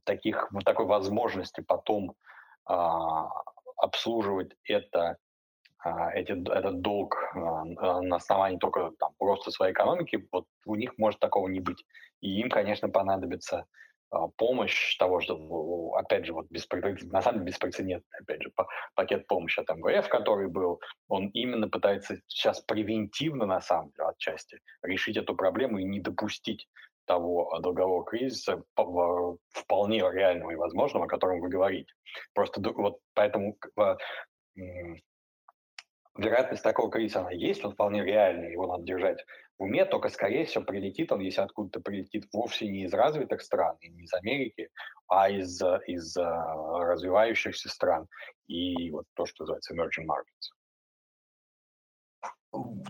таких, 0.04 0.52
вот 0.52 0.64
такой 0.66 0.84
возможности 0.84 1.62
потом 1.62 2.14
э, 2.68 2.74
обслуживать 3.78 4.52
это 4.64 5.16
эти, 6.14 6.30
этот 6.52 6.80
долг 6.80 7.16
на 7.34 8.14
основании 8.14 8.58
только 8.58 8.92
там, 9.00 9.14
просто 9.18 9.50
своей 9.50 9.72
экономики, 9.72 10.28
вот 10.30 10.44
у 10.64 10.76
них 10.76 10.96
может 10.96 11.18
такого 11.18 11.48
не 11.48 11.58
быть. 11.58 11.84
И 12.20 12.38
им, 12.40 12.50
конечно, 12.50 12.88
понадобится 12.88 13.56
а, 13.58 13.64
помощь 14.36 14.96
того, 14.98 15.20
что, 15.20 15.92
опять 15.94 16.26
же, 16.26 16.32
вот 16.32 16.46
беспрецедентно, 16.50 17.12
на 17.12 17.22
самом 17.22 17.38
деле 17.38 17.50
беспрецедентный, 17.52 18.18
опять 18.20 18.42
же, 18.42 18.52
пакет 18.94 19.26
помощи 19.26 19.60
от 19.60 19.68
МВФ, 19.68 20.08
который 20.08 20.48
был, 20.48 20.80
он 21.08 21.28
именно 21.28 21.68
пытается 21.68 22.16
сейчас 22.26 22.60
превентивно, 22.60 23.46
на 23.46 23.60
самом 23.60 23.90
деле, 23.92 24.08
отчасти, 24.10 24.58
решить 24.82 25.16
эту 25.16 25.34
проблему 25.34 25.78
и 25.78 25.84
не 25.84 26.00
допустить 26.00 26.68
того 27.04 27.58
долгового 27.58 28.04
кризиса 28.04 28.62
вполне 29.50 29.98
реального 29.98 30.50
и 30.52 30.56
возможного, 30.56 31.06
о 31.06 31.08
котором 31.08 31.40
вы 31.40 31.48
говорите. 31.48 31.92
Просто 32.34 32.60
вот 32.60 33.00
поэтому 33.14 33.56
вероятность 36.16 36.62
такого 36.62 36.90
кризиса, 36.90 37.20
она 37.20 37.30
есть, 37.30 37.64
он 37.64 37.72
вполне 37.72 38.04
реальный, 38.04 38.52
его 38.52 38.66
надо 38.66 38.84
держать 38.84 39.24
в 39.58 39.64
уме, 39.64 39.84
только, 39.84 40.08
скорее 40.08 40.44
всего, 40.44 40.64
прилетит 40.64 41.12
он, 41.12 41.20
если 41.20 41.40
откуда-то 41.40 41.80
прилетит, 41.80 42.26
вовсе 42.32 42.68
не 42.68 42.84
из 42.84 42.92
развитых 42.92 43.42
стран, 43.42 43.76
не 43.80 44.04
из 44.04 44.12
Америки, 44.14 44.68
а 45.08 45.30
из, 45.30 45.60
из 45.86 46.16
развивающихся 46.16 47.68
стран 47.68 48.06
и 48.46 48.90
вот 48.90 49.06
то, 49.14 49.26
что 49.26 49.44
называется 49.44 49.74
emerging 49.74 50.06
markets. 50.06 50.61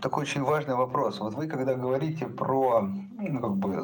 Такой 0.01 0.23
очень 0.23 0.43
важный 0.43 0.75
вопрос. 0.75 1.19
Вот 1.19 1.33
вы, 1.33 1.47
когда 1.47 1.75
говорите 1.75 2.27
про, 2.27 2.81
ну, 2.81 3.41
как 3.41 3.55
бы, 3.55 3.75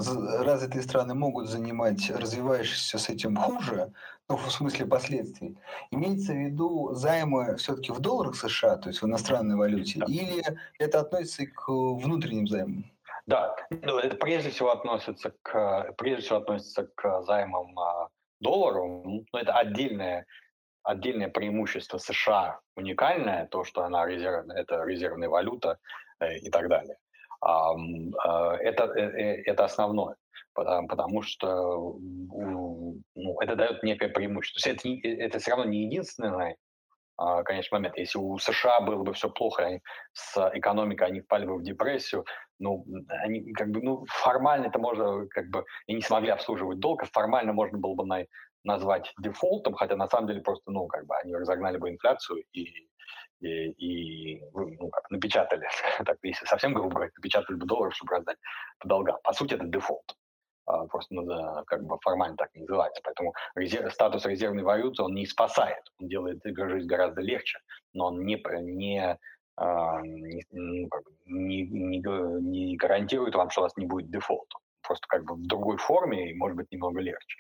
развитые 0.44 0.84
страны 0.84 1.14
могут 1.14 1.48
занимать 1.48 2.10
развивающиеся 2.10 2.98
с 2.98 3.10
этим 3.10 3.36
хуже, 3.38 3.94
ну, 4.28 4.38
в 4.38 4.52
смысле 4.52 4.86
последствий, 4.86 5.58
имеется 5.92 6.34
в 6.34 6.38
виду 6.38 6.94
займы 6.94 7.56
все-таки 7.56 7.92
в 7.92 8.00
долларах 8.00 8.36
США, 8.36 8.78
то 8.78 8.90
есть 8.90 9.02
в 9.02 9.06
иностранной 9.06 9.56
валюте, 9.56 10.00
да. 10.00 10.06
или 10.08 10.44
это 10.78 11.00
относится 11.00 11.46
к 11.46 11.70
внутренним 11.70 12.48
займам? 12.48 12.86
Да, 13.26 13.56
ну, 13.70 14.00
это 14.00 14.16
прежде 14.18 14.50
всего 14.50 14.72
относится 14.72 15.34
к, 15.44 15.94
прежде 15.98 16.24
всего 16.24 16.40
относится 16.40 16.90
к 16.96 17.22
займам 17.22 17.78
а, 17.78 18.10
доллару, 18.40 19.02
но 19.06 19.24
ну, 19.32 19.40
это 19.40 19.54
отдельное 19.54 20.26
отдельное 20.84 21.30
преимущество 21.30 21.98
США 21.98 22.60
уникальное, 22.76 23.48
то, 23.48 23.64
что 23.64 23.84
она 23.84 24.06
резервная, 24.06 24.58
это 24.58 24.84
резервная 24.84 25.30
валюта 25.30 25.78
э, 26.20 26.38
и 26.38 26.50
так 26.50 26.68
далее. 26.68 26.98
А, 27.42 27.74
это, 28.60 28.86
э, 28.96 29.42
это 29.46 29.66
основное, 29.66 30.16
потому, 30.54 30.88
потому 30.88 31.22
что 31.22 31.98
ну, 32.00 33.42
это 33.42 33.56
дает 33.56 33.84
некое 33.84 34.10
преимущество. 34.10 34.62
То 34.62 34.70
есть 34.70 34.86
это, 34.86 35.08
это 35.08 35.40
все 35.40 35.52
равно 35.52 35.66
не 35.66 35.86
единственный, 35.86 36.56
а, 37.18 37.44
конечно, 37.44 37.78
момент. 37.78 37.98
Если 37.98 38.18
у 38.18 38.38
США 38.38 38.80
было 38.80 39.04
бы 39.04 39.14
все 39.14 39.30
плохо 39.30 39.82
с 40.14 40.52
экономикой, 40.54 41.08
они 41.08 41.22
впали 41.22 41.46
бы 41.46 41.58
в 41.58 41.64
депрессию, 41.64 42.26
ну, 42.60 42.86
они 43.24 43.52
как 43.54 43.70
бы, 43.72 43.82
ну, 43.82 44.06
формально 44.08 44.68
это 44.68 44.80
можно, 44.80 45.28
как 45.28 45.50
бы, 45.50 45.66
и 45.88 45.94
не 45.94 46.02
смогли 46.02 46.30
обслуживать 46.30 46.80
долг, 46.80 47.04
а 47.04 47.08
формально 47.08 47.54
можно 47.54 47.78
было 47.78 47.96
бы 47.96 48.06
на, 48.06 48.26
назвать 48.64 49.14
дефолтом, 49.20 49.74
хотя 49.74 49.96
на 49.96 50.08
самом 50.08 50.28
деле 50.28 50.42
просто, 50.42 50.72
ну, 50.72 50.88
как 50.88 51.06
бы 51.06 51.16
они 51.24 51.36
разогнали 51.36 51.78
бы 51.78 51.90
инфляцию 51.90 52.44
и, 52.54 52.90
и, 53.42 53.48
и 53.48 54.42
ну, 54.54 54.90
как, 54.90 55.10
напечатали, 55.10 55.68
так, 56.06 56.18
если 56.24 56.46
совсем 56.46 56.74
грубо 56.74 56.96
говоря, 56.96 57.12
напечатали 57.16 57.56
бы 57.56 57.66
доллар, 57.66 57.94
чтобы 57.94 58.16
раздать 58.16 58.38
по 58.80 58.88
долгам. 58.88 59.18
По 59.24 59.34
сути, 59.34 59.54
это 59.54 59.66
дефолт. 59.66 60.16
А, 60.70 60.86
просто 60.86 61.16
ну, 61.16 61.26
как 61.66 61.84
бы 61.84 61.98
формально 62.02 62.38
так 62.38 62.54
не 62.54 62.62
называется. 62.62 63.02
Поэтому 63.04 63.34
резерв, 63.56 63.92
статус 63.92 64.26
резервной 64.26 64.64
валюты 64.64 65.02
он 65.02 65.16
не 65.16 65.26
спасает, 65.26 65.84
он 66.00 66.08
делает 66.08 66.42
жизнь 66.44 66.88
гораздо 66.88 67.22
легче, 67.22 67.60
но 67.94 68.08
он 68.08 68.24
не, 68.24 68.36
не, 68.62 69.18
а, 69.56 70.02
не, 70.02 70.46
ну, 70.52 70.88
бы 70.88 71.04
не, 71.26 71.64
не, 71.64 71.98
не 71.98 72.78
гарантирует 72.78 73.34
вам, 73.34 73.50
что 73.50 73.62
у 73.62 73.64
вас 73.64 73.76
не 73.78 73.88
будет 73.88 74.12
дефолта. 74.12 74.58
Просто 74.90 75.06
как 75.08 75.24
бы 75.24 75.36
в 75.36 75.46
другой 75.46 75.78
форме 75.78 76.32
и, 76.32 76.34
может 76.34 76.58
быть, 76.58 76.72
немного 76.72 77.00
легче. 77.00 77.38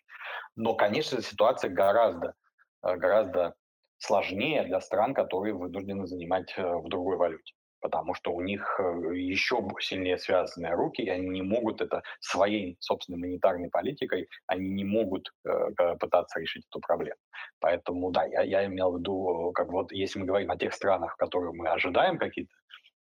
Но, 0.55 0.75
конечно, 0.75 1.19
ситуация 1.19 1.71
гораздо, 1.71 2.35
э, 2.83 2.95
гораздо 2.95 3.55
сложнее 3.97 4.65
для 4.65 4.79
стран, 4.81 5.15
которые 5.15 5.55
вынуждены 5.55 6.05
занимать 6.05 6.53
э, 6.57 6.61
в 6.63 6.87
другой 6.89 7.17
валюте 7.17 7.53
потому 7.81 8.13
что 8.13 8.33
у 8.33 8.41
них 8.41 8.79
э, 8.79 9.15
еще 9.15 9.65
сильнее 9.79 10.17
связанные 10.17 10.73
руки, 10.73 11.01
и 11.01 11.09
они 11.09 11.29
не 11.29 11.41
могут 11.41 11.81
это 11.81 12.03
своей 12.19 12.75
собственной 12.81 13.19
монетарной 13.19 13.69
политикой, 13.69 14.27
они 14.47 14.69
не 14.69 14.83
могут 14.83 15.33
э, 15.45 15.95
пытаться 15.97 16.41
решить 16.41 16.65
эту 16.69 16.81
проблему. 16.81 17.19
Поэтому, 17.61 18.11
да, 18.11 18.25
я, 18.25 18.41
я 18.41 18.65
имел 18.65 18.91
в 18.91 18.99
виду, 18.99 19.53
как 19.55 19.71
вот 19.71 19.93
если 19.93 20.19
мы 20.19 20.25
говорим 20.25 20.51
о 20.51 20.57
тех 20.57 20.73
странах, 20.73 21.13
в 21.13 21.17
которых 21.17 21.53
мы 21.53 21.69
ожидаем 21.69 22.17
какие-то, 22.17 22.51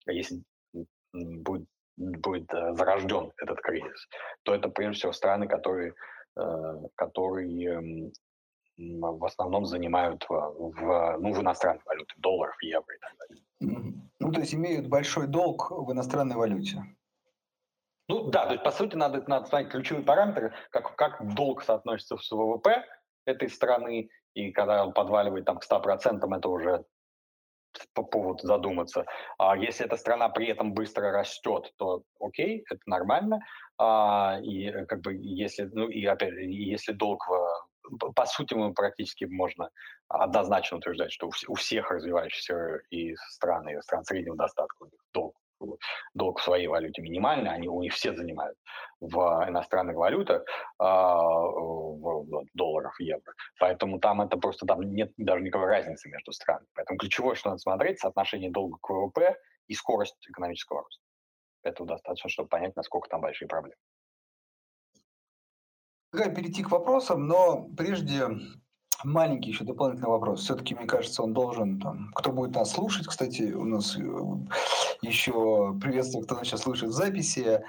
если 0.06 0.44
будет, 1.14 1.68
будет 1.98 2.50
зарожден 2.52 3.32
этот 3.42 3.60
кризис, 3.62 4.08
то 4.44 4.54
это 4.54 4.70
прежде 4.70 5.00
всего 5.00 5.12
страны, 5.12 5.48
которые 5.48 5.94
Э, 6.38 6.76
которые 6.96 8.12
в 8.78 9.26
основном 9.26 9.66
занимают 9.66 10.24
в, 10.30 10.30
в, 10.30 11.18
ну, 11.20 11.34
в 11.34 11.42
иностранной 11.42 11.82
валюте, 11.84 12.14
долларов, 12.18 12.56
евро 12.62 12.96
и 12.96 13.00
так 13.00 13.12
далее. 13.18 13.94
Ну, 14.20 14.32
то 14.32 14.40
есть 14.40 14.54
имеют 14.54 14.88
большой 14.88 15.26
долг 15.26 15.72
в 15.72 15.92
иностранной 15.92 16.36
валюте. 16.36 16.84
Ну 18.08 18.30
да, 18.30 18.46
то 18.46 18.52
есть 18.52 18.64
по 18.64 18.70
сути 18.70 18.96
надо, 18.96 19.24
надо 19.26 19.48
смотреть 19.48 19.72
ключевые 19.72 20.06
параметры, 20.06 20.54
как, 20.70 20.96
как 20.96 21.34
долг 21.34 21.64
соотносится 21.64 22.18
с 22.18 22.32
ВВП 22.32 22.86
этой 23.26 23.50
страны, 23.50 24.12
и 24.36 24.52
когда 24.52 24.86
он 24.86 24.94
подваливает 24.94 25.46
там 25.46 25.58
к 25.58 25.66
100%, 25.68 26.38
это 26.38 26.50
уже 26.50 26.86
по 27.94 28.04
поводу 28.04 28.46
задуматься. 28.46 29.06
А 29.38 29.56
если 29.58 29.86
эта 29.86 29.98
страна 29.98 30.30
при 30.30 30.48
этом 30.48 30.74
быстро 30.74 31.12
растет, 31.12 31.74
то 31.78 32.04
окей, 32.20 32.64
это 32.70 32.82
нормально. 32.86 33.40
А, 33.78 34.40
и 34.42 34.66
э, 34.66 34.86
как 34.86 35.02
бы 35.02 35.16
если, 35.16 35.64
ну 35.64 35.88
и 35.88 36.06
опять, 36.06 36.34
если 36.36 36.94
долг 36.94 37.28
по 38.16 38.26
сути, 38.26 38.54
мы 38.54 38.74
практически 38.74 39.26
можно 39.26 39.70
однозначно 40.10 40.78
утверждать, 40.78 41.12
что 41.12 41.30
у 41.48 41.56
всех 41.56 41.90
развивающихся 41.92 42.82
и 42.90 43.16
стран, 43.30 43.70
и 43.70 43.82
стран 43.82 44.04
среднего 44.04 44.36
достатка 44.36 44.86
долг, 45.14 45.36
долг 46.14 46.40
в 46.40 46.44
своей 46.44 46.68
валюте 46.68 47.02
минимальный, 47.02 47.52
они 47.52 47.68
у 47.68 47.82
них 47.82 47.94
все 47.94 48.14
занимают 48.14 48.58
в 49.00 49.18
иностранных 49.48 49.96
валютах, 49.96 50.44
а, 50.80 51.18
в 51.18 52.46
долларах, 52.54 53.00
евро. 53.00 53.34
Поэтому 53.60 54.00
там 54.00 54.22
это 54.22 54.38
просто, 54.38 54.66
там 54.66 54.82
нет 54.82 55.12
даже 55.18 55.44
никакой 55.44 55.68
разницы 55.68 56.10
между 56.10 56.32
странами. 56.32 56.68
Поэтому 56.74 56.98
ключевое, 56.98 57.36
что 57.36 57.50
надо 57.50 57.60
смотреть, 57.60 58.00
соотношение 58.00 58.52
долга 58.52 58.78
к 58.82 58.90
ВВП 58.90 59.38
и 59.68 59.74
скорость 59.74 60.16
экономического 60.28 60.82
роста. 60.82 61.04
Этого 61.64 61.88
достаточно, 61.88 62.30
чтобы 62.30 62.50
понять, 62.50 62.76
насколько 62.76 63.10
там 63.10 63.22
большие 63.22 63.48
проблемы. 63.48 63.76
Предлагаю 66.10 66.36
перейти 66.36 66.64
к 66.64 66.72
вопросам, 66.72 67.28
но 67.28 67.68
прежде 67.76 68.24
маленький 69.04 69.50
еще 69.50 69.64
дополнительный 69.64 70.10
вопрос. 70.10 70.42
Все-таки, 70.42 70.76
мне 70.76 70.86
кажется, 70.86 71.24
он 71.24 71.34
должен, 71.34 71.80
там, 71.80 72.12
кто 72.16 72.32
будет 72.32 72.56
нас 72.56 72.72
слушать, 72.72 73.08
кстати, 73.08 73.54
у 73.54 73.66
нас 73.66 73.98
э, 73.98 74.02
еще 75.02 75.76
приветствую, 75.82 76.26
кто 76.26 76.36
нас 76.36 76.48
сейчас 76.48 76.62
слушает 76.62 76.92
в 76.92 76.96
записи. 76.96 77.64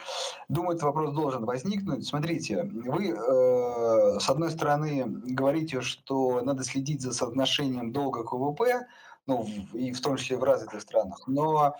Думаю, 0.48 0.72
этот 0.72 0.84
вопрос 0.84 1.14
должен 1.14 1.44
возникнуть. 1.44 2.06
Смотрите, 2.06 2.62
вы, 2.64 3.10
э, 3.10 4.18
с 4.20 4.28
одной 4.28 4.50
стороны, 4.50 5.04
говорите, 5.06 5.80
что 5.80 6.40
надо 6.42 6.64
следить 6.64 7.02
за 7.02 7.12
соотношением 7.12 7.92
долга 7.92 8.24
к 8.24 8.32
ВВП, 8.32 8.86
ну, 9.26 9.46
и 9.74 9.92
в 9.92 10.00
том 10.00 10.16
числе 10.16 10.38
в 10.38 10.44
развитых 10.44 10.80
странах. 10.80 11.22
Но 11.26 11.74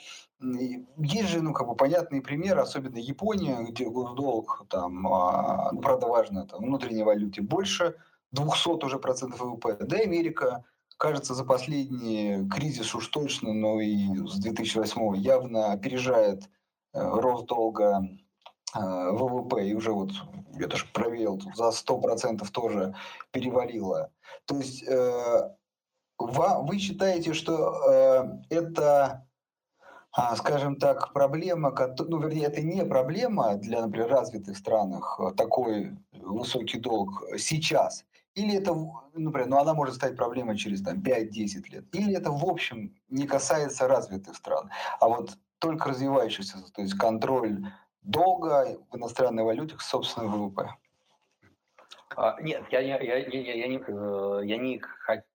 есть 0.99 1.29
же, 1.29 1.41
ну, 1.41 1.55
как 1.55 1.67
бы 1.67 1.75
понятные 1.75 2.21
примеры, 2.21 2.61
особенно 2.61 2.99
Япония, 2.99 3.63
где 3.63 3.89
госдолг, 3.89 4.67
там, 4.69 5.03
ну, 5.73 5.81
правда, 5.81 6.07
важно, 6.07 6.47
там, 6.47 6.61
внутренней 6.61 7.05
валюте 7.05 7.41
больше 7.41 7.95
200 8.33 8.85
уже 8.85 8.99
процентов 8.99 9.41
ВВП. 9.41 9.77
Да, 9.81 9.97
Америка, 9.99 10.65
кажется, 10.97 11.35
за 11.35 11.45
последний 11.45 12.49
кризис 12.51 12.95
уж 12.95 13.09
точно, 13.09 13.53
но 13.53 13.81
и 13.81 14.27
с 14.27 14.39
2008 14.39 15.17
явно 15.17 15.73
опережает 15.73 16.45
э, 16.93 17.01
рост 17.01 17.47
долга 17.47 18.03
э, 18.75 18.79
ВВП, 18.79 19.67
и 19.67 19.75
уже 19.75 19.93
вот, 19.93 20.11
я 20.59 20.67
тоже 20.67 20.87
проверил, 20.93 21.41
за 21.55 21.71
100% 21.71 22.47
тоже 22.51 22.95
перевалило. 23.31 24.11
То 24.45 24.57
есть 24.57 24.83
э, 24.87 25.51
вы 26.19 26.79
считаете, 26.79 27.33
что 27.33 27.81
э, 27.89 28.55
это, 28.55 29.27
а, 30.13 30.35
скажем 30.37 30.77
так, 30.77 31.13
проблема, 31.13 31.73
ну, 31.99 32.19
вернее, 32.19 32.47
это 32.47 32.61
не 32.61 32.85
проблема 32.85 33.55
для, 33.55 33.83
например, 33.83 34.09
развитых 34.09 34.57
странах, 34.57 35.21
э, 35.21 35.33
такой 35.37 35.97
высокий 36.13 36.79
долг 36.79 37.23
сейчас, 37.39 38.05
или 38.39 38.57
это, 38.57 38.73
например, 39.15 39.49
ну, 39.49 39.59
она 39.59 39.75
может 39.75 39.97
стать 39.97 40.17
проблемой 40.17 40.57
через 40.57 40.83
там, 40.83 41.03
5-10 41.03 41.71
лет, 41.71 41.85
или 41.93 42.17
это, 42.17 42.31
в 42.31 42.45
общем, 42.45 42.95
не 43.09 43.27
касается 43.27 43.89
развитых 43.89 44.37
стран, 44.37 44.71
а 45.01 45.09
вот 45.09 45.31
только 45.59 45.89
развивающихся, 45.89 46.59
то 46.73 46.83
есть 46.83 46.95
контроль 46.95 47.65
долга 48.03 48.79
в 48.91 48.97
иностранной 48.97 49.43
валюте 49.43 49.77
к 49.77 49.81
собственному 49.81 50.49
ВВП. 50.49 50.71
А, 52.17 52.41
нет, 52.41 52.65
я, 52.71 52.81
я, 52.81 52.99
я, 53.01 53.17
я, 53.19 53.55
я, 53.55 53.69
не, 53.69 53.79
э, 53.87 54.41
я, 54.45 54.57
не, 54.57 54.81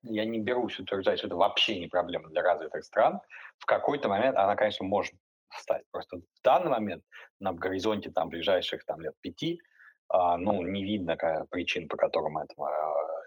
я 0.04 0.26
не 0.26 0.39
берусь 0.39 0.80
утверждать, 0.80 1.20
что 1.20 1.28
это 1.28 1.36
вообще 1.36 1.80
не 1.80 1.88
проблема 1.88 2.30
для 2.30 2.41
развитых 2.41 2.84
стран. 2.84 3.22
В 3.58 3.66
какой-то 3.66 4.10
момент 4.10 4.36
она, 4.36 4.56
конечно, 4.56 4.86
может 4.86 5.14
стать. 5.49 5.84
Просто 5.91 6.18
в 6.18 6.43
данный 6.43 6.72
момент 6.72 7.04
на 7.39 7.54
горизонте 7.54 8.12
там, 8.12 8.30
ближайших 8.30 8.84
там, 8.86 8.99
лет 8.99 9.14
пяти 9.22 9.62
ну, 10.14 10.61
не 10.61 10.84
видно 10.84 11.18
причин, 11.49 11.88
по 11.88 11.97
которым 11.97 12.38
это, 12.38 12.53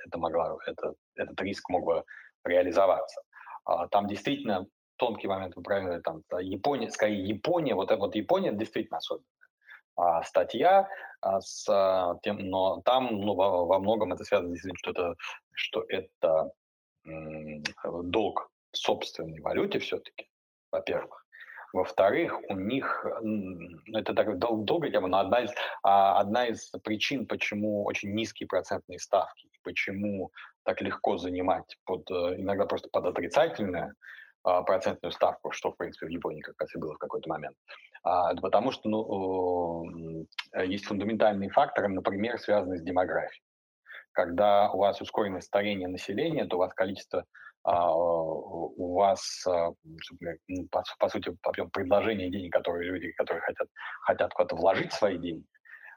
это 0.07 0.18
могло, 0.18 0.61
это, 0.66 0.95
этот 1.16 1.41
риск 1.41 1.68
мог 1.68 1.84
бы 1.84 2.05
реализоваться. 2.45 3.20
А, 3.64 3.89
там 3.89 4.07
действительно 4.07 4.66
тонкий 4.97 5.28
момент, 5.28 5.57
вы 5.57 5.62
правильно, 5.62 6.01
там, 6.01 6.22
Япония, 6.41 6.91
скорее 6.91 7.26
Япония, 7.26 7.74
вот, 7.74 7.91
вот 7.91 8.14
Япония 8.14 8.53
действительно 8.53 8.99
особенно 8.99 9.26
а, 9.97 10.22
статья 10.22 10.89
а, 11.20 11.41
с 11.41 11.66
а, 11.68 12.18
тем, 12.22 12.39
но 12.39 12.80
там 12.82 13.09
ну, 13.20 13.34
во, 13.34 13.66
во 13.66 13.78
многом 13.78 14.12
это 14.12 14.24
связано 14.24 14.55
с 14.57 14.68
что 14.74 14.91
это, 14.91 15.14
что 15.53 15.84
это 15.89 16.51
долг 17.84 18.51
в 18.72 18.76
собственной 18.76 19.41
валюте 19.41 19.78
все-таки, 19.78 20.28
во-первых. 20.70 21.26
Во-вторых, 21.77 22.41
у 22.49 22.55
них, 22.57 23.05
это 23.93 24.14
так 24.14 24.39
дол- 24.39 24.64
долгая 24.64 24.91
тема, 24.91 25.09
но 25.09 25.18
одна 25.18 25.43
из, 25.43 25.51
а, 25.83 26.18
одна 26.18 26.47
из 26.47 26.70
причин, 26.83 27.27
почему 27.27 27.85
очень 27.85 28.14
низкие 28.14 28.47
процентные 28.47 28.99
ставки, 28.99 29.51
почему 29.62 30.31
так 30.62 30.81
легко 30.81 31.18
занимать 31.18 31.77
под, 31.85 32.11
э, 32.11 32.41
иногда 32.41 32.64
просто 32.64 32.89
под 32.91 33.05
отрицательное, 33.05 33.95
а, 34.43 34.62
процентную 34.62 35.12
ставку, 35.12 35.51
что, 35.51 35.70
в 35.70 35.77
принципе, 35.77 36.07
в 36.07 36.09
Японии 36.09 36.41
как 36.41 36.55
раз 36.59 36.74
и 36.74 36.79
было 36.79 36.95
в 36.95 36.99
какой-то 36.99 37.29
момент. 37.29 37.57
А, 38.03 38.35
потому 38.37 38.72
что 38.72 38.89
ну, 38.89 40.27
есть 40.64 40.87
фундаментальные 40.87 41.51
факторы, 41.51 41.89
например, 41.89 42.39
связанные 42.39 42.79
с 42.79 42.83
демографией. 42.83 43.45
Когда 44.17 44.71
у 44.73 44.79
вас 44.79 44.99
ускоренное 45.03 45.43
старение 45.43 45.89
населения, 45.89 46.47
то 46.47 46.57
у 46.57 46.61
вас 46.61 46.73
количество 46.73 47.27
а, 47.64 47.95
у 47.95 48.95
вас, 48.95 49.45
ну, 49.45 50.69
по, 50.71 50.83
по 50.99 51.09
сути, 51.09 51.37
объем 51.43 51.69
предложения 51.69 52.31
денег, 52.31 52.53
которые 52.53 52.91
люди, 52.91 53.12
которые 53.12 53.43
хотят, 53.43 53.69
хотят 54.01 54.33
куда-то 54.33 54.57
вложить 54.57 54.93
свои 54.93 55.19
деньги, 55.19 55.45
а, 55.45 55.56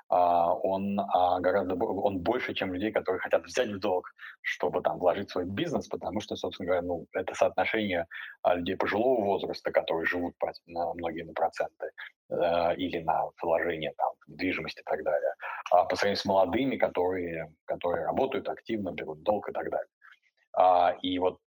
он 0.10 1.00
а, 1.00 1.40
гораздо 1.40 1.76
он 1.76 2.20
больше, 2.20 2.56
чем 2.56 2.74
людей, 2.74 2.92
которые 2.92 3.20
хотят 3.20 3.46
взять 3.46 3.70
в 3.70 3.80
долг, 3.80 4.12
чтобы 4.42 4.82
там 4.82 4.98
вложить 4.98 5.30
свой 5.30 5.46
бизнес, 5.46 5.88
потому 5.88 6.20
что, 6.20 6.36
собственно 6.36 6.68
говоря, 6.68 6.82
ну, 6.82 7.06
это 7.14 7.36
соотношение 7.36 8.08
а, 8.42 8.56
людей 8.56 8.76
пожилого 8.76 9.24
возраста, 9.24 9.72
которые 9.72 10.06
живут 10.06 10.34
на 10.66 10.94
многие 10.96 11.24
на 11.24 11.34
проценты 11.34 11.92
э, 12.30 12.76
или 12.76 13.00
на 13.04 13.30
вложение 13.42 13.94
там, 13.98 14.10
в 14.26 14.32
недвижимость 14.32 14.80
и 14.80 14.84
так 14.84 15.04
далее, 15.04 15.34
а 15.72 15.86
по 15.86 15.96
сравнению 15.96 16.22
с 16.22 16.26
молодыми, 16.26 16.78
которые, 16.78 17.54
которые 17.66 18.06
работают 18.06 18.50
активно, 18.50 18.92
берут 18.92 19.22
долг 19.22 19.50
и 19.50 19.52
так 19.52 19.70
далее. 19.70 20.98
И 21.04 21.20
вот 21.20 21.40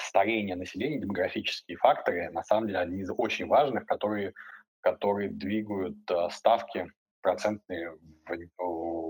старение 0.00 0.56
населения, 0.56 0.98
демографические 0.98 1.76
факторы, 1.76 2.30
на 2.30 2.42
самом 2.42 2.66
деле, 2.66 2.80
одни 2.80 3.00
из 3.00 3.10
очень 3.16 3.46
важных, 3.46 3.84
которые, 3.86 4.32
которые 4.80 5.28
двигают 5.28 5.98
ставки 6.30 6.90
процентные 7.22 7.96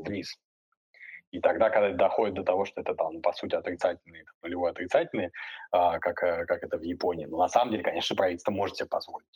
вниз. 0.05 0.39
И 1.31 1.41
тогда, 1.41 1.71
когда 1.71 1.91
доходит 1.93 2.35
до 2.35 2.43
того, 2.43 2.65
что 2.65 2.81
это 2.81 2.95
там, 2.95 3.21
по 3.23 3.33
сути, 3.33 3.55
отрицательные, 3.55 4.25
нулевой 4.43 4.71
отрицательные, 4.73 5.31
а, 5.71 5.99
как, 6.01 6.23
э, 6.25 6.45
как 6.47 6.63
это 6.65 6.77
в 6.77 6.83
Японии, 6.83 7.27
но 7.27 7.39
на 7.39 7.49
самом 7.49 7.71
деле, 7.71 7.85
конечно, 7.85 8.17
правительство 8.17 8.51
может 8.51 8.77
себе 8.77 8.89
позволить 8.89 9.29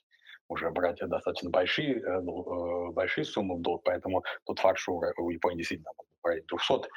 уже 0.49 0.70
брать 0.70 0.99
достаточно 0.99 1.51
большие, 1.51 2.01
э, 2.01 2.20
ну, 2.20 2.89
э, 2.89 2.93
большие 2.93 3.25
суммы 3.25 3.57
в 3.57 3.62
долг, 3.62 3.83
поэтому 3.85 4.25
тот 4.45 4.59
факт, 4.59 4.79
что 4.79 5.01
у 5.16 5.31
Японии 5.31 5.59
действительно 5.59 5.91
порядка 6.20 6.57
200 6.57 6.89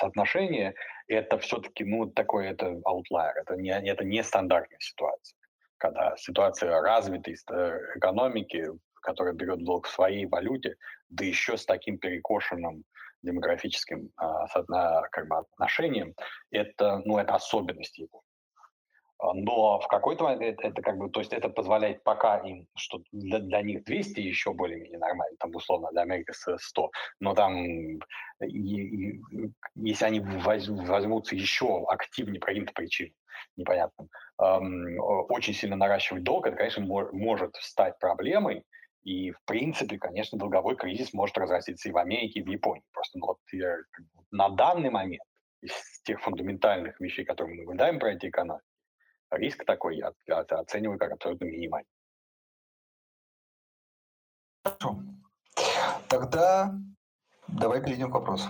соотношение, 0.00 0.74
это 1.06 1.38
все-таки, 1.38 1.84
ну, 1.84 2.10
такой, 2.10 2.48
это 2.48 2.80
outlier, 2.84 3.32
это 3.36 3.56
не, 3.56 3.70
это 3.70 4.04
не 4.04 4.22
стандартная 4.22 4.80
ситуация. 4.80 5.38
Когда 5.78 6.16
ситуация 6.16 6.80
развитой 6.80 7.36
экономики 7.94 8.66
которая 9.08 9.32
берет 9.32 9.64
долг 9.64 9.86
в 9.86 9.90
своей 9.90 10.26
валюте, 10.26 10.76
да 11.08 11.24
еще 11.24 11.56
с 11.56 11.64
таким 11.64 11.96
перекошенным 11.96 12.84
демографическим 13.22 14.10
а, 14.16 14.46
как 15.10 15.28
бы, 15.28 15.38
отношением, 15.38 16.14
это, 16.50 17.00
ну, 17.06 17.16
это 17.16 17.34
особенность 17.34 17.96
его. 17.96 18.22
А, 19.18 19.32
но 19.32 19.80
в 19.80 19.88
какой-то 19.88 20.24
момент 20.24 20.42
это, 20.42 20.68
это 20.68 20.82
как 20.82 20.98
бы, 20.98 21.08
то 21.08 21.20
есть 21.20 21.32
это 21.32 21.48
позволяет 21.48 22.04
пока 22.04 22.36
им, 22.36 22.66
что 22.76 23.00
для, 23.10 23.38
для 23.38 23.62
них 23.62 23.84
200 23.84 24.20
еще 24.20 24.52
более-менее 24.52 24.98
нормально, 24.98 25.36
там 25.38 25.54
условно 25.54 25.88
для 25.90 26.02
Америки 26.02 26.32
100, 26.34 26.90
но 27.20 27.34
там 27.34 27.56
и, 27.64 27.98
и, 28.42 29.20
если 29.76 30.04
они 30.04 30.20
возьмутся 30.20 31.34
еще 31.34 31.86
активнее 31.88 32.40
по 32.40 32.48
каким-то 32.48 32.74
причинам 32.74 33.14
непонятным, 33.56 34.10
эм, 34.38 35.00
очень 35.30 35.54
сильно 35.54 35.76
наращивать 35.76 36.22
долг, 36.24 36.46
это, 36.46 36.56
конечно, 36.56 36.84
мор, 36.84 37.12
может 37.12 37.56
стать 37.56 37.98
проблемой, 37.98 38.64
и, 39.04 39.32
в 39.32 39.42
принципе, 39.44 39.98
конечно, 39.98 40.38
долговой 40.38 40.76
кризис 40.76 41.12
может 41.12 41.38
разразиться 41.38 41.88
и 41.88 41.92
в 41.92 41.98
Америке, 41.98 42.40
и 42.40 42.42
в 42.42 42.48
Японии. 42.48 42.84
Просто 42.92 43.18
ну, 43.18 43.26
вот, 43.26 43.38
я, 43.52 43.76
на 44.30 44.48
данный 44.50 44.90
момент 44.90 45.22
из 45.62 45.72
тех 46.02 46.20
фундаментальных 46.20 47.00
вещей, 47.00 47.24
которые 47.24 47.56
мы 47.56 47.62
наблюдаем 47.62 47.98
про 47.98 48.12
эти 48.12 48.26
экономики, 48.26 48.64
риск 49.30 49.64
такой 49.64 49.98
я, 49.98 50.12
оцениваю 50.38 50.98
как 50.98 51.12
абсолютно 51.12 51.44
минимальный. 51.44 51.88
Хорошо. 54.64 55.00
Тогда 56.08 56.74
давай 57.48 57.82
перейдем 57.82 58.10
к 58.10 58.14
вопросу. 58.14 58.48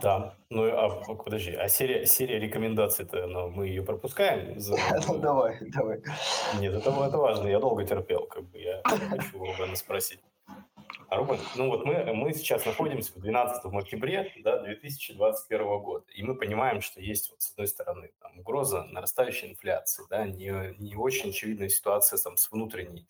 Да, 0.00 0.34
ну 0.50 0.66
а 0.66 1.14
подожди, 1.14 1.52
а 1.52 1.68
серия, 1.68 2.06
серия 2.06 2.38
рекомендаций-то, 2.38 3.26
ну, 3.26 3.50
мы 3.50 3.68
ее 3.68 3.82
пропускаем? 3.82 4.58
Ну 5.08 5.18
давай, 5.18 5.58
давай. 5.60 6.02
Нет, 6.58 6.74
это, 6.74 6.90
это 6.90 7.18
важно, 7.18 7.48
я 7.48 7.60
долго 7.60 7.84
терпел, 7.84 8.26
как 8.26 8.44
бы 8.44 8.58
я 8.58 8.82
хочу 8.84 9.38
Рубена 9.38 9.76
спросить. 9.76 10.20
А 11.08 11.16
Рубен, 11.16 11.38
ну 11.56 11.68
вот 11.68 11.84
мы, 11.84 12.12
мы 12.14 12.32
сейчас 12.32 12.66
находимся 12.66 13.12
в 13.14 13.20
12 13.20 13.64
октябре 13.64 14.32
да, 14.42 14.62
2021 14.62 15.66
года, 15.78 16.04
и 16.12 16.22
мы 16.22 16.34
понимаем, 16.34 16.80
что 16.80 17.00
есть, 17.00 17.30
вот, 17.30 17.42
с 17.42 17.52
одной 17.52 17.68
стороны, 17.68 18.10
там, 18.20 18.38
угроза 18.38 18.84
нарастающей 18.90 19.50
инфляции, 19.50 20.04
да, 20.10 20.26
не, 20.26 20.74
не 20.78 20.96
очень 20.96 21.30
очевидная 21.30 21.68
ситуация 21.68 22.18
там, 22.18 22.36
с 22.36 22.50
внутренней 22.50 23.06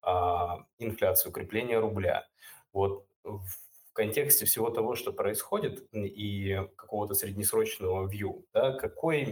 а, 0.00 0.64
инфляцией, 0.78 1.30
укрепление 1.30 1.78
рубля. 1.78 2.26
Вот 2.72 3.06
в 3.24 3.63
контексте 3.94 4.46
всего 4.46 4.70
того, 4.70 4.96
что 4.96 5.12
происходит, 5.12 5.88
и 5.92 6.60
какого-то 6.76 7.14
среднесрочного 7.14 8.08
view, 8.10 8.44
да, 8.52 8.72
какой, 8.76 9.24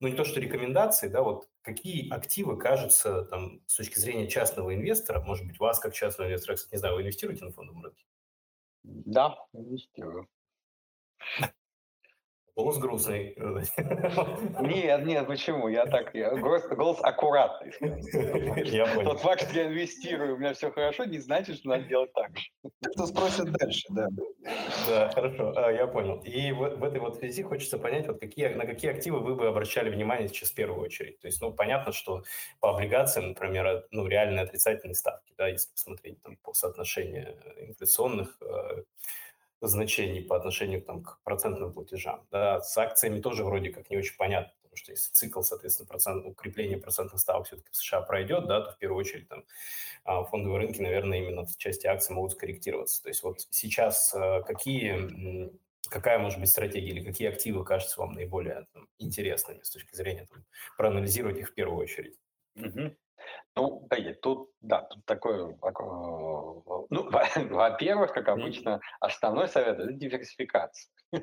ну 0.00 0.08
не 0.08 0.14
то 0.14 0.24
что 0.24 0.40
рекомендации, 0.40 1.08
да, 1.08 1.22
вот 1.22 1.48
какие 1.62 2.12
активы 2.12 2.58
кажутся 2.58 3.24
там 3.24 3.62
с 3.66 3.76
точки 3.76 3.98
зрения 3.98 4.28
частного 4.28 4.74
инвестора, 4.74 5.20
может 5.20 5.46
быть, 5.46 5.58
вас 5.60 5.78
как 5.78 5.94
частного 5.94 6.28
инвестора, 6.28 6.56
кстати, 6.56 6.74
не 6.74 6.78
знаю, 6.78 6.96
вы 6.96 7.02
инвестируете 7.02 7.44
на 7.44 7.52
фондовом 7.52 7.84
рынке? 7.84 8.04
Да, 8.84 9.36
инвестирую. 9.52 10.28
Голос 12.56 12.78
грустный. 12.78 13.36
Нет, 14.60 15.04
нет, 15.04 15.26
почему? 15.26 15.66
Я 15.66 15.86
так, 15.86 16.14
я, 16.14 16.36
голос, 16.36 16.62
голос 16.68 16.98
аккуратный. 17.02 17.72
Я 18.70 18.86
понял. 18.86 19.10
Тот 19.10 19.20
факт, 19.20 19.42
что 19.42 19.58
я 19.58 19.66
инвестирую, 19.66 20.36
у 20.36 20.38
меня 20.38 20.54
все 20.54 20.70
хорошо, 20.70 21.04
не 21.04 21.18
значит, 21.18 21.56
что 21.58 21.70
надо 21.70 21.84
делать 21.84 22.12
так 22.12 22.36
же. 22.38 22.50
Кто 22.92 23.06
спросит 23.06 23.50
дальше, 23.50 23.88
да. 23.90 24.06
Да, 24.88 25.10
хорошо, 25.12 25.52
а, 25.56 25.72
я 25.72 25.88
понял. 25.88 26.20
И 26.20 26.52
в, 26.52 26.76
в 26.76 26.84
этой 26.84 27.00
вот 27.00 27.16
связи 27.16 27.42
хочется 27.42 27.76
понять, 27.76 28.06
вот 28.06 28.20
какие, 28.20 28.48
на 28.48 28.66
какие 28.66 28.92
активы 28.92 29.18
вы 29.18 29.34
бы 29.34 29.48
обращали 29.48 29.90
внимание 29.90 30.28
сейчас 30.28 30.50
в 30.50 30.54
первую 30.54 30.80
очередь. 30.80 31.18
То 31.18 31.26
есть, 31.26 31.42
ну, 31.42 31.52
понятно, 31.52 31.92
что 31.92 32.22
по 32.60 32.70
облигациям, 32.70 33.30
например, 33.30 33.84
ну, 33.90 34.06
реальные 34.06 34.44
отрицательные 34.44 34.94
ставки, 34.94 35.32
да, 35.36 35.48
если 35.48 35.70
посмотреть 35.72 36.22
там 36.22 36.36
по 36.36 36.52
соотношению 36.52 37.36
инфляционных 37.56 38.36
э, 38.42 38.82
значений 39.60 40.22
по 40.22 40.36
отношению 40.36 40.82
там, 40.82 41.02
к 41.02 41.20
процентным 41.24 41.72
платежам. 41.72 42.26
Да, 42.30 42.60
с 42.60 42.76
акциями 42.76 43.20
тоже 43.20 43.44
вроде 43.44 43.70
как 43.70 43.90
не 43.90 43.96
очень 43.96 44.16
понятно, 44.16 44.52
потому 44.62 44.76
что 44.76 44.92
если 44.92 45.12
цикл, 45.12 45.40
соответственно, 45.42 45.86
процент, 45.86 46.26
укрепление 46.26 46.78
процентных 46.78 47.20
ставок 47.20 47.46
все-таки 47.46 47.70
в 47.70 47.76
США 47.76 48.02
пройдет, 48.02 48.46
да, 48.46 48.60
то 48.60 48.72
в 48.72 48.78
первую 48.78 48.98
очередь 48.98 49.28
там 49.28 49.44
а, 50.04 50.24
фондовые 50.24 50.60
рынки, 50.60 50.80
наверное, 50.80 51.18
именно 51.18 51.46
в 51.46 51.56
части 51.56 51.86
акций 51.86 52.12
могут 52.12 52.32
скорректироваться. 52.32 53.02
То 53.02 53.08
есть 53.08 53.22
вот 53.22 53.40
сейчас 53.50 54.14
э, 54.14 54.42
какие 54.46 55.52
какая 55.88 56.18
может 56.18 56.40
быть 56.40 56.48
стратегия 56.50 56.90
или 56.90 57.04
какие 57.04 57.28
активы 57.28 57.64
кажутся 57.64 58.00
вам 58.00 58.12
наиболее 58.12 58.66
там, 58.72 58.88
интересными 58.98 59.62
с 59.62 59.70
точки 59.70 59.94
зрения 59.94 60.26
там, 60.30 60.44
проанализировать 60.76 61.38
их 61.38 61.50
в 61.50 61.54
первую 61.54 61.78
очередь? 61.78 62.18
Угу. 62.56 62.94
Ну, 63.56 63.86
да, 63.88 63.96
тут, 64.20 64.50
да, 64.60 64.82
тут 64.82 65.04
такое, 65.04 65.56
такое 65.62 65.86
ну, 66.90 67.10
во-первых, 67.50 68.12
как 68.12 68.28
обычно, 68.28 68.80
основной 69.00 69.48
совет– 69.48 69.78
это 69.80 69.92
диверсификация. 69.92 70.90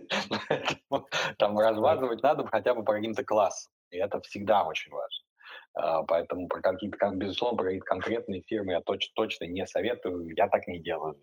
Там 1.38 1.60
размазывать 1.60 2.24
надо 2.24 2.46
хотя 2.48 2.74
бы 2.74 2.84
по 2.84 2.94
каким-то 2.94 3.24
классам, 3.24 3.72
и 3.90 3.98
это 3.98 4.22
всегда 4.22 4.64
очень 4.64 4.92
важно. 4.92 5.26
А, 5.74 6.04
поэтому 6.04 6.48
про 6.48 6.62
какие-то, 6.62 7.12
безусловно, 7.16 7.58
про 7.58 7.64
какие-то 7.66 7.86
конкретные 7.86 8.42
фирмы 8.44 8.74
я 8.74 8.82
точно, 8.82 9.12
точно 9.16 9.46
не 9.46 9.66
советую, 9.66 10.34
я 10.36 10.48
так 10.48 10.68
не 10.68 10.80
делаю. 10.80 11.20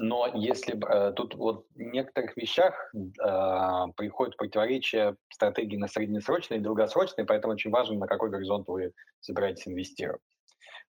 Но 0.00 0.28
если 0.32 0.78
э, 0.78 1.12
тут 1.12 1.34
вот 1.34 1.66
в 1.74 1.80
некоторых 1.80 2.36
вещах 2.36 2.92
э, 2.94 3.86
приходит 3.96 4.36
противоречие 4.36 5.16
стратегии 5.28 5.76
на 5.76 5.88
среднесрочные 5.88 6.60
и 6.60 6.62
долгосрочные, 6.62 7.26
поэтому 7.26 7.54
очень 7.54 7.72
важно, 7.72 7.96
на 7.98 8.06
какой 8.06 8.30
горизонт 8.30 8.68
вы 8.68 8.92
собираетесь 9.18 9.66
инвестировать. 9.66 10.20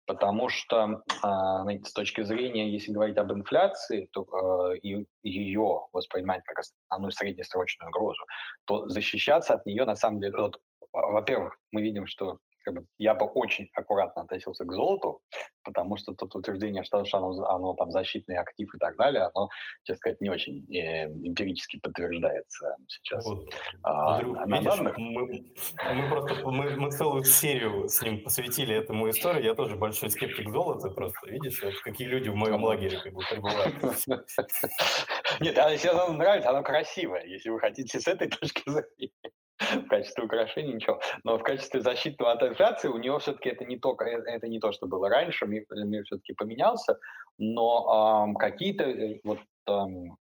Потому 0.05 0.49
что 0.49 1.01
э, 1.23 1.79
с 1.83 1.91
точки 1.91 2.21
зрения, 2.21 2.69
если 2.69 2.91
говорить 2.91 3.17
об 3.17 3.33
инфляции, 3.33 4.07
то 4.11 4.73
э, 4.73 4.77
и 4.77 5.07
ее 5.23 5.87
воспринимать 5.91 6.43
как 6.43 6.59
основную 6.59 7.11
среднесрочную 7.11 7.89
угрозу, 7.89 8.23
то 8.65 8.87
защищаться 8.89 9.55
от 9.55 9.65
нее 9.65 9.85
на 9.85 9.95
самом 9.95 10.19
деле, 10.19 10.37
вот, 10.37 10.61
во-первых, 10.93 11.57
мы 11.71 11.81
видим, 11.81 12.05
что 12.05 12.37
как 12.63 12.73
бы, 12.75 12.85
я 12.97 13.15
бы 13.15 13.25
очень 13.25 13.69
аккуратно 13.73 14.23
относился 14.23 14.65
к 14.65 14.71
золоту, 14.71 15.21
потому 15.63 15.97
что 15.97 16.13
тут 16.13 16.35
утверждение, 16.35 16.83
что 16.83 17.03
оно, 17.13 17.31
оно 17.45 17.73
там 17.75 17.91
защитный 17.91 18.37
актив 18.37 18.73
и 18.73 18.77
так 18.77 18.97
далее, 18.97 19.29
оно, 19.33 19.49
честно 19.83 19.97
сказать, 19.97 20.21
не 20.21 20.29
очень 20.29 20.65
э, 20.73 21.05
эмпирически 21.07 21.79
подтверждается 21.79 22.75
сейчас. 22.87 23.25
Вот, 23.25 23.49
а, 23.83 24.15
Андрюх, 24.15 24.45
на 24.45 24.57
видишь, 24.57 24.75
данных... 24.75 24.97
мы, 24.97 25.45
мы 25.93 26.09
просто 26.09 26.47
мы, 26.47 26.75
мы 26.75 26.91
целую 26.91 27.23
серию 27.23 27.87
с 27.87 28.01
ним 28.01 28.23
посвятили 28.23 28.75
этому 28.75 29.09
историю. 29.09 29.43
Я 29.43 29.55
тоже 29.55 29.75
большой 29.75 30.09
скептик 30.09 30.49
золота, 30.49 30.89
просто 30.89 31.29
видишь, 31.29 31.61
вот 31.63 31.73
какие 31.83 32.07
люди 32.07 32.29
в 32.29 32.35
моем 32.35 32.63
лагере 32.63 32.99
как 32.99 33.13
бы 33.13 33.21
пребывают. 33.29 33.75
Нет, 35.39 35.57
а 35.57 35.71
если 35.71 35.89
оно 35.89 36.13
нравится, 36.13 36.49
оно 36.49 36.63
красивое, 36.63 37.25
если 37.25 37.49
вы 37.49 37.59
хотите 37.59 37.99
с 37.99 38.07
этой 38.07 38.27
точки 38.29 38.63
зрения. 38.69 39.11
В 39.59 39.87
качестве 39.87 40.23
украшения 40.23 40.73
ничего. 40.73 41.01
Но 41.23 41.37
в 41.37 41.43
качестве 41.43 41.81
защитного 41.81 42.31
от 42.31 42.43
инфляции 42.43 42.87
у 42.87 42.97
него 42.97 43.19
все-таки 43.19 43.49
это 43.49 43.65
не 43.65 43.77
то, 43.77 43.95
э, 44.01 44.21
это 44.25 44.47
не 44.47 44.59
то, 44.59 44.71
что 44.71 44.87
было 44.87 45.09
раньше, 45.09 45.45
мир, 45.45 45.65
мир 45.69 46.03
все-таки 46.05 46.33
поменялся, 46.33 46.97
но 47.37 48.25
эм, 48.25 48.35
какие-то 48.35 48.85
э, 48.85 49.19
вот 49.23 49.39
эм, 49.67 50.17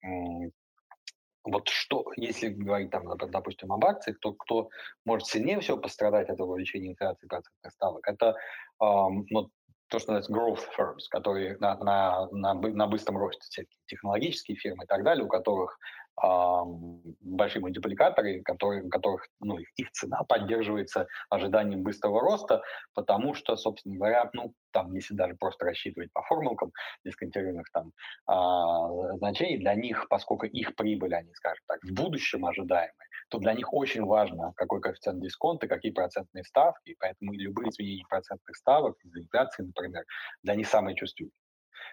вот 1.44 1.70
что, 1.70 2.06
если 2.18 2.50
говорить 2.50 2.90
там, 2.90 3.16
допустим, 3.18 3.72
об 3.72 3.86
акциях, 3.86 4.20
то 4.20 4.34
кто 4.34 4.70
может 5.06 5.28
сильнее 5.28 5.60
всего 5.62 5.78
пострадать 5.78 6.30
от 6.30 6.42
увеличения 6.42 6.90
инфляции 6.90 7.28
процентных 7.28 7.72
ставок, 7.72 8.08
это 8.08 8.36
эм, 8.82 9.26
вот 9.32 9.50
то, 9.90 10.00
что 10.00 10.14
называется 10.14 10.34
growth 10.34 10.68
firms, 10.78 11.04
которые 11.10 11.58
на, 11.60 11.78
на, 11.78 12.28
на, 12.32 12.54
на 12.54 12.88
быстром 12.88 13.18
росте, 13.18 13.66
технологические 13.86 14.58
фирмы 14.58 14.84
и 14.84 14.88
так 14.88 15.04
далее, 15.04 15.24
у 15.24 15.30
которых 15.30 15.80
большие 16.18 17.62
мультипликаторы, 17.62 18.42
которые, 18.42 18.90
которых 18.90 19.28
ну, 19.40 19.58
их 19.58 19.92
цена 19.92 20.24
поддерживается 20.24 21.08
ожиданием 21.30 21.84
быстрого 21.84 22.22
роста, 22.22 22.62
потому 22.94 23.36
что, 23.36 23.56
собственно 23.56 23.96
говоря, 23.96 24.30
ну, 24.34 24.54
там, 24.72 24.94
если 24.94 25.14
даже 25.14 25.36
просто 25.36 25.66
рассчитывать 25.66 26.12
по 26.14 26.22
формулкам 26.24 26.72
дисконтируемых 27.06 27.68
там 27.72 27.92
а, 28.26 29.18
значений, 29.18 29.58
для 29.58 29.76
них, 29.76 30.08
поскольку 30.10 30.46
их 30.46 30.76
прибыль, 30.76 31.14
они, 31.14 31.34
скажем 31.36 31.64
так, 31.68 31.80
в 31.84 31.94
будущем 31.94 32.46
ожидаемые, 32.46 32.94
то 33.30 33.40
для 33.40 33.54
них 33.54 33.74
очень 33.74 34.06
важно, 34.06 34.54
какой 34.56 34.82
коэффициент 34.82 35.22
дисконта, 35.22 35.68
какие 35.68 35.92
процентные 35.92 36.44
ставки, 36.44 36.92
и 36.92 36.96
поэтому 37.00 37.34
любые 37.34 37.70
изменения 37.70 38.06
процентных 38.10 38.56
ставок 38.56 38.96
из 39.04 39.16
инфляции, 39.16 39.64
например, 39.64 40.04
для 40.44 40.56
них 40.56 40.68
самые 40.68 40.96
чувствительные. 40.96 41.47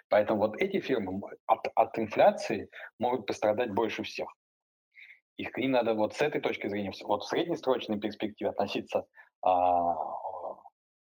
Поэтому 0.09 0.41
вот 0.41 0.57
эти 0.61 0.81
фирмы 0.81 1.21
от, 1.47 1.67
от 1.75 1.99
инфляции 1.99 2.69
могут 2.99 3.27
пострадать 3.27 3.73
больше 3.73 4.03
всех. 4.03 4.29
Их 5.37 5.51
к 5.51 5.59
ним 5.59 5.73
надо 5.73 5.95
вот 5.95 6.15
с 6.15 6.21
этой 6.21 6.41
точки 6.41 6.69
зрения, 6.69 6.93
вот 7.03 7.25
в 7.25 7.29
среднесрочной 7.29 7.99
перспективе 7.99 8.51
относиться 8.51 9.07
а, 9.43 9.97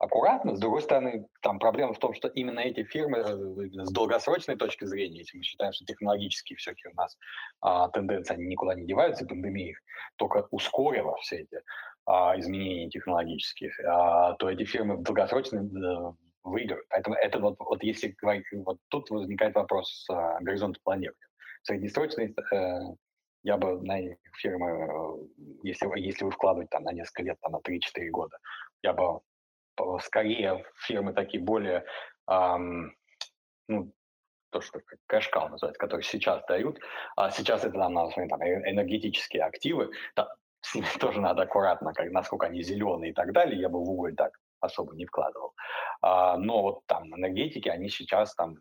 аккуратно. 0.01 0.55
С 0.55 0.59
другой 0.59 0.81
стороны, 0.81 1.27
там 1.41 1.59
проблема 1.59 1.93
в 1.93 1.99
том, 1.99 2.13
что 2.13 2.27
именно 2.27 2.59
эти 2.59 2.83
фирмы 2.83 3.19
э, 3.19 3.85
с 3.85 3.91
долгосрочной 3.91 4.55
точки 4.55 4.85
зрения, 4.85 5.19
если 5.19 5.37
мы 5.37 5.43
считаем, 5.43 5.73
что 5.73 5.85
технологические 5.85 6.57
все-таки 6.57 6.89
у 6.89 6.95
нас 6.95 7.17
а, 7.61 7.89
тенденции, 7.89 8.33
они 8.33 8.47
никуда 8.47 8.73
не 8.73 8.85
деваются, 8.85 9.25
пандемия 9.25 9.71
их 9.71 9.81
только 10.17 10.47
ускорила 10.51 11.15
все 11.17 11.37
эти 11.37 11.61
а, 12.05 12.37
изменения 12.39 12.89
технологические, 12.89 13.71
а, 13.87 14.33
то 14.33 14.49
эти 14.49 14.63
фирмы 14.63 14.97
в 14.97 15.03
долгосрочной 15.03 15.69
э, 16.43 16.49
выигрывают. 16.49 16.87
Поэтому 16.89 17.15
это 17.15 17.39
вот, 17.39 17.55
вот 17.59 17.83
если 17.83 18.15
вот 18.65 18.77
тут 18.89 19.09
возникает 19.09 19.55
вопрос 19.55 20.05
а, 20.09 20.39
горизонта 20.41 20.79
планирования. 20.83 21.27
Среднесрочный 21.63 22.35
э, 22.53 22.79
я 23.43 23.57
бы 23.57 23.81
на 23.81 23.97
фирмы, 24.37 24.69
э, 24.69 25.47
если, 25.63 25.99
если 25.99 26.25
вы 26.25 26.31
вкладываете 26.31 26.69
там 26.71 26.83
на 26.83 26.91
несколько 26.91 27.23
лет, 27.23 27.37
там 27.41 27.53
на 27.53 27.57
3-4 27.57 28.09
года, 28.09 28.37
я 28.83 28.93
бы 28.93 29.19
скорее 30.01 30.63
фирмы 30.85 31.13
такие 31.13 31.41
более, 31.41 31.85
эм, 32.29 32.95
ну, 33.67 33.91
то, 34.51 34.61
что 34.61 34.81
кэшкал 35.07 35.49
называется, 35.49 35.79
которые 35.79 36.03
сейчас 36.03 36.43
дают, 36.45 36.79
а 37.15 37.31
сейчас 37.31 37.63
это 37.63 37.77
нам 37.77 38.11
смотреть, 38.11 38.29
там, 38.29 38.43
энергетические 38.43 39.43
активы, 39.43 39.91
да, 40.15 40.29
с 40.61 40.75
ними 40.75 40.85
тоже 40.99 41.19
надо 41.21 41.43
аккуратно, 41.43 41.93
как, 41.93 42.11
насколько 42.11 42.47
они 42.47 42.61
зеленые 42.61 43.11
и 43.11 43.13
так 43.13 43.31
далее, 43.31 43.59
я 43.59 43.69
бы 43.69 43.79
в 43.79 43.89
уголь 43.89 44.15
так 44.15 44.37
особо 44.59 44.95
не 44.95 45.05
вкладывал. 45.05 45.53
А, 46.01 46.37
но 46.37 46.61
вот 46.61 46.85
там 46.87 47.15
энергетики, 47.15 47.69
они 47.69 47.89
сейчас 47.89 48.33
там 48.35 48.57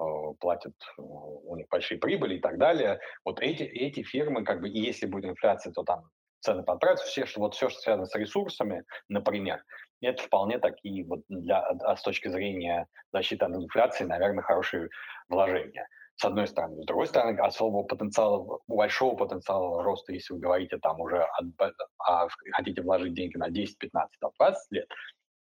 э, 0.00 0.04
платят, 0.40 0.74
э, 0.98 1.02
у 1.02 1.54
них 1.56 1.68
большие 1.68 1.98
прибыли 1.98 2.36
и 2.36 2.40
так 2.40 2.58
далее. 2.58 3.00
Вот 3.24 3.40
эти, 3.40 3.62
эти 3.62 4.02
фирмы, 4.02 4.44
как 4.44 4.60
бы, 4.60 4.68
и 4.68 4.80
если 4.80 5.06
будет 5.06 5.26
инфляция, 5.26 5.72
то 5.72 5.82
там 5.82 6.08
цены 6.40 6.62
подправятся. 6.62 7.06
Все, 7.06 7.26
что, 7.26 7.40
вот 7.40 7.54
все, 7.54 7.68
что 7.68 7.80
связано 7.80 8.06
с 8.06 8.14
ресурсами, 8.14 8.84
например, 9.08 9.62
это 10.00 10.22
вполне 10.22 10.58
такие 10.58 11.04
вот 11.04 11.20
для, 11.28 11.60
а 11.60 11.96
с 11.96 12.02
точки 12.02 12.28
зрения 12.28 12.86
защиты 13.12 13.44
от 13.44 13.52
инфляции, 13.52 14.04
наверное, 14.04 14.42
хорошие 14.42 14.88
вложения. 15.28 15.86
С 16.16 16.24
одной 16.24 16.48
стороны. 16.48 16.82
С 16.82 16.86
другой 16.86 17.06
стороны, 17.06 17.38
особого 17.38 17.84
потенциала, 17.84 18.58
большого 18.66 19.14
потенциала 19.14 19.84
роста, 19.84 20.12
если 20.12 20.34
вы 20.34 20.40
говорите 20.40 20.76
там 20.78 21.00
уже, 21.00 21.22
от, 21.22 21.76
а, 21.98 22.26
хотите 22.52 22.82
вложить 22.82 23.14
деньги 23.14 23.36
на 23.36 23.50
10, 23.50 23.78
15, 23.78 24.18
20 24.36 24.72
лет, 24.72 24.88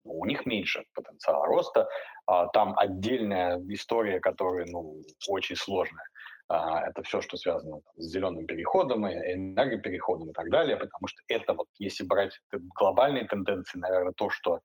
у 0.09 0.25
них 0.25 0.47
меньше 0.47 0.85
потенциала 0.95 1.47
роста. 1.47 1.89
А, 2.27 2.47
там 2.49 2.77
отдельная 2.79 3.61
история, 3.69 4.21
которая 4.21 4.67
ну, 4.67 5.03
очень 5.29 5.57
сложная. 5.57 6.07
А, 6.49 6.89
это 6.89 7.03
все, 7.03 7.21
что 7.21 7.37
связано 7.37 7.81
с 7.97 8.05
зеленым 8.05 8.47
переходом, 8.47 9.07
энергопереходом 9.07 10.31
и 10.31 10.33
так 10.33 10.51
далее, 10.51 10.77
потому 10.77 11.07
что 11.07 11.23
это 11.29 11.55
вот, 11.55 11.69
если 11.79 12.05
брать 12.05 12.39
глобальные 12.53 13.27
тенденции, 13.27 13.79
наверное, 13.79 14.13
то, 14.17 14.31
что 14.31 14.61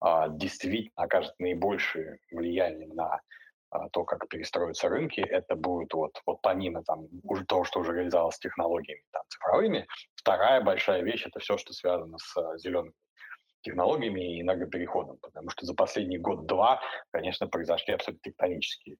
а, 0.00 0.28
действительно 0.28 0.90
окажет 0.96 1.34
наибольшее 1.38 2.18
влияние 2.30 2.88
на 2.88 3.20
то, 3.90 4.04
как 4.04 4.28
перестроятся 4.28 4.88
рынки, 4.88 5.20
это 5.20 5.56
будет 5.56 5.92
вот, 5.94 6.12
вот 6.26 6.40
помимо 6.42 6.84
там, 6.84 7.08
уже 7.24 7.44
того, 7.44 7.64
что 7.64 7.80
уже 7.80 7.92
реализовалось 7.92 8.38
технологиями 8.38 9.02
там, 9.10 9.22
цифровыми. 9.26 9.88
Вторая 10.14 10.60
большая 10.60 11.02
вещь– 11.02 11.26
это 11.26 11.40
все, 11.40 11.58
что 11.58 11.72
связано 11.72 12.16
с 12.18 12.56
зелеными 12.58 12.92
технологиями 13.64 14.36
и 14.36 14.42
энергопереходом, 14.42 15.18
потому 15.20 15.50
что 15.50 15.66
за 15.66 15.74
последний 15.74 16.18
год-два, 16.18 16.80
конечно, 17.10 17.48
произошли 17.48 17.94
абсолютно 17.94 18.30
тектонические 18.30 18.96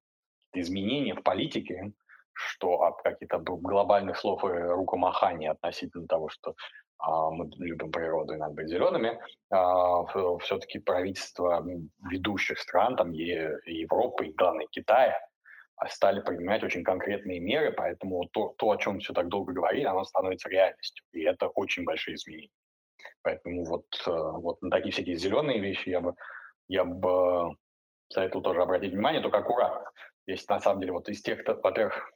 изменения 0.55 1.15
в 1.15 1.23
политике, 1.23 1.93
что 2.33 2.83
от 2.83 3.03
каких-то 3.03 3.39
глобальных 3.39 4.17
слов 4.19 4.45
и 4.45 4.49
рукомаханий 4.49 5.49
относительно 5.49 6.07
того, 6.09 6.29
что 6.29 6.55
а, 6.99 7.31
мы 7.31 7.51
любим 7.59 7.93
природу 7.93 8.35
и 8.35 8.37
надо 8.37 8.55
быть 8.55 8.69
зелеными, 8.69 9.21
а, 9.51 10.05
все-таки 10.39 10.79
правительства 10.79 11.65
ведущих 12.11 12.59
стран, 12.59 12.97
там 12.97 13.13
е, 13.13 13.59
Европы 13.67 14.27
и, 14.27 14.33
главное, 14.33 14.67
Китая, 14.71 15.21
стали 15.89 16.21
принимать 16.21 16.63
очень 16.63 16.85
конкретные 16.85 17.41
меры, 17.41 17.73
поэтому 17.73 18.29
то, 18.33 18.55
то, 18.59 18.71
о 18.71 18.77
чем 18.77 19.01
все 19.01 19.13
так 19.13 19.29
долго 19.29 19.53
говорили, 19.53 19.85
оно 19.85 20.05
становится 20.05 20.49
реальностью. 20.49 21.05
И 21.13 21.23
это 21.23 21.49
очень 21.49 21.85
большие 21.85 22.15
изменения. 22.15 22.51
Поэтому 23.25 23.65
вот, 23.65 23.87
э, 24.07 24.11
вот 24.11 24.61
на 24.63 24.71
такие 24.71 24.93
всякие 24.93 25.17
зеленые 25.17 25.59
вещи 25.59 25.89
я 25.89 26.01
бы, 26.01 26.15
я 26.69 26.85
бы 26.85 27.57
советовал 28.13 28.43
тоже 28.43 28.63
обратить 28.63 28.93
внимание, 28.93 29.23
только 29.23 29.39
аккуратно. 29.39 29.91
Есть 30.27 30.49
на 30.49 30.61
самом 30.61 30.81
деле 30.81 30.93
вот 30.93 31.09
из 31.09 31.23
тех, 31.23 31.41
во-первых, 31.47 32.13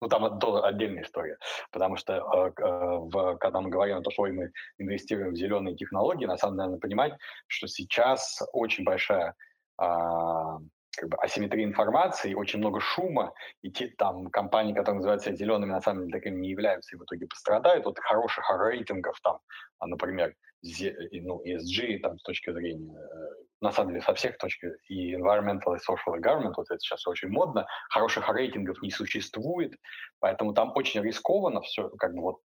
ну 0.00 0.08
там 0.08 0.38
тоже 0.40 0.62
отдельная 0.64 1.04
история, 1.04 1.38
потому 1.70 1.96
что 1.96 2.14
э, 2.14 2.62
э, 2.62 2.62
в, 2.62 3.36
когда 3.38 3.60
мы 3.60 3.70
говорим 3.70 3.98
о 3.98 4.02
том, 4.02 4.12
что 4.12 4.24
мы 4.24 4.50
инвестируем 4.78 5.32
в 5.32 5.36
зеленые 5.36 5.76
технологии, 5.76 6.26
на 6.26 6.36
самом 6.36 6.56
деле 6.56 6.66
надо 6.66 6.80
понимать, 6.80 7.14
что 7.46 7.68
сейчас 7.68 8.42
очень 8.52 8.84
большая 8.84 9.34
а, 9.76 10.58
как 10.96 11.08
бы 11.08 11.16
асимметрия 11.18 11.64
информации, 11.64 12.34
очень 12.34 12.58
много 12.58 12.80
шума, 12.80 13.32
и 13.62 13.70
те 13.70 13.88
там 13.98 14.28
компании, 14.30 14.74
которые 14.74 14.96
называются 14.96 15.34
зелеными, 15.34 15.70
на 15.70 15.80
самом 15.80 16.06
деле 16.06 16.18
такими 16.18 16.40
не 16.40 16.50
являются 16.50 16.94
и 16.94 16.98
в 16.98 17.04
итоге 17.04 17.26
пострадают 17.26 17.86
от 17.86 17.98
хороших 17.98 18.44
рейтингов, 18.50 19.20
там, 19.22 19.38
а, 19.78 19.86
например, 19.86 20.34
ну, 20.62 21.42
ESG 21.44 21.98
там, 21.98 22.18
с 22.18 22.22
точки 22.22 22.50
зрения, 22.52 22.94
э, 22.94 23.44
на 23.60 23.70
самом 23.70 23.90
деле 23.90 24.02
со 24.02 24.14
всех 24.14 24.38
точек, 24.38 24.76
и 24.88 25.14
environmental, 25.14 25.76
и 25.76 25.78
social, 25.78 26.16
и 26.16 26.20
government, 26.20 26.54
вот 26.56 26.70
это 26.70 26.78
сейчас 26.78 27.06
очень 27.06 27.28
модно, 27.28 27.66
хороших 27.90 28.28
рейтингов 28.28 28.80
не 28.82 28.90
существует, 28.90 29.74
поэтому 30.20 30.54
там 30.54 30.72
очень 30.74 31.02
рискованно 31.02 31.60
все, 31.60 31.90
как 31.98 32.14
бы 32.14 32.22
вот, 32.22 32.40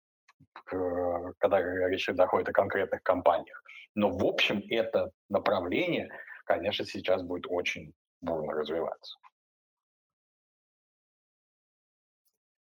когда 1.39 1.61
речь 1.89 2.07
доходит 2.09 2.49
о 2.49 2.53
конкретных 2.53 3.03
компаниях. 3.03 3.63
Но 3.95 4.11
в 4.11 4.25
общем 4.25 4.63
это 4.69 5.11
направление, 5.29 6.09
конечно, 6.45 6.85
сейчас 6.85 7.23
будет 7.23 7.47
очень 7.49 7.93
бурно 8.21 8.53
развиваться. 8.53 9.19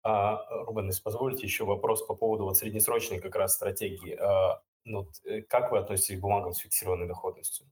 А, 0.03 0.43
Рубен, 0.65 0.87
если 0.87 1.03
позволите, 1.03 1.43
еще 1.43 1.63
вопрос 1.63 2.05
по 2.05 2.15
поводу 2.15 2.45
вот 2.45 2.57
среднесрочной 2.57 3.19
как 3.19 3.35
раз 3.35 3.53
стратегии. 3.53 4.15
А, 4.15 4.61
ну, 4.83 5.07
э, 5.25 5.41
как 5.43 5.71
вы 5.71 5.77
относитесь 5.77 6.17
к 6.17 6.21
бумагам 6.21 6.53
с 6.53 6.57
фиксированной 6.57 7.07
доходностью? 7.07 7.67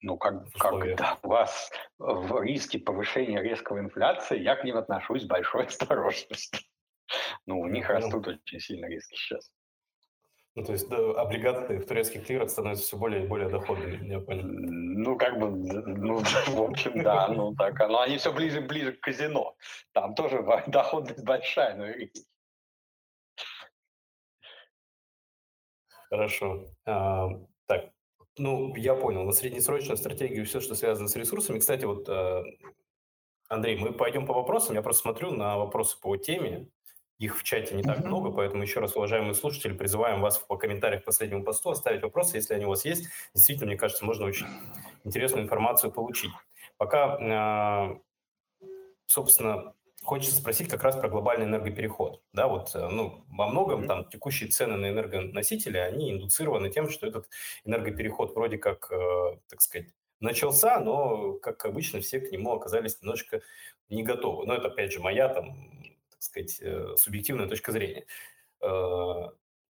Ну, 0.00 0.18
как, 0.18 0.50
как 0.52 0.84
это 0.84 1.18
у 1.22 1.28
вас 1.28 1.70
в 1.98 2.42
риске 2.42 2.78
повышения 2.78 3.42
резкого 3.42 3.78
инфляции, 3.78 4.38
я 4.38 4.56
к 4.56 4.64
ним 4.64 4.76
отношусь 4.76 5.22
с 5.22 5.26
большой 5.26 5.66
осторожностью. 5.66 6.60
Ну, 7.46 7.60
у 7.60 7.68
них 7.68 7.88
ну, 7.88 7.94
растут 7.94 8.26
очень 8.28 8.60
сильно 8.60 8.86
риски 8.86 9.14
сейчас. 9.14 9.50
Ну, 10.56 10.64
то 10.64 10.72
есть 10.72 10.88
да, 10.88 10.96
облигации 11.20 11.78
в 11.78 11.86
турецких 11.86 12.28
лирах 12.28 12.48
становятся 12.48 12.84
все 12.84 12.96
более 12.96 13.24
и 13.24 13.26
более 13.26 13.48
доходными, 13.48 14.06
я 14.06 14.20
понял. 14.20 14.44
Ну, 14.46 15.18
как 15.18 15.38
бы, 15.40 15.50
ну, 15.50 16.18
в 16.46 16.62
общем, 16.62 17.02
да, 17.02 17.26
ну, 17.28 17.54
так, 17.56 17.76
но 17.88 18.00
они 18.00 18.18
все 18.18 18.32
ближе 18.32 18.60
и 18.60 18.66
ближе 18.66 18.92
к 18.92 19.00
казино. 19.00 19.56
Там 19.92 20.14
тоже 20.14 20.44
доходность 20.68 21.24
большая, 21.24 21.74
но 21.74 21.86
Хорошо. 26.08 26.64
А, 26.86 27.28
так, 27.66 27.90
ну, 28.38 28.76
я 28.76 28.94
понял. 28.94 29.24
На 29.24 29.32
среднесрочную 29.32 29.96
стратегию 29.96 30.46
все, 30.46 30.60
что 30.60 30.76
связано 30.76 31.08
с 31.08 31.16
ресурсами. 31.16 31.58
Кстати, 31.58 31.84
вот 31.84 32.08
а, 32.08 32.44
Андрей, 33.48 33.76
мы 33.76 33.92
пойдем 33.92 34.24
по 34.24 34.32
вопросам. 34.34 34.76
Я 34.76 34.82
просто 34.82 35.02
смотрю 35.02 35.32
на 35.32 35.56
вопросы 35.56 36.00
по 36.00 36.16
теме. 36.16 36.68
Их 37.18 37.38
в 37.38 37.42
чате 37.44 37.74
не 37.74 37.82
так 37.82 38.04
много, 38.04 38.30
поэтому 38.30 38.62
еще 38.62 38.80
раз, 38.80 38.96
уважаемые 38.96 39.34
слушатели, 39.34 39.72
призываем 39.72 40.20
вас 40.20 40.38
по 40.38 40.56
комментариях 40.56 41.02
к 41.02 41.06
последнему 41.06 41.44
посту 41.44 41.70
оставить 41.70 42.02
вопросы, 42.02 42.36
если 42.36 42.54
они 42.54 42.66
у 42.66 42.70
вас 42.70 42.84
есть. 42.84 43.08
Действительно, 43.34 43.68
мне 43.68 43.76
кажется, 43.76 44.04
можно 44.04 44.26
очень 44.26 44.46
интересную 45.04 45.44
информацию 45.44 45.92
получить. 45.92 46.32
Пока, 46.76 47.16
а, 47.20 47.98
собственно, 49.06 49.74
хочется 50.02 50.36
спросить 50.36 50.68
как 50.68 50.82
раз 50.82 50.96
про 50.96 51.08
глобальный 51.08 51.46
энергопереход. 51.46 52.20
Да, 52.32 52.46
вот, 52.46 52.74
э, 52.74 52.88
ну, 52.88 53.24
во 53.28 53.48
многом 53.48 53.86
там 53.86 54.08
текущие 54.08 54.50
цены 54.50 54.76
на 54.76 54.90
энергоносители, 54.90 55.78
они 55.78 56.12
индуцированы 56.12 56.70
тем, 56.70 56.90
что 56.90 57.06
этот 57.06 57.28
энергопереход 57.64 58.34
вроде 58.34 58.58
как, 58.58 58.90
э, 58.92 59.38
так 59.48 59.60
сказать, 59.62 59.88
начался, 60.20 60.78
но, 60.80 61.34
как 61.34 61.64
обычно, 61.64 62.00
все 62.00 62.20
к 62.20 62.30
нему 62.32 62.52
оказались 62.52 63.00
немножко 63.00 63.40
не 63.88 64.02
готовы. 64.02 64.46
Но 64.46 64.54
это, 64.54 64.68
опять 64.68 64.92
же, 64.92 65.00
моя 65.00 65.28
там, 65.28 65.56
сказать, 66.24 66.58
э, 66.60 66.96
субъективная 66.96 67.48
точка 67.48 67.72
зрения. 67.72 68.06
Э, 68.62 69.30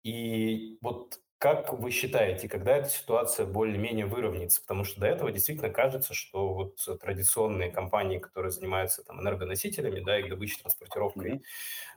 И 0.05 0.79
вот 0.83 1.21
как 1.39 1.73
вы 1.75 1.91
считаете, 1.91 2.49
когда 2.49 2.77
эта 2.79 2.89
ситуация 2.89 3.47
более-менее 3.47 4.07
выровняется? 4.07 4.63
Потому 4.63 4.85
что 4.85 5.01
до 5.01 5.07
этого 5.07 5.33
действительно 5.33 5.71
кажется, 5.71 6.15
что 6.15 6.55
вот 6.55 6.79
традиционные 7.01 7.71
компании, 7.71 8.19
которые 8.19 8.51
занимаются 8.53 9.05
там 9.05 9.21
энергоносителями, 9.21 10.01
да, 10.01 10.19
их 10.19 10.31
добычей, 10.31 10.61
транспортировкой, 10.63 11.35
Мгм. 11.35 11.45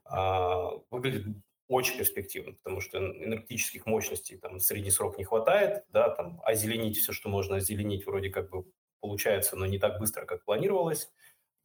а, 0.06 0.72
выглядит 0.92 1.38
очень 1.68 1.98
перспективно, 1.98 2.54
потому 2.54 2.82
что 2.82 2.98
энергетических 2.98 3.86
мощностей 3.86 4.38
там 4.38 4.58
в 4.58 4.64
средний 4.64 4.92
срок 4.92 5.18
не 5.18 5.24
хватает, 5.24 5.86
да, 5.90 6.10
там 6.10 6.42
озеленить 6.44 6.98
все, 6.98 7.14
что 7.14 7.30
можно 7.30 7.58
озеленить, 7.58 8.06
вроде 8.08 8.30
как 8.30 8.50
бы 8.50 8.66
получается, 9.02 9.56
но 9.56 9.66
не 9.68 9.80
так 9.80 10.00
быстро, 10.00 10.26
как 10.26 10.44
планировалось. 10.46 11.12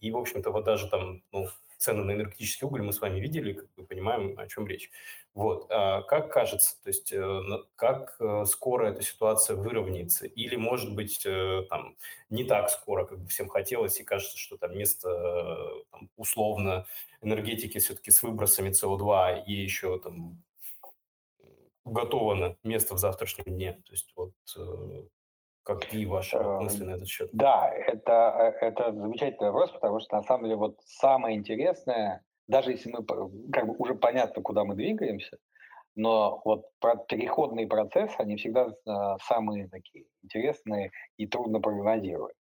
И, 0.01 0.11
в 0.11 0.17
общем-то, 0.19 0.51
вот 0.51 0.65
даже 0.65 0.89
там, 0.91 1.23
ну, 1.33 1.49
цены 1.79 2.05
на 2.05 2.13
энергетический 2.13 2.67
уголь 2.67 2.83
мы 2.83 2.93
с 2.93 3.01
вами 3.01 3.21
видели, 3.21 3.53
как 3.53 3.73
бы 3.75 3.85
понимаем, 3.85 4.39
о 4.39 4.47
чем 4.47 4.67
речь. 4.67 4.91
Вот. 5.35 5.67
А 5.71 6.03
как 6.03 6.33
кажется, 6.33 6.81
то 6.83 6.89
есть 6.89 7.13
э, 7.13 7.41
как 7.77 8.17
э, 8.21 8.45
скоро 8.47 8.89
эта 8.91 9.03
ситуация 9.03 9.57
выровняется? 9.57 10.27
Или, 10.27 10.57
может 10.57 10.95
быть, 10.95 11.23
э, 11.27 11.63
там 11.69 11.97
не 12.31 12.45
так 12.45 12.71
скоро, 12.71 13.05
как 13.05 13.19
бы 13.21 13.29
всем 13.29 13.49
хотелось, 13.49 13.99
и 14.01 14.05
кажется, 14.05 14.39
что 14.39 14.57
там 14.57 14.71
вместо 14.71 15.09
э, 15.09 15.85
там, 15.91 16.11
условно 16.17 16.87
энергетики 17.21 17.79
все-таки 17.79 18.11
с 18.11 18.23
выбросами 18.23 18.71
СО2 18.71 19.45
и 19.47 19.53
еще 19.53 19.99
там 19.99 20.43
уготовано 21.85 22.57
место 22.63 22.95
в 22.95 22.99
завтрашнем 22.99 23.45
дне. 23.47 23.73
То 23.73 23.93
есть 23.93 24.13
вот 24.17 24.33
какие 25.65 26.05
ваши 26.07 26.37
вот 26.37 26.45
Эм, 26.45 26.65
мысли 26.65 26.85
на 26.85 26.91
этот 26.93 27.09
счет? 27.09 27.31
Да, 27.33 27.69
это, 27.69 28.55
э, 28.61 28.67
это 28.67 28.93
замечательный 28.93 29.51
вопрос, 29.51 29.71
потому 29.73 30.01
что 30.01 30.17
на 30.17 30.23
самом 30.23 30.45
деле 30.45 30.57
вот 30.57 30.77
самое 30.85 31.37
интересное, 31.37 32.23
даже 32.47 32.71
если 32.71 32.91
мы 32.91 33.05
как 33.53 33.67
бы 33.67 33.75
уже 33.79 33.95
понятно, 33.95 34.43
куда 34.43 34.65
мы 34.65 34.75
двигаемся, 34.75 35.39
но 35.97 36.43
вот 36.45 36.67
переходные 37.09 37.67
процессы, 37.67 38.17
они 38.19 38.37
всегда 38.37 38.69
а, 38.87 39.17
самые 39.19 39.69
такие 39.69 40.07
интересные 40.23 40.91
и 41.17 41.27
трудно 41.27 41.61
прогнозируемые. 41.61 42.35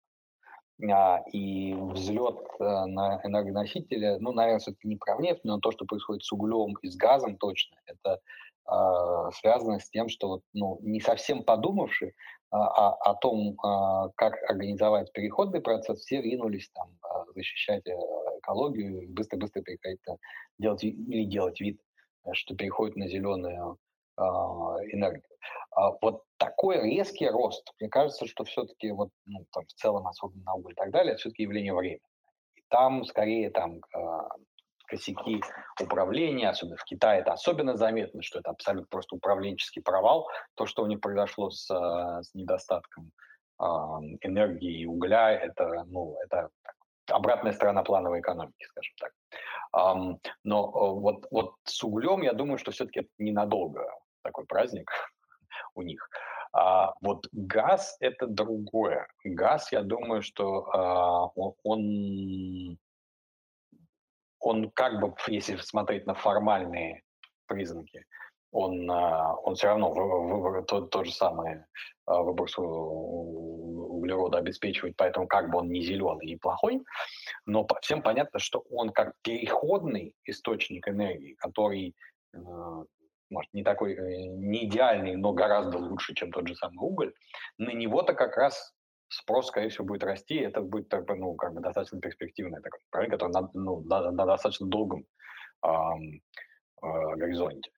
А, 0.92 1.22
и 1.32 1.74
взлет 1.74 2.36
а, 2.58 2.86
на 2.86 3.20
энергоносители, 3.22 4.16
ну, 4.18 4.32
наверное, 4.32 4.58
все-таки 4.58 4.88
не 4.88 4.96
про 4.96 5.16
нефть, 5.18 5.44
но 5.44 5.60
то, 5.60 5.70
что 5.70 5.84
происходит 5.84 6.24
с 6.24 6.32
углем 6.32 6.74
и 6.82 6.88
с 6.88 6.96
газом 6.96 7.36
точно, 7.36 7.76
это 7.86 8.20
связано 9.34 9.78
с 9.78 9.90
тем, 9.90 10.08
что 10.08 10.26
вот, 10.28 10.42
ну, 10.54 10.78
не 10.80 10.98
совсем 10.98 11.44
подумавши 11.44 12.14
о, 12.58 13.10
о 13.10 13.14
том, 13.14 13.56
а, 13.62 14.10
как 14.16 14.34
организовать 14.48 15.12
переходный 15.12 15.60
процесс, 15.60 16.00
все 16.00 16.20
ринулись 16.20 16.70
там 16.70 16.88
а, 17.02 17.24
защищать 17.34 17.86
э, 17.86 17.96
экологию 18.38 19.08
быстро-быстро 19.08 19.62
переходить 19.62 20.00
делать 20.58 20.84
или 20.84 21.24
делать 21.24 21.60
вид, 21.60 21.80
э, 22.24 22.32
что 22.32 22.54
переходит 22.54 22.96
на 22.96 23.08
зеленую 23.08 23.78
а, 24.16 24.24
энергию. 24.92 25.24
А, 25.72 25.92
вот 26.00 26.22
такой 26.36 26.80
резкий 26.82 27.28
рост, 27.28 27.72
мне 27.80 27.88
кажется, 27.88 28.26
что 28.26 28.44
все-таки 28.44 28.90
вот, 28.92 29.10
ну, 29.26 29.44
там, 29.52 29.64
в 29.66 29.72
целом, 29.72 30.06
особенно 30.06 30.44
на 30.44 30.54
уголь 30.54 30.72
и 30.72 30.76
так 30.76 30.90
далее, 30.90 31.16
все-таки 31.16 31.42
явление 31.42 31.74
времени. 31.74 32.00
И 32.54 32.62
там 32.68 33.04
скорее 33.04 33.50
там 33.50 33.80
а, 33.92 34.28
косяки 34.94 35.40
управления, 35.80 36.50
особенно 36.50 36.76
в 36.76 36.84
Китае, 36.84 37.20
это 37.20 37.32
особенно 37.32 37.76
заметно, 37.76 38.22
что 38.22 38.38
это 38.38 38.50
абсолютно 38.50 38.86
просто 38.88 39.16
управленческий 39.16 39.82
провал, 39.82 40.28
то, 40.54 40.66
что 40.66 40.82
у 40.82 40.86
них 40.86 41.00
произошло 41.00 41.50
с, 41.50 41.68
а, 41.70 42.22
с 42.22 42.32
недостатком 42.34 43.10
а, 43.58 43.98
энергии 44.20 44.82
и 44.82 44.86
угля, 44.86 45.32
это, 45.32 45.84
ну, 45.86 46.16
это 46.24 46.48
обратная 47.10 47.52
сторона 47.52 47.82
плановой 47.82 48.20
экономики, 48.20 48.64
скажем 48.68 48.94
так. 49.00 49.12
Ам, 49.72 50.20
но 50.44 50.66
э, 50.66 51.00
вот, 51.00 51.26
вот 51.30 51.54
с 51.64 51.82
углем, 51.82 52.22
я 52.22 52.32
думаю, 52.32 52.58
что 52.58 52.70
все-таки 52.70 53.00
это 53.00 53.08
ненадолго 53.18 53.84
такой 54.22 54.46
праздник 54.46 54.90
у 55.74 55.82
них. 55.82 56.08
А 56.52 56.94
вот 57.00 57.26
газ– 57.32 57.96
это 57.98 58.28
другое. 58.28 59.08
Газ, 59.24 59.72
я 59.72 59.82
думаю, 59.82 60.22
что 60.22 60.64
а, 60.72 61.26
он, 61.64 62.78
он, 64.44 64.70
как 64.70 65.00
бы, 65.00 65.14
если 65.26 65.56
смотреть 65.56 66.06
на 66.06 66.14
формальные 66.14 67.02
признаки, 67.46 68.04
он, 68.52 68.88
а, 68.90 69.34
он 69.34 69.56
все 69.56 69.66
равно 69.68 69.92
вы- 69.92 70.40
вы- 70.40 70.60
вы- 70.60 70.62
то, 70.62 71.04
же 71.04 71.12
самое 71.12 71.66
а, 72.06 72.20
у- 72.20 73.96
углерода 73.96 74.38
обеспечивает, 74.38 74.94
поэтому 74.96 75.26
как 75.26 75.50
бы 75.50 75.58
он 75.58 75.70
не 75.70 75.82
зеленый 75.82 76.26
и 76.26 76.36
плохой, 76.36 76.82
но 77.46 77.66
всем 77.80 78.02
понятно, 78.02 78.38
что 78.38 78.64
он 78.70 78.90
как 78.90 79.14
переходный 79.22 80.14
источник 80.24 80.86
энергии, 80.88 81.34
который 81.34 81.94
э, 82.34 82.38
может 83.30 83.54
не 83.54 83.64
такой 83.64 83.94
э, 83.94 84.26
не 84.26 84.66
идеальный, 84.66 85.16
но 85.16 85.32
гораздо 85.32 85.78
лучше, 85.78 86.14
чем 86.14 86.30
тот 86.30 86.46
же 86.46 86.54
самый 86.54 86.78
уголь, 86.78 87.14
на 87.58 87.70
него-то 87.70 88.12
как 88.14 88.36
раз 88.36 88.73
спрос, 89.08 89.48
скорее 89.48 89.68
всего, 89.68 89.84
будет 89.84 90.04
расти, 90.04 90.36
это 90.36 90.60
будет 90.60 90.88
как 90.90 91.06
бы, 91.06 91.14
ну, 91.14 91.34
как 91.34 91.54
бы 91.54 91.60
достаточно 91.60 92.00
перспективный 92.00 92.60
такой 92.62 92.80
проект, 92.90 93.12
который 93.12 93.32
на, 93.32 93.50
ну, 93.54 93.80
на, 93.82 94.10
на 94.10 94.26
достаточно 94.26 94.66
долгом 94.66 95.04
ам, 95.62 96.00
э, 96.82 97.16
горизонте. 97.16 97.70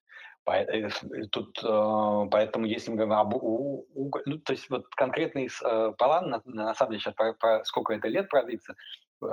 Э, 0.49 0.89
Тут, 1.31 1.61
э, 1.63 2.27
поэтому, 2.31 2.65
если 2.65 2.91
мы 2.91 2.97
говорим 2.97 3.13
об 3.13 3.33
у- 3.35 3.85
уго- 3.95 4.21
ну, 4.25 4.37
то 4.39 4.53
есть 4.53 4.69
вот 4.69 4.87
конкретный 4.95 5.49
э, 5.63 5.91
план, 5.97 6.29
на, 6.29 6.41
на 6.45 6.73
самом 6.73 6.91
деле 6.91 7.01
сейчас 7.01 7.13
про, 7.15 7.33
про 7.33 7.63
сколько 7.65 7.93
это 7.93 8.07
лет 8.07 8.29
продлится, 8.29 8.73
э, 9.21 9.25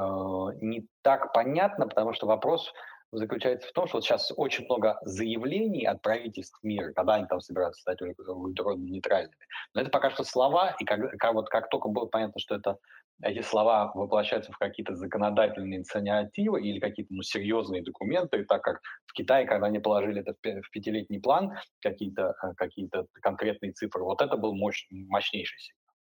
не 0.60 0.88
так 1.02 1.32
понятно, 1.32 1.86
потому 1.86 2.12
что 2.14 2.26
вопрос 2.26 2.72
заключается 3.16 3.68
в 3.68 3.72
том, 3.72 3.86
что 3.86 3.98
вот 3.98 4.04
сейчас 4.04 4.32
очень 4.36 4.64
много 4.64 4.98
заявлений 5.02 5.86
от 5.86 6.02
правительств 6.02 6.58
мира, 6.62 6.92
когда 6.92 7.14
они 7.14 7.26
там 7.26 7.40
собираются 7.40 7.80
стать 7.80 8.00
ультранейтральными. 8.02 9.36
Но 9.74 9.80
это 9.80 9.90
пока 9.90 10.10
что 10.10 10.24
слова, 10.24 10.74
и 10.78 10.84
как, 10.84 11.10
как, 11.18 11.34
вот, 11.34 11.48
как 11.48 11.68
только 11.68 11.88
было 11.88 12.06
понятно, 12.06 12.40
что 12.40 12.56
это, 12.56 12.78
эти 13.22 13.42
слова 13.42 13.92
воплощаются 13.94 14.52
в 14.52 14.58
какие-то 14.58 14.94
законодательные 14.94 15.78
инициативы 15.78 16.62
или 16.62 16.80
какие-то 16.80 17.14
ну, 17.14 17.22
серьезные 17.22 17.82
документы, 17.82 18.44
так 18.44 18.62
как 18.62 18.80
в 19.06 19.12
Китае, 19.12 19.46
когда 19.46 19.66
они 19.66 19.78
положили 19.78 20.20
это 20.20 20.34
в 20.34 20.70
пятилетний 20.70 21.20
план, 21.20 21.52
какие-то 21.80 22.34
э, 22.42 22.54
какие 22.56 22.90
конкретные 23.20 23.72
цифры, 23.72 24.02
вот 24.02 24.20
это 24.20 24.36
был 24.36 24.54
мощ, 24.54 24.86
мощнейший 24.90 25.58
сигнал. 25.58 25.94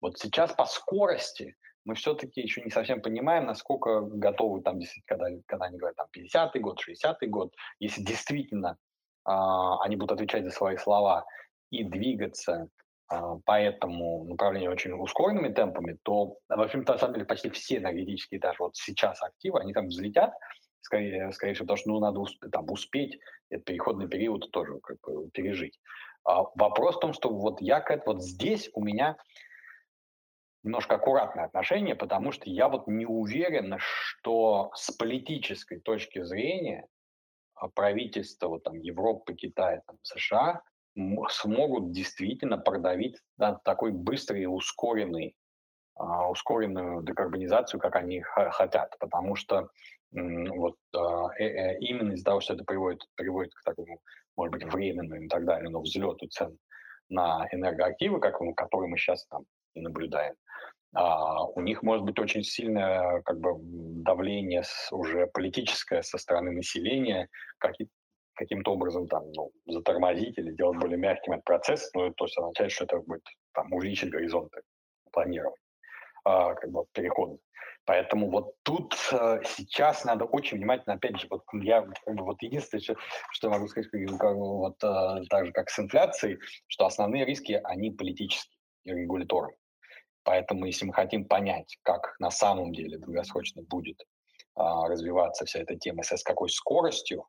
Вот 0.00 0.18
сейчас 0.18 0.52
по 0.52 0.66
скорости 0.66 1.56
мы 1.84 1.94
все-таки 1.94 2.40
еще 2.40 2.62
не 2.62 2.70
совсем 2.70 3.00
понимаем, 3.00 3.46
насколько 3.46 4.00
готовы 4.00 4.62
там 4.62 4.80
когда, 5.06 5.26
когда 5.46 5.66
они 5.66 5.78
говорят 5.78 5.96
там 5.96 6.06
50-й 6.16 6.58
год, 6.60 6.80
60-й 6.80 7.26
год, 7.26 7.54
если 7.78 8.02
действительно 8.02 8.78
а, 9.24 9.82
они 9.82 9.96
будут 9.96 10.12
отвечать 10.12 10.44
за 10.44 10.50
свои 10.50 10.76
слова 10.76 11.24
и 11.70 11.84
двигаться 11.84 12.68
а, 13.08 13.36
по 13.44 13.60
этому 13.60 14.24
направлению 14.24 14.72
очень 14.72 14.92
ускоренными 14.92 15.52
темпами, 15.52 15.98
то, 16.02 16.38
в 16.48 16.60
общем-то, 16.60 16.92
на 16.92 16.98
самом 16.98 17.14
деле 17.14 17.26
почти 17.26 17.50
все 17.50 17.76
энергетические 17.76 18.40
даже 18.40 18.56
вот 18.60 18.76
сейчас 18.76 19.22
активы, 19.22 19.60
они 19.60 19.72
там 19.72 19.88
взлетят, 19.88 20.32
скорее, 20.80 21.32
скорее 21.32 21.54
всего, 21.54 21.66
потому 21.66 21.76
что 21.76 21.90
ну, 21.90 22.00
надо 22.00 22.20
усп- 22.20 22.48
там, 22.50 22.70
успеть 22.70 23.18
этот 23.50 23.64
переходный 23.66 24.08
период 24.08 24.50
тоже 24.50 24.78
как 24.82 24.98
бы 25.02 25.30
пережить. 25.30 25.78
А, 26.24 26.44
вопрос 26.54 26.96
в 26.96 27.00
том, 27.00 27.12
что 27.12 27.28
вот 27.28 27.60
я 27.60 27.80
к 27.80 27.90
этому, 27.90 28.16
вот 28.16 28.24
здесь 28.24 28.70
у 28.74 28.82
меня 28.82 29.16
немножко 30.64 30.96
аккуратное 30.96 31.44
отношение, 31.44 31.94
потому 31.94 32.32
что 32.32 32.48
я 32.50 32.68
вот 32.68 32.88
не 32.88 33.06
уверен, 33.06 33.76
что 33.78 34.72
с 34.74 34.90
политической 34.90 35.78
точки 35.78 36.22
зрения 36.22 36.88
а, 37.54 37.68
правительства 37.68 38.48
вот, 38.48 38.64
там, 38.64 38.80
Европы, 38.80 39.34
Китая, 39.34 39.82
там, 39.86 39.98
США 40.02 40.62
смогут 41.28 41.92
действительно 41.92 42.56
продавить 42.56 43.18
да, 43.36 43.60
такой 43.64 43.92
быстрый 43.92 44.42
и 44.42 44.46
ускоренный, 44.46 45.36
а, 45.96 46.30
ускоренную 46.30 47.02
декарбонизацию, 47.02 47.78
как 47.78 47.96
они 47.96 48.22
хотят. 48.22 48.96
Потому 48.98 49.36
что 49.36 49.68
вот, 50.12 50.76
а, 50.96 51.28
э- 51.38 51.44
э, 51.44 51.78
именно 51.80 52.12
из-за 52.12 52.24
того, 52.24 52.40
что 52.40 52.54
это 52.54 52.64
приводит, 52.64 53.02
приводит 53.16 53.52
к 53.54 53.62
такому, 53.64 54.00
может 54.36 54.52
быть, 54.52 54.64
временному 54.64 55.22
и 55.22 55.28
так 55.28 55.44
далее, 55.44 55.68
но 55.68 55.80
взлету 55.80 56.26
цен 56.28 56.56
на 57.10 57.46
энергоактивы, 57.52 58.18
как, 58.20 58.38
которые 58.56 58.88
мы 58.88 58.96
сейчас 58.96 59.26
там 59.26 59.44
и 59.74 59.80
наблюдаем. 59.80 60.34
А, 60.94 61.44
у 61.44 61.60
них 61.60 61.82
может 61.82 62.04
быть 62.04 62.18
очень 62.18 62.44
сильное 62.44 63.20
как 63.22 63.40
бы 63.40 63.54
давление 63.60 64.62
уже 64.92 65.26
политическое 65.26 66.02
со 66.02 66.18
стороны 66.18 66.52
населения, 66.52 67.28
как, 67.58 67.74
каким-то 68.34 68.72
образом 68.72 69.08
там, 69.08 69.24
ну, 69.32 69.52
затормозить 69.66 70.38
или 70.38 70.52
сделать 70.52 70.78
более 70.78 70.98
мягким 70.98 71.32
этот 71.32 71.44
процесс, 71.44 71.90
ну, 71.94 72.12
то 72.12 72.24
есть 72.24 72.38
означает, 72.38 72.70
что 72.70 72.84
это 72.84 72.98
будет 72.98 73.24
там 73.52 73.72
увеличить 73.72 74.10
горизонты 74.10 74.62
планирования, 75.12 75.58
а, 76.24 76.54
как 76.54 76.70
бы 76.70 76.84
перехода. 76.92 77.38
Поэтому 77.86 78.30
вот 78.30 78.54
тут 78.62 78.96
э, 79.12 79.42
сейчас 79.44 80.06
надо 80.06 80.24
очень 80.24 80.56
внимательно, 80.56 80.94
опять 80.94 81.20
же, 81.20 81.26
вот 81.28 81.42
я 81.52 81.82
как 81.82 82.14
бы, 82.14 82.24
вот 82.24 82.40
единственное, 82.40 82.96
что, 83.30 83.50
могу 83.50 83.68
сказать, 83.68 83.90
как, 83.90 84.34
вот 84.34 84.82
э, 84.82 85.22
так 85.28 85.46
же 85.46 85.52
как 85.52 85.68
с 85.68 85.78
инфляцией, 85.78 86.38
что 86.66 86.86
основные 86.86 87.26
риски 87.26 87.60
они 87.62 87.90
политические 87.90 88.56
и 88.84 88.90
регуляторные. 88.90 89.58
Поэтому 90.24 90.64
если 90.66 90.86
мы 90.86 90.92
хотим 90.92 91.26
понять, 91.26 91.78
как 91.82 92.16
на 92.18 92.30
самом 92.30 92.72
деле 92.72 92.98
долгосрочно 92.98 93.62
будет 93.62 94.02
а, 94.54 94.88
развиваться 94.88 95.44
вся 95.44 95.60
эта 95.60 95.76
тема, 95.76 96.02
с 96.02 96.22
какой 96.22 96.48
скоростью, 96.48 97.26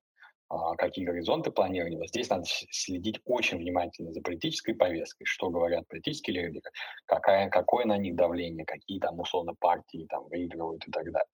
а, 0.48 0.76
какие 0.76 1.06
горизонты 1.06 1.52
планирования. 1.52 2.06
Здесь 2.08 2.30
надо 2.30 2.46
следить 2.46 3.20
очень 3.26 3.58
внимательно 3.58 4.14
за 4.14 4.22
политической 4.22 4.74
повесткой, 4.74 5.26
что 5.26 5.50
говорят 5.50 5.88
политические 5.88 6.44
лидеры, 6.44 6.72
какая, 7.06 7.50
какое 7.50 7.86
на 7.86 7.98
них 7.98 8.16
давление, 8.16 8.66
какие 8.66 9.00
там 9.00 9.20
условно 9.20 9.54
партии 9.60 10.06
там 10.10 10.28
выигрывают 10.30 10.88
и 10.88 10.92
так 10.92 11.06
далее. 11.06 11.28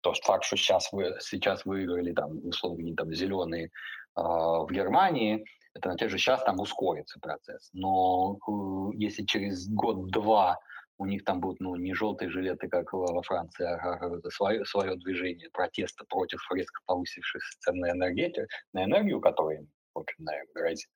То 0.00 0.10
есть 0.10 0.24
факт, 0.24 0.44
что 0.44 0.56
сейчас, 0.56 0.92
вы, 0.92 1.16
сейчас 1.20 1.64
выиграли 1.64 2.12
там 2.12 2.44
условно 2.44 2.94
там 2.96 3.12
зеленые 3.12 3.66
э, 3.66 3.70
в 4.16 4.68
Германии, 4.70 5.44
это 5.74 5.90
значит, 5.90 6.08
что 6.08 6.18
сейчас 6.18 6.42
там 6.42 6.58
ускорится 6.58 7.20
процесс. 7.20 7.70
Но 7.72 8.38
э, 8.46 8.96
если 8.96 9.24
через 9.24 9.68
год-два 9.68 10.58
у 10.98 11.06
них 11.06 11.24
там 11.24 11.40
будут 11.40 11.60
ну, 11.60 11.76
не 11.76 11.94
желтые 11.94 12.30
жилеты, 12.30 12.68
как 12.68 12.92
во 12.92 13.22
Франции, 13.22 13.64
а, 13.64 14.30
свое, 14.30 14.64
свое 14.64 14.96
движение 14.96 15.48
протеста 15.50 16.04
против 16.08 16.40
резко 16.52 16.80
повысившихся 16.86 17.58
цен 17.60 17.76
на, 17.78 17.90
энергетику, 17.92 18.46
на 18.72 18.84
энергию, 18.84 19.20
которая 19.20 19.58
им, 19.58 19.68
в 19.94 20.00
общем, 20.00 20.26
грозит, 20.54 20.90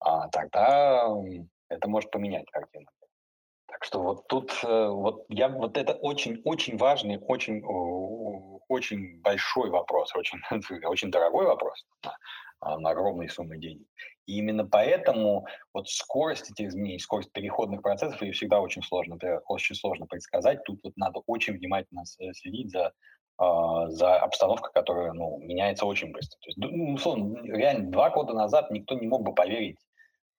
а, 0.00 0.28
тогда 0.28 1.06
это 1.68 1.88
может 1.88 2.10
поменять 2.10 2.50
картину. 2.50 2.86
Что 3.80 4.02
вот 4.02 4.26
тут 4.28 4.52
э, 4.64 4.88
вот 4.88 5.24
я 5.28 5.48
вот 5.48 5.76
это 5.76 5.94
очень 5.94 6.40
очень 6.44 6.76
важный, 6.76 7.18
очень 7.18 7.62
очень 8.68 9.20
большой 9.20 9.70
вопрос, 9.70 10.14
очень 10.14 10.40
очень 10.86 11.10
дорогой 11.10 11.46
вопрос 11.46 11.86
на 12.62 12.90
огромные 12.90 13.28
суммы 13.28 13.58
денег. 13.58 13.86
И 14.26 14.38
именно 14.38 14.66
поэтому 14.66 15.46
вот 15.72 15.88
скорость 15.88 16.50
этих 16.50 16.68
изменений, 16.68 16.98
скорость 16.98 17.32
переходных 17.32 17.82
процессов, 17.82 18.20
ее 18.22 18.32
всегда 18.32 18.60
очень 18.60 18.82
сложно, 18.82 19.18
очень 19.46 19.76
сложно 19.76 20.06
предсказать. 20.06 20.64
Тут 20.64 20.80
вот 20.82 20.96
надо 20.96 21.20
очень 21.26 21.54
внимательно 21.54 22.04
следить 22.04 22.70
за, 22.70 22.92
а, 23.38 23.88
за 23.88 24.16
обстановкой, 24.18 24.72
которая 24.72 25.12
ну, 25.12 25.38
меняется 25.38 25.86
очень 25.86 26.12
быстро. 26.12 26.38
То 26.40 26.48
есть, 26.48 26.58
ну, 26.58 26.94
условно, 26.94 27.40
реально 27.44 27.90
два 27.90 28.10
года 28.10 28.32
назад 28.32 28.70
никто 28.70 28.96
не 28.96 29.06
мог 29.06 29.22
бы 29.22 29.32
поверить 29.32 29.78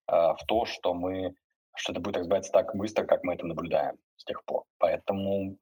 а, 0.06 0.34
в 0.34 0.44
то, 0.46 0.66
что 0.66 0.92
мы 0.92 1.34
что 1.78 1.92
это 1.92 2.00
будет 2.00 2.16
развиваться 2.16 2.52
так 2.52 2.74
быстро, 2.74 3.04
как 3.04 3.24
мы 3.24 3.34
это 3.34 3.46
наблюдаем 3.46 3.96
с 4.16 4.24
тех 4.24 4.44
пор. 4.44 4.64
Поэтому 4.78 5.56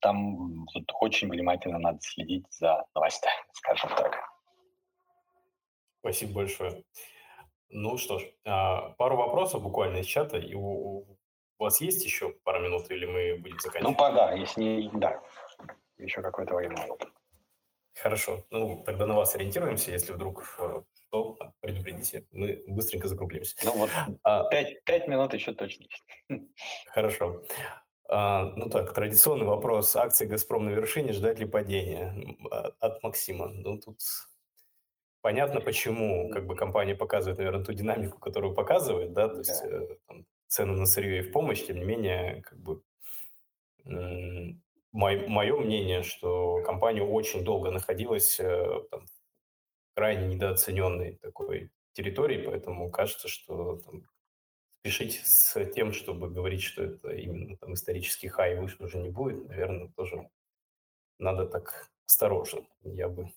там 0.00 0.64
вот, 0.74 0.84
очень 1.00 1.28
внимательно 1.28 1.78
надо 1.78 1.98
следить 2.00 2.46
за 2.50 2.84
новостями, 2.94 3.44
скажем 3.52 3.90
так. 3.90 4.16
Спасибо 6.00 6.34
большое. 6.34 6.84
Ну 7.70 7.98
что 7.98 8.18
ж, 8.18 8.24
а, 8.46 8.90
пару 8.90 9.16
вопросов 9.16 9.62
буквально 9.62 9.98
из 9.98 10.06
чата. 10.06 10.38
И 10.38 10.54
у, 10.54 11.04
у 11.58 11.64
вас 11.64 11.80
есть 11.80 12.04
еще 12.04 12.30
пару 12.44 12.60
минут 12.60 12.90
или 12.90 13.04
мы 13.04 13.40
будем 13.40 13.56
ну, 13.56 13.60
заканчивать? 13.60 13.82
Ну, 13.82 13.94
пока, 13.96 14.32
если 14.32 14.62
не, 14.62 14.90
да, 14.94 15.20
еще 15.98 16.22
какое-то 16.22 16.54
время. 16.54 16.76
Хорошо. 17.94 18.44
Ну, 18.50 18.82
тогда 18.86 19.06
на 19.06 19.16
вас 19.16 19.34
ориентируемся. 19.34 19.90
Если 19.90 20.12
вдруг 20.12 20.56
э, 20.60 20.82
что, 21.08 21.38
предупредите. 21.60 22.26
Мы 22.32 22.62
быстренько 22.66 23.08
закруглимся. 23.08 23.56
Ну 23.64 23.72
вот, 23.72 23.90
а, 24.22 24.44
пять, 24.48 24.84
пять 24.84 25.08
минут 25.08 25.34
еще 25.34 25.52
точно. 25.52 25.86
Хорошо. 26.86 27.42
А, 28.08 28.44
ну 28.56 28.68
так, 28.70 28.94
традиционный 28.94 29.46
вопрос. 29.46 29.94
Акции 29.96 30.26
«Газпром» 30.26 30.66
на 30.66 30.70
вершине, 30.70 31.12
ждать 31.12 31.38
ли 31.38 31.46
падения? 31.46 32.14
А, 32.50 32.72
от 32.80 33.02
Максима. 33.02 33.48
Ну, 33.48 33.78
тут 33.78 34.00
понятно, 35.20 35.60
почему 35.60 36.30
как 36.30 36.46
бы 36.46 36.56
компания 36.56 36.94
показывает, 36.94 37.38
наверное, 37.38 37.64
ту 37.64 37.72
динамику, 37.72 38.18
которую 38.18 38.54
показывает, 38.54 39.12
да, 39.12 39.28
то 39.28 39.38
есть 39.38 39.62
э, 39.62 39.96
там, 40.06 40.24
цены 40.46 40.72
на 40.72 40.86
сырье 40.86 41.18
и 41.18 41.22
в 41.22 41.32
помощь, 41.32 41.66
тем 41.66 41.78
не 41.78 41.84
менее, 41.84 42.42
как 42.42 42.58
бы 42.58 42.82
мое 44.92 45.56
мнение, 45.60 46.02
что 46.02 46.62
компания 46.64 47.02
очень 47.02 47.44
долго 47.44 47.70
находилась 47.70 48.38
э, 48.40 48.80
там, 48.90 49.06
крайне 49.98 50.28
недооцененной 50.28 51.16
такой 51.16 51.72
территории, 51.92 52.46
поэтому 52.46 52.88
кажется, 52.88 53.26
что 53.26 53.78
там, 53.78 54.04
спешить 54.78 55.20
с 55.24 55.72
тем, 55.72 55.92
чтобы 55.92 56.30
говорить, 56.30 56.62
что 56.62 56.84
это 56.84 57.10
именно 57.10 57.56
там 57.56 57.74
исторический 57.74 58.28
хай 58.28 58.54
выше 58.54 58.76
уже 58.78 58.98
не 58.98 59.10
будет, 59.10 59.48
наверное, 59.48 59.88
тоже 59.96 60.30
надо 61.18 61.46
так 61.46 61.90
осторожно. 62.06 62.64
Я 62.84 63.08
бы 63.08 63.32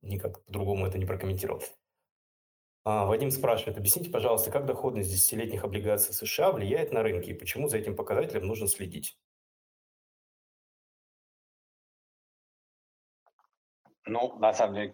никак 0.00 0.42
по-другому 0.46 0.86
это 0.86 0.96
не 0.96 1.04
прокомментировал. 1.04 1.62
А, 2.84 3.04
Вадим 3.04 3.30
спрашивает, 3.30 3.76
объясните, 3.76 4.08
пожалуйста, 4.08 4.50
как 4.50 4.64
доходность 4.64 5.10
десятилетних 5.10 5.62
облигаций 5.62 6.14
США 6.14 6.52
влияет 6.52 6.90
на 6.90 7.02
рынки 7.02 7.28
и 7.28 7.34
почему 7.34 7.68
за 7.68 7.76
этим 7.76 7.94
показателем 7.94 8.46
нужно 8.46 8.66
следить? 8.66 9.18
Ну, 14.08 14.38
на 14.38 14.52
самом 14.54 14.74
деле, 14.74 14.92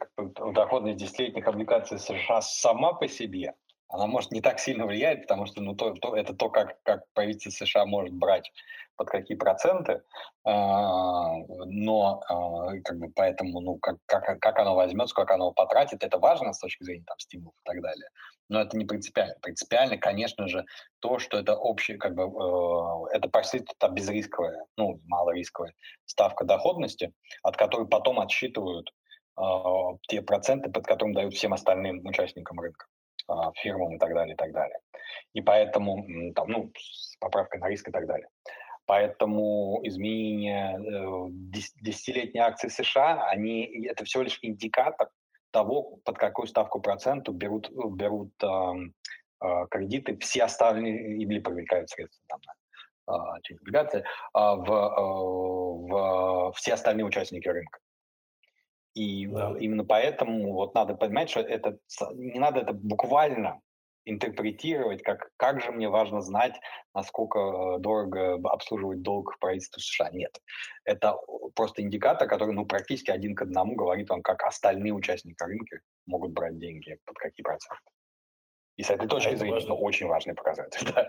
доходность 0.52 0.98
десятилетних 0.98 1.46
облигаций 1.46 1.98
США 1.98 2.42
сама 2.42 2.92
по 2.94 3.08
себе 3.08 3.54
она 3.94 4.06
может 4.08 4.32
не 4.32 4.40
так 4.40 4.58
сильно 4.58 4.86
влияет, 4.86 5.22
потому 5.22 5.46
что 5.46 5.60
ну, 5.60 5.74
то, 5.74 5.92
то, 5.94 6.16
это 6.16 6.34
то, 6.34 6.50
как, 6.50 6.82
как 6.82 7.04
правительство 7.12 7.64
США 7.64 7.86
может 7.86 8.12
брать 8.12 8.50
под 8.96 9.08
какие 9.08 9.36
проценты, 9.36 10.02
а, 10.44 11.36
но 11.66 12.22
а, 12.28 12.76
как 12.82 12.98
бы 12.98 13.08
поэтому, 13.14 13.60
ну, 13.60 13.78
как, 13.78 13.98
как, 14.06 14.40
как 14.40 14.58
оно 14.58 14.74
возьмет, 14.74 15.08
сколько 15.08 15.34
оно 15.34 15.52
потратит, 15.52 16.02
это 16.02 16.18
важно 16.18 16.52
с 16.52 16.58
точки 16.58 16.82
зрения 16.82 17.04
там, 17.06 17.18
стимулов 17.18 17.54
и 17.54 17.64
так 17.64 17.80
далее. 17.82 18.08
Но 18.48 18.60
это 18.60 18.76
не 18.76 18.84
принципиально. 18.84 19.34
Принципиально, 19.40 19.96
конечно 19.96 20.48
же, 20.48 20.64
то, 21.00 21.18
что 21.18 21.38
это 21.38 21.56
общее, 21.56 21.96
как 21.96 22.14
бы, 22.14 22.24
э, 22.24 23.16
это 23.16 23.28
почти 23.28 23.58
это 23.58 23.88
безрисковая, 23.88 24.64
ну, 24.76 25.00
малорисковая 25.06 25.72
ставка 26.04 26.44
доходности, 26.44 27.12
от 27.42 27.56
которой 27.56 27.86
потом 27.86 28.20
отсчитывают 28.20 28.92
те 30.08 30.22
проценты, 30.22 30.70
под 30.70 30.86
которым 30.86 31.12
дают 31.14 31.34
всем 31.34 31.52
остальным 31.52 32.04
участникам 32.06 32.60
рынка. 32.60 32.86
А, 33.26 33.52
фирмам 33.54 33.94
и 33.94 33.98
так 33.98 34.12
далее, 34.12 34.34
и 34.34 34.36
так 34.36 34.52
далее. 34.52 34.78
И 35.32 35.40
поэтому, 35.40 36.06
там, 36.34 36.48
ну, 36.48 36.72
с 36.76 37.16
поправкой 37.18 37.60
на 37.60 37.68
риск 37.68 37.88
и 37.88 37.92
так 37.92 38.06
далее. 38.06 38.28
Поэтому 38.86 39.80
изменение 39.84 40.78
э, 40.78 41.28
десятилетней 41.80 42.42
акции 42.42 42.68
США, 42.68 43.26
они, 43.28 43.86
это 43.86 44.04
всего 44.04 44.24
лишь 44.24 44.38
индикатор 44.42 45.08
того, 45.52 46.00
под 46.04 46.18
какую 46.18 46.46
ставку 46.46 46.80
проценту 46.80 47.32
берут, 47.32 47.70
берут 47.70 48.34
э, 48.42 49.66
кредиты 49.70 50.18
все 50.18 50.44
остальные 50.44 51.16
или 51.16 51.38
привлекают 51.38 51.88
средства 51.88 52.24
там, 52.28 52.40
через 53.42 53.60
облигации 53.60 54.04
в, 54.32 54.66
в 55.86 56.52
все 56.56 56.74
остальные 56.74 57.04
участники 57.04 57.46
рынка. 57.48 57.78
И 58.94 59.26
да. 59.26 59.54
именно 59.58 59.84
поэтому 59.84 60.52
вот 60.52 60.74
надо 60.74 60.94
понимать, 60.94 61.28
что 61.30 61.40
это 61.40 61.78
не 62.12 62.38
надо 62.38 62.60
это 62.60 62.72
буквально 62.72 63.60
интерпретировать, 64.06 65.02
как, 65.02 65.30
как 65.36 65.62
же 65.62 65.72
мне 65.72 65.88
важно 65.88 66.20
знать, 66.20 66.54
насколько 66.94 67.78
дорого 67.78 68.34
обслуживать 68.50 69.02
долг 69.02 69.38
правительства 69.40 69.80
США. 69.80 70.10
Нет. 70.12 70.38
Это 70.84 71.16
просто 71.54 71.82
индикатор, 71.82 72.28
который 72.28 72.54
ну, 72.54 72.66
практически 72.66 73.10
один 73.10 73.34
к 73.34 73.42
одному 73.42 73.74
говорит 73.74 74.10
вам, 74.10 74.22
как 74.22 74.42
остальные 74.44 74.92
участники 74.92 75.42
рынка 75.42 75.80
могут 76.06 76.32
брать 76.32 76.58
деньги, 76.58 76.98
под 77.06 77.16
какие 77.16 77.42
проценты. 77.42 77.82
И 78.76 78.82
с 78.82 78.90
этой 78.90 79.08
точки 79.08 79.36
зрения 79.36 79.58
это 79.58 79.72
очень 79.72 80.06
важный 80.06 80.34
показатель. 80.34 80.86
Да. 80.94 81.08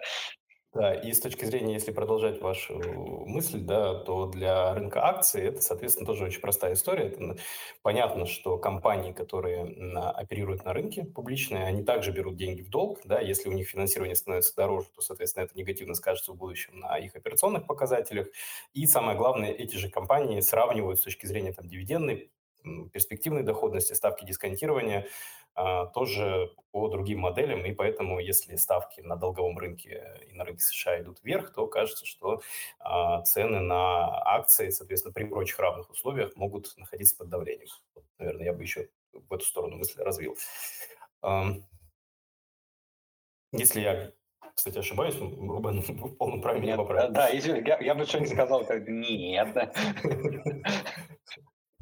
Да, 0.76 0.94
и 0.94 1.14
с 1.14 1.22
точки 1.22 1.46
зрения, 1.46 1.76
если 1.76 1.92
продолжать 1.94 2.42
вашу 2.42 2.78
мысль, 3.26 3.62
да, 3.62 3.94
то 3.96 4.26
для 4.26 4.74
рынка 4.74 5.06
акций 5.06 5.42
это, 5.42 5.62
соответственно, 5.62 6.06
тоже 6.06 6.26
очень 6.26 6.42
простая 6.42 6.74
история. 6.74 7.06
Это 7.06 7.38
понятно, 7.82 8.26
что 8.26 8.58
компании, 8.58 9.14
которые 9.14 9.64
оперируют 10.12 10.66
на 10.66 10.74
рынке 10.74 11.06
публичные, 11.06 11.64
они 11.66 11.82
также 11.82 12.12
берут 12.12 12.36
деньги 12.36 12.62
в 12.62 12.70
долг, 12.70 13.00
да, 13.06 13.22
если 13.22 13.48
у 13.48 13.54
них 13.54 13.70
финансирование 13.70 14.18
становится 14.18 14.54
дороже, 14.54 14.90
то, 14.94 15.02
соответственно, 15.02 15.46
это 15.46 15.58
негативно 15.58 15.96
скажется 15.96 16.34
в 16.34 16.36
будущем 16.36 16.78
на 16.82 16.98
их 16.98 17.16
операционных 17.16 17.66
показателях. 17.68 18.28
И 18.74 18.86
самое 18.86 19.18
главное, 19.18 19.52
эти 19.54 19.78
же 19.78 19.90
компании 19.90 20.42
сравнивают 20.42 21.00
с 21.00 21.04
точки 21.04 21.26
зрения 21.26 21.54
там, 21.54 21.70
дивидендной, 21.70 22.32
перспективной 22.92 23.44
доходности, 23.44 23.94
ставки 23.94 24.26
дисконтирования 24.26 25.08
тоже 25.94 26.52
по 26.72 26.90
другим 26.90 27.20
моделям, 27.20 27.66
и 27.66 27.72
поэтому, 27.72 28.20
если 28.20 28.58
ставки 28.58 29.00
на 29.00 29.16
долговом 29.16 29.58
рынке 29.58 30.20
и 30.30 30.34
на 30.34 30.44
рынке 30.44 30.62
США 30.62 31.02
идут 31.02 31.24
вверх, 31.24 31.54
то 31.54 31.68
кажется, 31.68 32.06
что 32.06 32.42
а, 32.80 33.22
цены 33.22 33.62
на 33.62 34.22
акции, 34.36 34.70
соответственно, 34.70 35.14
при 35.14 35.24
прочих 35.24 35.58
равных 35.58 35.90
условиях 35.90 36.36
могут 36.36 36.76
находиться 36.78 37.16
под 37.16 37.30
давлением. 37.30 37.70
Наверное, 38.20 38.46
я 38.46 38.54
бы 38.54 38.62
еще 38.64 38.90
в 39.14 39.34
эту 39.34 39.46
сторону 39.46 39.78
мысли 39.78 40.02
развил. 40.02 40.38
Если 43.54 43.80
я, 43.80 44.12
кстати, 44.54 44.78
ошибаюсь, 44.78 45.16
Рубен 45.16 45.80
в 45.80 46.16
полном 46.16 46.42
праве 46.42 46.60
меня 46.60 46.76
поправит. 46.76 47.14
Да, 47.14 47.30
если, 47.30 47.66
я, 47.66 47.80
я 47.80 47.96
бы 47.96 48.06
что-нибудь 48.06 48.34
сказал, 48.34 48.66
как 48.66 48.88
нет. 48.88 49.56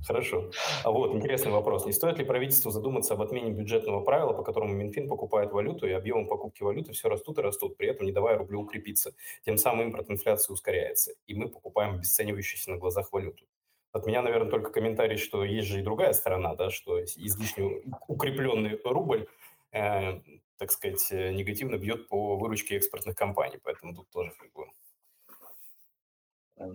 Хорошо. 0.05 0.51
А 0.83 0.91
вот 0.91 1.13
интересный 1.15 1.51
вопрос. 1.51 1.85
Не 1.85 1.93
стоит 1.93 2.17
ли 2.17 2.25
правительству 2.25 2.71
задуматься 2.71 3.13
об 3.13 3.21
отмене 3.21 3.51
бюджетного 3.51 4.01
правила, 4.01 4.33
по 4.33 4.43
которому 4.43 4.73
Минфин 4.73 5.07
покупает 5.07 5.51
валюту, 5.51 5.87
и 5.87 5.91
объемы 5.91 6.27
покупки 6.27 6.61
валюты 6.63 6.91
все 6.91 7.07
растут 7.09 7.39
и 7.39 7.41
растут, 7.41 7.77
при 7.77 7.87
этом 7.87 8.05
не 8.05 8.11
давая 8.11 8.37
рублю 8.37 8.61
укрепиться. 8.61 9.13
Тем 9.45 9.57
самым 9.57 9.87
импорт 9.87 10.09
инфляции 10.09 10.51
ускоряется, 10.51 11.13
и 11.25 11.35
мы 11.35 11.47
покупаем 11.47 11.95
обесценивающуюся 11.95 12.71
на 12.71 12.77
глазах 12.77 13.11
валюту. 13.13 13.45
От 13.93 14.05
меня, 14.05 14.21
наверное, 14.21 14.49
только 14.49 14.71
комментарий, 14.71 15.17
что 15.17 15.43
есть 15.45 15.67
же 15.67 15.79
и 15.79 15.83
другая 15.83 16.13
сторона, 16.13 16.55
да, 16.55 16.69
что 16.69 17.01
излишне 17.03 17.81
укрепленный 18.07 18.79
рубль, 18.83 19.27
э, 19.71 20.19
так 20.57 20.71
сказать, 20.71 21.07
негативно 21.11 21.77
бьет 21.77 22.09
по 22.09 22.35
выручке 22.35 22.75
экспортных 22.75 23.15
компаний, 23.15 23.59
поэтому 23.63 23.93
тут 23.95 24.09
тоже 24.09 24.31
как 24.37 24.51
бы 24.53 24.65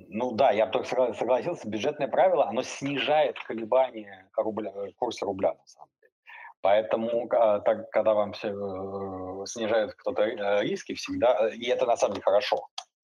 ну 0.09 0.32
да, 0.32 0.51
я 0.51 0.66
бы 0.66 0.72
только 0.72 1.14
согласился, 1.14 1.68
бюджетное 1.68 2.09
правило, 2.09 2.47
оно 2.49 2.62
снижает 2.62 3.39
колебания 3.41 4.28
рубля, 4.36 4.72
э, 4.74 4.93
курса 4.97 5.24
рубля, 5.26 5.55
на 5.55 5.66
самом 5.66 5.91
деле. 6.01 6.12
Поэтому, 6.61 7.28
а, 7.30 7.61
так, 7.61 7.91
когда 7.91 8.14
вам 8.14 8.32
все, 8.32 8.49
э, 8.49 9.47
снижает 9.47 9.95
кто-то 9.95 10.22
э, 10.22 10.62
риски, 10.62 10.95
всегда, 10.95 11.49
и 11.51 11.66
это 11.66 11.86
на 11.86 11.97
самом 11.97 12.14
деле 12.14 12.24
хорошо, 12.24 12.68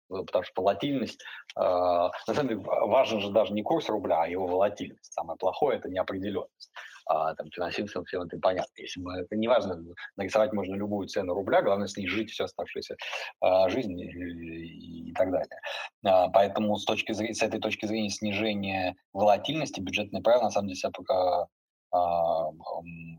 потому 0.09 0.45
что 0.45 0.63
волатильность, 0.63 1.23
э, 1.57 1.61
на 1.61 2.13
самом 2.27 2.49
деле 2.49 2.61
важен 2.61 3.21
же 3.21 3.31
даже 3.31 3.53
не 3.53 3.63
курс 3.63 3.89
рубля, 3.89 4.23
а 4.23 4.29
его 4.29 4.47
волатильность. 4.47 5.13
Самое 5.13 5.39
плохое– 5.39 5.79
это 5.79 5.89
неопределенность 5.89 6.71
а, 7.09 7.35
там, 7.35 7.51
финансистам 7.51 8.05
все 8.05 8.23
это 8.23 8.39
понятно. 8.39 8.71
Если 8.77 9.01
мы, 9.01 9.21
это 9.21 9.35
не 9.35 9.49
важно, 9.49 9.83
нарисовать 10.17 10.53
можно 10.53 10.75
любую 10.75 11.09
цену 11.09 11.35
рубля, 11.35 11.63
главное 11.63 11.89
снижить 11.89 12.31
всю 12.31 12.45
оставшуюся 12.45 12.97
а, 13.41 13.69
жизнь 13.71 13.99
и, 13.99 14.98
и 15.11 15.13
так 15.13 15.31
далее. 15.31 15.61
А, 16.05 16.29
поэтому 16.29 16.77
с, 16.77 16.85
точки 16.85 17.13
зрения, 17.13 17.35
с 17.35 17.43
этой 17.43 17.61
точки 17.61 17.87
зрения 17.87 18.11
снижения 18.11 18.97
волатильности 19.13 19.81
бюджетное 19.81 20.23
правило 20.23 20.45
на 20.45 20.51
самом 20.51 20.69
деле 20.69 20.79
себя 20.79 20.91
пока, 20.91 21.47
а, 21.91 22.51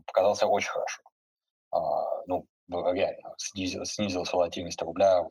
показался 0.06 0.46
очень 0.46 0.70
хорошо. 0.70 1.02
А, 1.72 1.78
ну, 2.26 2.46
реально, 2.68 3.34
снизил, 3.38 3.84
снизилась 3.84 4.32
волатильность 4.32 4.82
рубля 4.82 5.24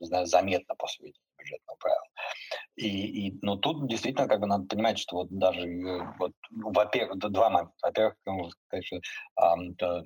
заметно 0.00 0.74
после 0.76 1.06
введения 1.06 1.24
бюджетного 1.38 1.76
правила. 1.76 2.06
И, 2.76 3.28
и, 3.28 3.38
но 3.40 3.56
тут 3.56 3.88
действительно 3.88 4.26
как 4.26 4.40
бы 4.40 4.46
надо 4.46 4.66
понимать, 4.66 4.98
что 4.98 5.18
вот 5.18 5.28
даже, 5.30 5.60
э, 5.60 6.12
вот, 6.18 6.32
ну, 6.50 6.72
во-первых, 6.72 7.18
два 7.18 7.48
момента. 7.48 7.74
Во-первых, 7.82 8.14
ну, 8.26 8.50
конечно, 8.68 9.00
э, 9.80 10.02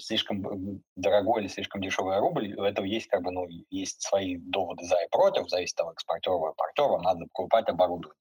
слишком 0.00 0.82
дорогой 0.96 1.42
или 1.42 1.48
слишком 1.48 1.80
дешевый 1.80 2.18
рубль, 2.18 2.54
у 2.54 2.64
этого 2.64 2.84
есть 2.84 3.06
как 3.06 3.22
бы, 3.22 3.30
ну, 3.30 3.46
есть 3.70 4.02
свои 4.02 4.36
доводы 4.36 4.84
за 4.84 4.96
и 4.96 5.08
против, 5.10 5.48
зависит 5.48 5.80
от 5.80 5.92
экспортера 5.92 6.34
и 6.34 6.50
импортера, 6.50 6.98
надо 6.98 7.26
покупать 7.32 7.68
оборудование, 7.68 8.18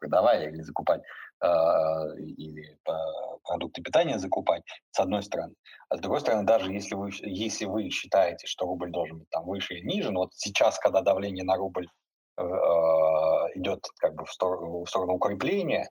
продавая 0.00 0.50
или 0.50 0.62
закупать 0.62 1.02
э, 1.40 1.46
или 2.18 2.76
продукты 3.44 3.80
питания 3.80 4.18
закупать, 4.18 4.64
с 4.90 4.98
одной 4.98 5.22
стороны. 5.22 5.54
А 5.88 5.98
с 5.98 6.00
другой 6.00 6.20
стороны, 6.20 6.44
даже 6.44 6.72
если 6.72 6.96
вы, 6.96 7.10
если 7.22 7.66
вы 7.66 7.90
считаете, 7.90 8.48
что 8.48 8.66
рубль 8.66 8.90
должен 8.90 9.20
быть 9.20 9.30
там 9.30 9.44
выше 9.44 9.74
или 9.74 9.86
ниже, 9.86 10.10
но 10.10 10.22
вот 10.22 10.34
сейчас, 10.34 10.80
когда 10.80 11.00
давление 11.00 11.44
на 11.44 11.54
рубль 11.54 11.86
Э, 11.86 12.03
идет 12.36 13.86
как 13.98 14.14
бы 14.14 14.24
в 14.24 14.32
сторону, 14.32 14.84
в 14.84 14.88
сторону 14.88 15.14
укрепления, 15.14 15.88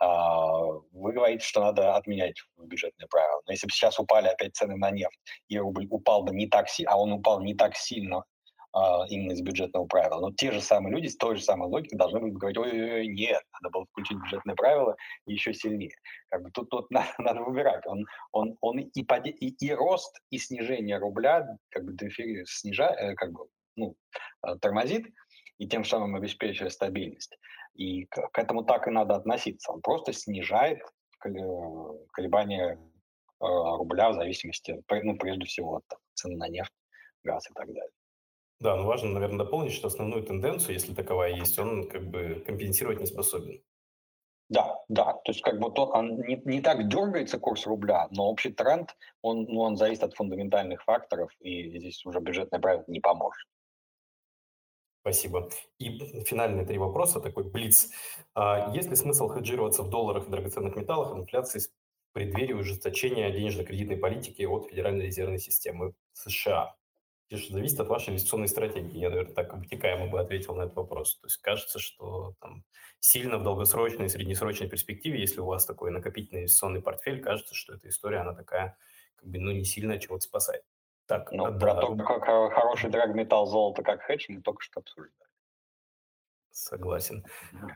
а, 0.00 0.60
вы 0.92 1.12
говорите, 1.12 1.44
что 1.44 1.60
надо 1.60 1.94
отменять 1.94 2.36
бюджетные 2.58 3.06
правила. 3.08 3.40
Но 3.46 3.52
если 3.52 3.66
бы 3.66 3.72
сейчас 3.72 3.98
упали 3.98 4.28
опять 4.28 4.54
цены 4.54 4.76
на 4.76 4.90
нефть, 4.90 5.18
и 5.48 5.58
рубль 5.58 5.86
упал 5.90 6.22
бы 6.24 6.34
не 6.34 6.46
так 6.46 6.68
сильно, 6.68 6.92
а 6.92 6.96
он 6.96 7.12
упал 7.12 7.40
не 7.40 7.54
так 7.54 7.76
сильно 7.76 8.24
а, 8.72 9.06
именно 9.08 9.32
из 9.32 9.40
бюджетного 9.40 9.86
правила, 9.86 10.20
но 10.20 10.32
те 10.32 10.50
же 10.50 10.60
самые 10.60 10.94
люди 10.94 11.06
с 11.06 11.16
той 11.16 11.36
же 11.36 11.42
самой 11.42 11.68
логикой 11.68 11.96
должны 11.96 12.20
будут 12.20 12.36
говорить, 12.36 12.58
ой-ой-ой, 12.58 13.06
нет, 13.06 13.42
надо 13.52 13.72
было 13.72 13.86
включить 13.86 14.18
бюджетное 14.18 14.56
правило 14.56 14.96
еще 15.26 15.54
сильнее. 15.54 15.94
Как 16.28 16.42
бы 16.42 16.50
тут, 16.50 16.70
тут 16.70 16.86
надо, 16.90 17.08
надо 17.18 17.40
выбирать. 17.42 17.86
Он, 17.86 18.04
он, 18.32 18.56
он 18.60 18.78
и, 18.78 19.04
поди, 19.04 19.30
и, 19.30 19.54
и 19.64 19.72
рост, 19.72 20.18
и 20.30 20.38
снижение 20.38 20.98
рубля 20.98 21.46
как 21.70 21.84
бы 21.84 21.96
снижает, 22.46 22.98
э, 22.98 23.14
как 23.14 23.32
бы, 23.32 23.46
ну, 23.76 23.96
э, 24.46 24.56
тормозит, 24.60 25.06
и 25.58 25.66
тем 25.66 25.84
самым 25.84 26.16
обеспечивая 26.16 26.70
стабильность. 26.70 27.38
И 27.74 28.06
к, 28.06 28.28
к 28.30 28.38
этому 28.38 28.64
так 28.64 28.86
и 28.86 28.90
надо 28.90 29.14
относиться. 29.14 29.72
Он 29.72 29.80
просто 29.80 30.12
снижает 30.12 30.80
колебания 31.18 32.74
э, 32.74 32.78
рубля 33.40 34.10
в 34.10 34.14
зависимости, 34.14 34.82
ну, 34.90 35.16
прежде 35.16 35.44
всего, 35.46 35.76
от 35.76 35.84
цены 36.14 36.36
на 36.36 36.48
нефть, 36.48 36.72
газ 37.22 37.48
и 37.50 37.54
так 37.54 37.66
далее. 37.66 37.90
Да, 38.60 38.76
но 38.76 38.86
важно, 38.86 39.10
наверное, 39.10 39.38
дополнить, 39.38 39.72
что 39.72 39.88
основную 39.88 40.22
тенденцию, 40.24 40.74
если 40.74 40.94
таковая 40.94 41.32
есть, 41.32 41.58
он 41.58 41.88
как 41.88 42.06
бы 42.08 42.42
компенсировать 42.46 43.00
не 43.00 43.06
способен. 43.06 43.62
Да, 44.50 44.78
да, 44.88 45.14
то 45.24 45.32
есть 45.32 45.40
как 45.40 45.58
бы 45.58 45.72
то, 45.72 45.86
он 45.86 46.20
не, 46.20 46.40
не 46.44 46.60
так 46.60 46.86
дергается 46.88 47.38
курс 47.38 47.66
рубля, 47.66 48.08
но 48.10 48.28
общий 48.28 48.50
тренд, 48.50 48.94
он, 49.22 49.44
ну, 49.44 49.60
он 49.60 49.76
зависит 49.76 50.04
от 50.04 50.14
фундаментальных 50.14 50.82
факторов, 50.84 51.30
и 51.40 51.78
здесь 51.78 52.04
уже 52.04 52.20
бюджетное 52.20 52.60
правило 52.60 52.84
не 52.86 53.00
поможет. 53.00 53.46
Спасибо. 55.04 55.50
И 55.78 55.98
финальные 56.24 56.64
три 56.64 56.78
вопроса, 56.78 57.20
такой 57.20 57.44
блиц. 57.44 57.90
А 58.34 58.72
есть 58.74 58.88
ли 58.88 58.96
смысл 58.96 59.28
хеджироваться 59.28 59.82
в 59.82 59.90
долларах 59.90 60.26
и 60.26 60.30
драгоценных 60.30 60.76
металлах 60.76 61.12
от 61.12 61.18
инфляции 61.18 61.58
в 61.58 61.68
преддверии 62.14 62.54
ужесточения 62.54 63.30
денежно-кредитной 63.30 63.98
политики 63.98 64.44
от 64.44 64.70
Федеральной 64.70 65.04
резервной 65.04 65.40
системы 65.40 65.92
США? 66.14 66.74
Это 67.28 67.52
зависит 67.52 67.80
от 67.80 67.88
вашей 67.88 68.10
инвестиционной 68.10 68.48
стратегии. 68.48 68.96
Я, 68.96 69.10
наверное, 69.10 69.34
так 69.34 69.52
обтекаемо 69.52 70.06
бы 70.06 70.18
ответил 70.18 70.54
на 70.54 70.62
этот 70.62 70.76
вопрос. 70.76 71.18
То 71.18 71.26
есть 71.26 71.36
кажется, 71.36 71.78
что 71.78 72.34
там, 72.40 72.64
сильно 72.98 73.36
в 73.36 73.42
долгосрочной 73.42 74.06
и 74.06 74.08
среднесрочной 74.08 74.70
перспективе, 74.70 75.20
если 75.20 75.40
у 75.40 75.46
вас 75.46 75.66
такой 75.66 75.90
накопительный 75.90 76.42
инвестиционный 76.42 76.80
портфель, 76.80 77.20
кажется, 77.20 77.54
что 77.54 77.74
эта 77.74 77.90
история, 77.90 78.20
она 78.20 78.32
такая, 78.32 78.78
как 79.16 79.28
бы, 79.28 79.38
ну, 79.38 79.52
не 79.52 79.64
сильно 79.64 79.98
чего-то 79.98 80.22
спасает. 80.22 80.62
Так, 81.06 81.30
ну, 81.32 81.50
да. 81.50 81.58
про 81.58 81.74
то, 81.74 81.96
как 81.96 82.24
хороший 82.54 82.90
драгметалл 82.90 83.46
золото 83.46 83.82
как 83.82 84.02
хедж, 84.02 84.26
мы 84.28 84.40
только 84.40 84.62
что 84.62 84.80
обсуждали. 84.80 85.12
Согласен. 86.50 87.24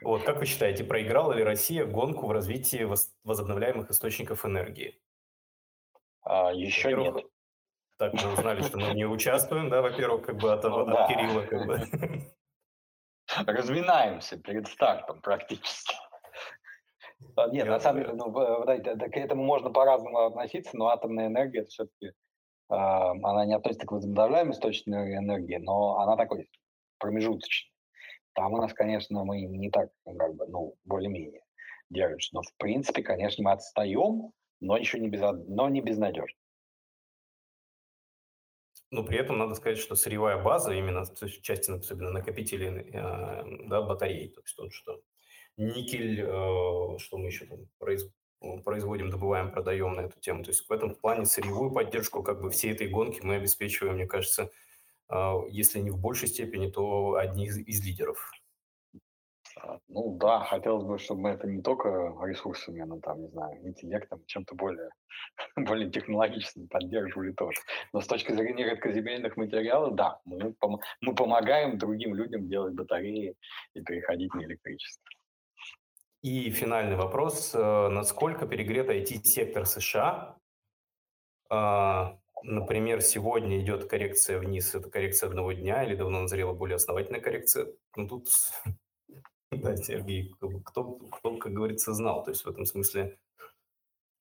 Вот, 0.03 0.23
как 0.23 0.39
вы 0.39 0.47
считаете, 0.47 0.85
проиграла 0.85 1.33
ли 1.33 1.43
Россия 1.43 1.85
гонку 1.85 2.27
в 2.27 2.31
развитии 2.31 2.89
возобновляемых 3.25 3.91
источников 3.91 4.47
энергии? 4.47 5.01
А, 6.23 6.53
еще 6.53 6.95
нет. 6.95 7.27
Так, 7.99 8.15
мы 8.15 8.33
узнали, 8.33 8.63
что 8.63 8.79
мы 8.79 8.95
не 8.95 9.05
участвуем, 9.05 9.69
да, 9.69 9.83
во-первых, 9.83 10.25
как 10.25 10.37
бы 10.37 10.53
от, 10.53 10.63
ну, 10.63 10.83
от 10.83 10.87
да. 10.87 11.09
Кирилла. 11.09 11.43
Как 11.43 11.67
бы. 11.67 12.33
Разминаемся 13.47 14.39
перед 14.39 14.69
стартом 14.69 15.21
практически. 15.21 15.95
А, 17.35 17.49
нет, 17.49 17.67
на 17.67 17.81
самом 17.81 18.03
деле, 18.03 18.15
ну, 18.15 18.33
к 18.33 19.17
этому 19.17 19.43
можно 19.43 19.71
по-разному 19.71 20.19
относиться, 20.19 20.77
но 20.77 20.89
атомная 20.89 21.27
энергия 21.27 21.63
это 21.63 21.71
все-таки 21.71 22.13
она 22.69 23.47
не 23.47 23.55
относится 23.55 23.87
к 23.87 23.93
возобновляемым 23.93 24.53
источникам 24.53 25.09
энергии, 25.09 25.57
но 25.57 25.99
она 25.99 26.17
такой 26.17 26.49
промежуточный. 26.99 27.73
Там 28.35 28.53
у 28.55 28.59
нас, 28.59 28.73
конечно, 28.73 29.25
мы 29.25 29.41
не 29.41 29.71
так, 29.71 29.91
как 30.05 30.35
бы, 30.37 30.47
ну, 30.47 30.77
более-менее 30.85 31.43
держимся. 31.91 32.31
Но, 32.35 32.43
в 32.43 32.55
принципе, 32.57 33.03
конечно, 33.03 33.43
мы 33.43 33.53
отстаем, 33.53 34.33
но 34.61 34.77
еще 34.77 34.99
не, 35.01 35.09
без, 35.09 35.21
но 35.49 35.69
не 35.69 35.81
безнадежно. 35.81 36.39
Но 38.91 39.05
при 39.05 39.19
этом 39.19 39.39
надо 39.39 39.55
сказать, 39.55 39.79
что 39.79 39.97
сырьевая 39.97 40.43
база, 40.43 40.73
именно 40.73 41.05
в 41.05 41.43
части 41.43 41.71
особенно 41.71 42.11
накопителей 42.11 42.91
э, 42.91 43.69
да, 43.69 43.83
батарей, 43.83 44.29
то 44.31 44.41
есть 44.41 44.57
тот, 44.57 44.73
что 44.73 45.03
никель, 45.57 46.21
э, 46.21 46.99
что 46.99 47.19
мы 47.19 47.27
еще 47.27 47.45
там 47.47 47.67
производим, 48.65 49.11
добываем, 49.11 49.51
продаем 49.51 49.95
на 49.95 50.03
эту 50.03 50.19
тему. 50.21 50.45
То 50.45 50.51
есть 50.51 50.69
в 50.69 50.73
этом 50.73 50.95
плане 50.95 51.27
сырьевую 51.27 51.73
поддержку 51.73 52.23
как 52.23 52.41
бы 52.41 52.51
всей 52.51 52.73
этой 52.73 52.89
гонки 52.89 53.21
мы 53.23 53.37
обеспечиваем, 53.37 53.97
мне 53.97 54.07
кажется, 54.07 54.51
а, 55.09 55.41
если 55.49 55.81
не 55.81 55.91
в 55.91 55.99
большей 55.99 56.29
степени, 56.29 56.71
то 56.71 57.15
одни 57.15 57.47
из, 57.47 57.59
из 57.59 57.85
лидеров. 57.85 58.31
А, 59.57 59.79
ну 59.89 60.17
да, 60.19 60.45
хотелось 60.45 60.85
бы, 60.85 60.99
чтобы 60.99 61.23
мы 61.23 61.31
это 61.31 61.47
не 61.47 61.63
только 61.63 62.15
ресурсами, 62.23 62.83
но 62.83 63.01
там, 63.01 63.23
не 63.23 63.29
знаю, 63.29 63.67
интеллектом, 63.67 64.23
чем-то 64.27 64.55
более, 64.55 64.91
более 65.57 65.91
технологичным 65.91 66.69
поддерживали 66.69 67.33
тоже. 67.33 67.59
Но 67.93 68.01
с 68.01 68.07
точки 68.07 68.33
зрения 68.33 68.71
редкоземельных 68.71 69.37
материалов, 69.37 69.95
да, 69.95 70.21
мы, 70.25 70.55
пом- 70.63 70.81
мы 71.01 71.15
помогаем 71.15 71.79
другим 71.79 72.15
людям 72.15 72.49
делать 72.49 72.75
батареи 72.75 73.35
и 73.75 73.83
переходить 73.83 74.33
на 74.35 74.45
электричество. 74.45 75.05
И 76.23 76.51
финальный 76.51 76.97
вопрос. 76.97 77.53
Э, 77.55 77.89
насколько 77.89 78.47
перегрет 78.47 78.89
IT-сектор 78.89 79.67
США 79.67 80.37
А, 81.51 82.19
например, 82.43 83.01
сегодня 83.01 83.61
идет 83.61 83.89
коррекция 83.89 84.39
вниз, 84.39 84.75
это 84.75 84.91
коррекция 84.91 85.29
одного 85.29 85.53
дня, 85.53 85.85
или 85.85 85.95
давно 85.95 86.23
назрела 86.23 86.53
более 86.53 86.77
основательная 86.77 87.21
коррекция. 87.21 87.69
Ну, 87.97 88.09
тут, 88.09 88.29
да, 89.51 89.77
Сергей, 89.77 90.35
кто, 90.41 90.49
кто, 91.11 91.37
как 91.37 91.53
говорится, 91.53 91.95
знал. 91.95 92.25
То 92.25 92.33
есть 92.33 92.45
в 92.45 92.49
этом 92.49 92.67
смысле 92.67 93.19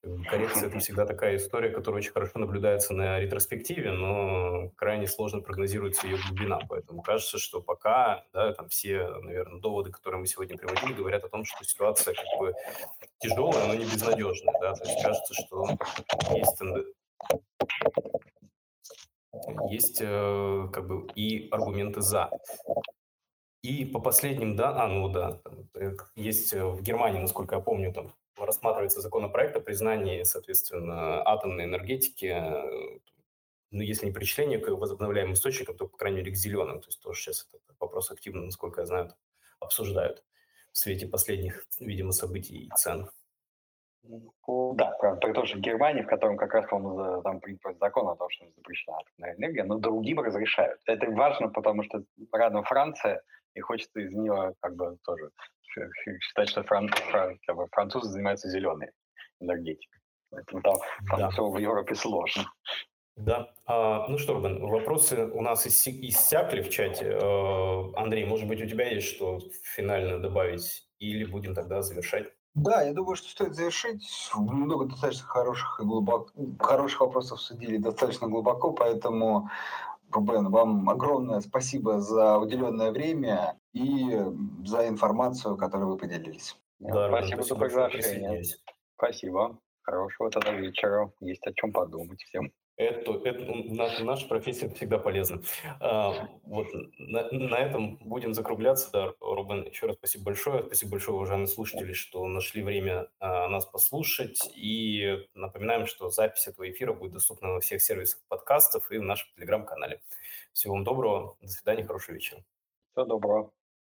Коррекция– 0.02 0.68
это 0.68 0.78
всегда 0.78 1.06
такая 1.06 1.36
история, 1.36 1.70
которая 1.70 2.00
очень 2.00 2.12
хорошо 2.12 2.38
наблюдается 2.38 2.94
на 2.94 3.18
ретроспективе, 3.18 3.90
но 3.90 4.70
крайне 4.76 5.08
сложно 5.08 5.40
прогнозируется 5.40 6.06
ее 6.06 6.18
глубина. 6.28 6.60
Поэтому 6.68 7.02
кажется, 7.02 7.38
что 7.38 7.60
пока 7.60 8.24
да, 8.32 8.52
там 8.52 8.68
все, 8.68 9.08
наверное, 9.08 9.60
доводы, 9.60 9.90
которые 9.90 10.20
мы 10.20 10.26
сегодня 10.26 10.56
приводили, 10.56 10.92
говорят 10.92 11.24
о 11.24 11.28
том, 11.28 11.44
что 11.44 11.64
ситуация 11.64 12.14
как 12.14 12.38
бы 12.38 12.54
тяжелая, 13.18 13.66
но 13.66 13.74
не 13.74 13.84
безнадежная. 13.84 14.54
Да? 14.60 14.74
То 14.74 14.84
есть 14.84 15.02
кажется, 15.02 15.34
что 15.34 15.66
есть, 16.30 16.62
есть 19.68 19.98
э, 20.00 20.68
как 20.72 20.86
бы 20.86 21.08
и 21.16 21.48
аргументы 21.50 22.00
«за». 22.02 22.30
И 23.62 23.84
по 23.84 23.98
последним, 23.98 24.54
да, 24.54 24.84
а, 24.84 24.86
ну 24.86 25.08
да, 25.08 25.40
э, 25.74 25.96
есть 26.14 26.54
э, 26.54 26.64
в 26.64 26.80
Германии, 26.80 27.18
насколько 27.18 27.56
я 27.56 27.60
помню, 27.60 27.92
там 27.92 28.12
рассматривается 28.40 29.00
законопроект 29.00 29.56
о 29.56 29.60
признании, 29.60 30.22
соответственно, 30.22 31.22
атомной 31.26 31.64
энергетики, 31.64 32.26
э, 32.26 32.98
ну, 33.70 33.82
если 33.82 34.06
не 34.06 34.12
причисление 34.12 34.58
к 34.58 34.68
возобновляемым 34.68 35.34
источникам, 35.34 35.76
то, 35.76 35.86
по 35.86 35.96
крайней 35.96 36.18
мере, 36.18 36.32
к 36.32 36.36
зеленым. 36.36 36.80
То 36.80 36.88
есть 36.88 37.00
тоже 37.00 37.20
сейчас 37.20 37.48
этот 37.52 37.76
вопрос 37.78 38.10
активно, 38.10 38.44
насколько 38.44 38.80
я 38.80 38.86
знаю, 38.86 39.14
обсуждают 39.60 40.24
в 40.72 40.78
свете 40.78 41.06
последних, 41.06 41.66
видимо, 41.80 42.12
событий 42.12 42.66
и 42.66 42.70
цен. 42.76 43.10
Ну, 44.04 44.74
да, 44.74 44.96
правда, 44.98 45.20
при 45.20 45.32
том, 45.34 45.44
что 45.44 45.58
в 45.58 45.60
Германии, 45.60 46.02
в 46.02 46.06
котором 46.06 46.36
как 46.36 46.54
раз, 46.54 46.66
по-моему, 46.70 47.20
там 47.22 47.40
принят 47.40 47.78
закон 47.78 48.08
о 48.08 48.16
том, 48.16 48.30
что 48.30 48.46
запрещена 48.56 48.96
атомная 48.96 49.34
энергия, 49.36 49.64
но 49.64 49.78
другим 49.78 50.20
разрешают. 50.20 50.80
Это 50.86 51.10
важно, 51.10 51.48
потому 51.48 51.82
что 51.82 52.04
рядом 52.32 52.64
Франция, 52.64 53.22
и 53.54 53.60
хочется 53.60 54.00
из 54.00 54.14
нее 54.14 54.54
как 54.60 54.76
бы 54.76 54.96
тоже 55.04 55.30
считать, 56.20 56.48
что 56.48 56.62
фран, 56.62 56.88
фран, 56.88 57.38
как 57.46 57.56
бы 57.56 57.66
французы 57.72 58.10
занимаются 58.10 58.48
зеленой 58.48 58.90
энергетикой. 59.40 60.00
Поэтому 60.30 60.62
там, 60.62 60.76
там 61.08 61.20
да. 61.20 61.30
все 61.30 61.48
в 61.48 61.56
Европе 61.58 61.94
сложно. 61.94 62.44
Да. 63.16 63.50
А, 63.66 64.06
ну 64.08 64.16
что, 64.18 64.34
Рубен, 64.34 64.64
вопросы 64.64 65.26
у 65.26 65.42
нас 65.42 65.66
иссякли 65.66 66.62
в 66.62 66.70
чате. 66.70 67.18
А, 67.20 67.92
Андрей, 67.96 68.24
может 68.24 68.46
быть, 68.46 68.62
у 68.62 68.66
тебя 68.66 68.88
есть 68.88 69.08
что 69.08 69.40
финально 69.74 70.20
добавить? 70.20 70.84
Или 70.98 71.24
будем 71.24 71.54
тогда 71.54 71.80
завершать? 71.82 72.26
Да, 72.54 72.82
я 72.82 72.92
думаю, 72.92 73.16
что 73.16 73.28
стоит 73.28 73.54
завершить. 73.54 74.30
Много 74.34 74.86
достаточно 74.86 75.26
хороших 75.26 75.80
и 75.80 75.84
глубоко, 75.84 76.30
хороших 76.58 77.00
вопросов 77.00 77.40
судили 77.40 77.76
достаточно 77.76 78.26
глубоко, 78.26 78.72
поэтому 78.72 79.48
Рубен, 80.10 80.48
вам 80.50 80.88
огромное 80.88 81.40
спасибо 81.40 82.00
за 82.00 82.38
уделенное 82.38 82.90
время 82.90 83.58
и 83.78 84.66
за 84.66 84.88
информацию, 84.88 85.56
которую 85.56 85.90
вы 85.90 85.96
поделились. 85.96 86.56
Да, 86.80 87.08
спасибо 87.08 87.42
за 87.42 87.54
приглашение. 87.54 88.42
Спасибо. 88.96 89.58
Хорошего 89.82 90.30
тогда 90.30 90.52
вечера. 90.52 91.12
Есть 91.20 91.46
о 91.46 91.52
чем 91.54 91.72
подумать 91.72 92.22
всем. 92.22 92.52
Это, 92.76 93.12
это 93.24 93.44
наша, 93.74 94.04
наша 94.04 94.28
профессия 94.28 94.68
всегда 94.68 94.98
полезна. 94.98 95.42
А, 95.80 96.28
вот 96.44 96.68
на, 96.98 97.28
на 97.32 97.56
этом 97.56 97.96
будем 97.96 98.34
закругляться. 98.34 98.90
Да, 98.92 99.12
Рубен, 99.20 99.64
еще 99.64 99.86
раз 99.86 99.96
спасибо 99.96 100.26
большое. 100.26 100.62
Спасибо 100.62 100.92
большое, 100.92 101.16
уважаемые 101.16 101.48
слушатели, 101.48 101.92
что 101.92 102.24
нашли 102.28 102.62
время 102.62 103.08
а, 103.18 103.48
нас 103.48 103.66
послушать. 103.66 104.38
И 104.54 105.26
напоминаем, 105.34 105.86
что 105.86 106.08
запись 106.10 106.46
этого 106.46 106.70
эфира 106.70 106.92
будет 106.92 107.14
доступна 107.14 107.54
на 107.54 107.60
всех 107.60 107.82
сервисах 107.82 108.20
подкастов 108.28 108.88
и 108.92 108.98
в 108.98 109.02
нашем 109.02 109.28
телеграм-канале. 109.34 110.00
Всего 110.52 110.74
вам 110.74 110.84
доброго. 110.84 111.36
До 111.40 111.48
свидания. 111.48 111.84
Хорошего 111.84 112.14
вечера. 112.14 112.44
Всего 112.92 113.06
доброго. 113.06 113.57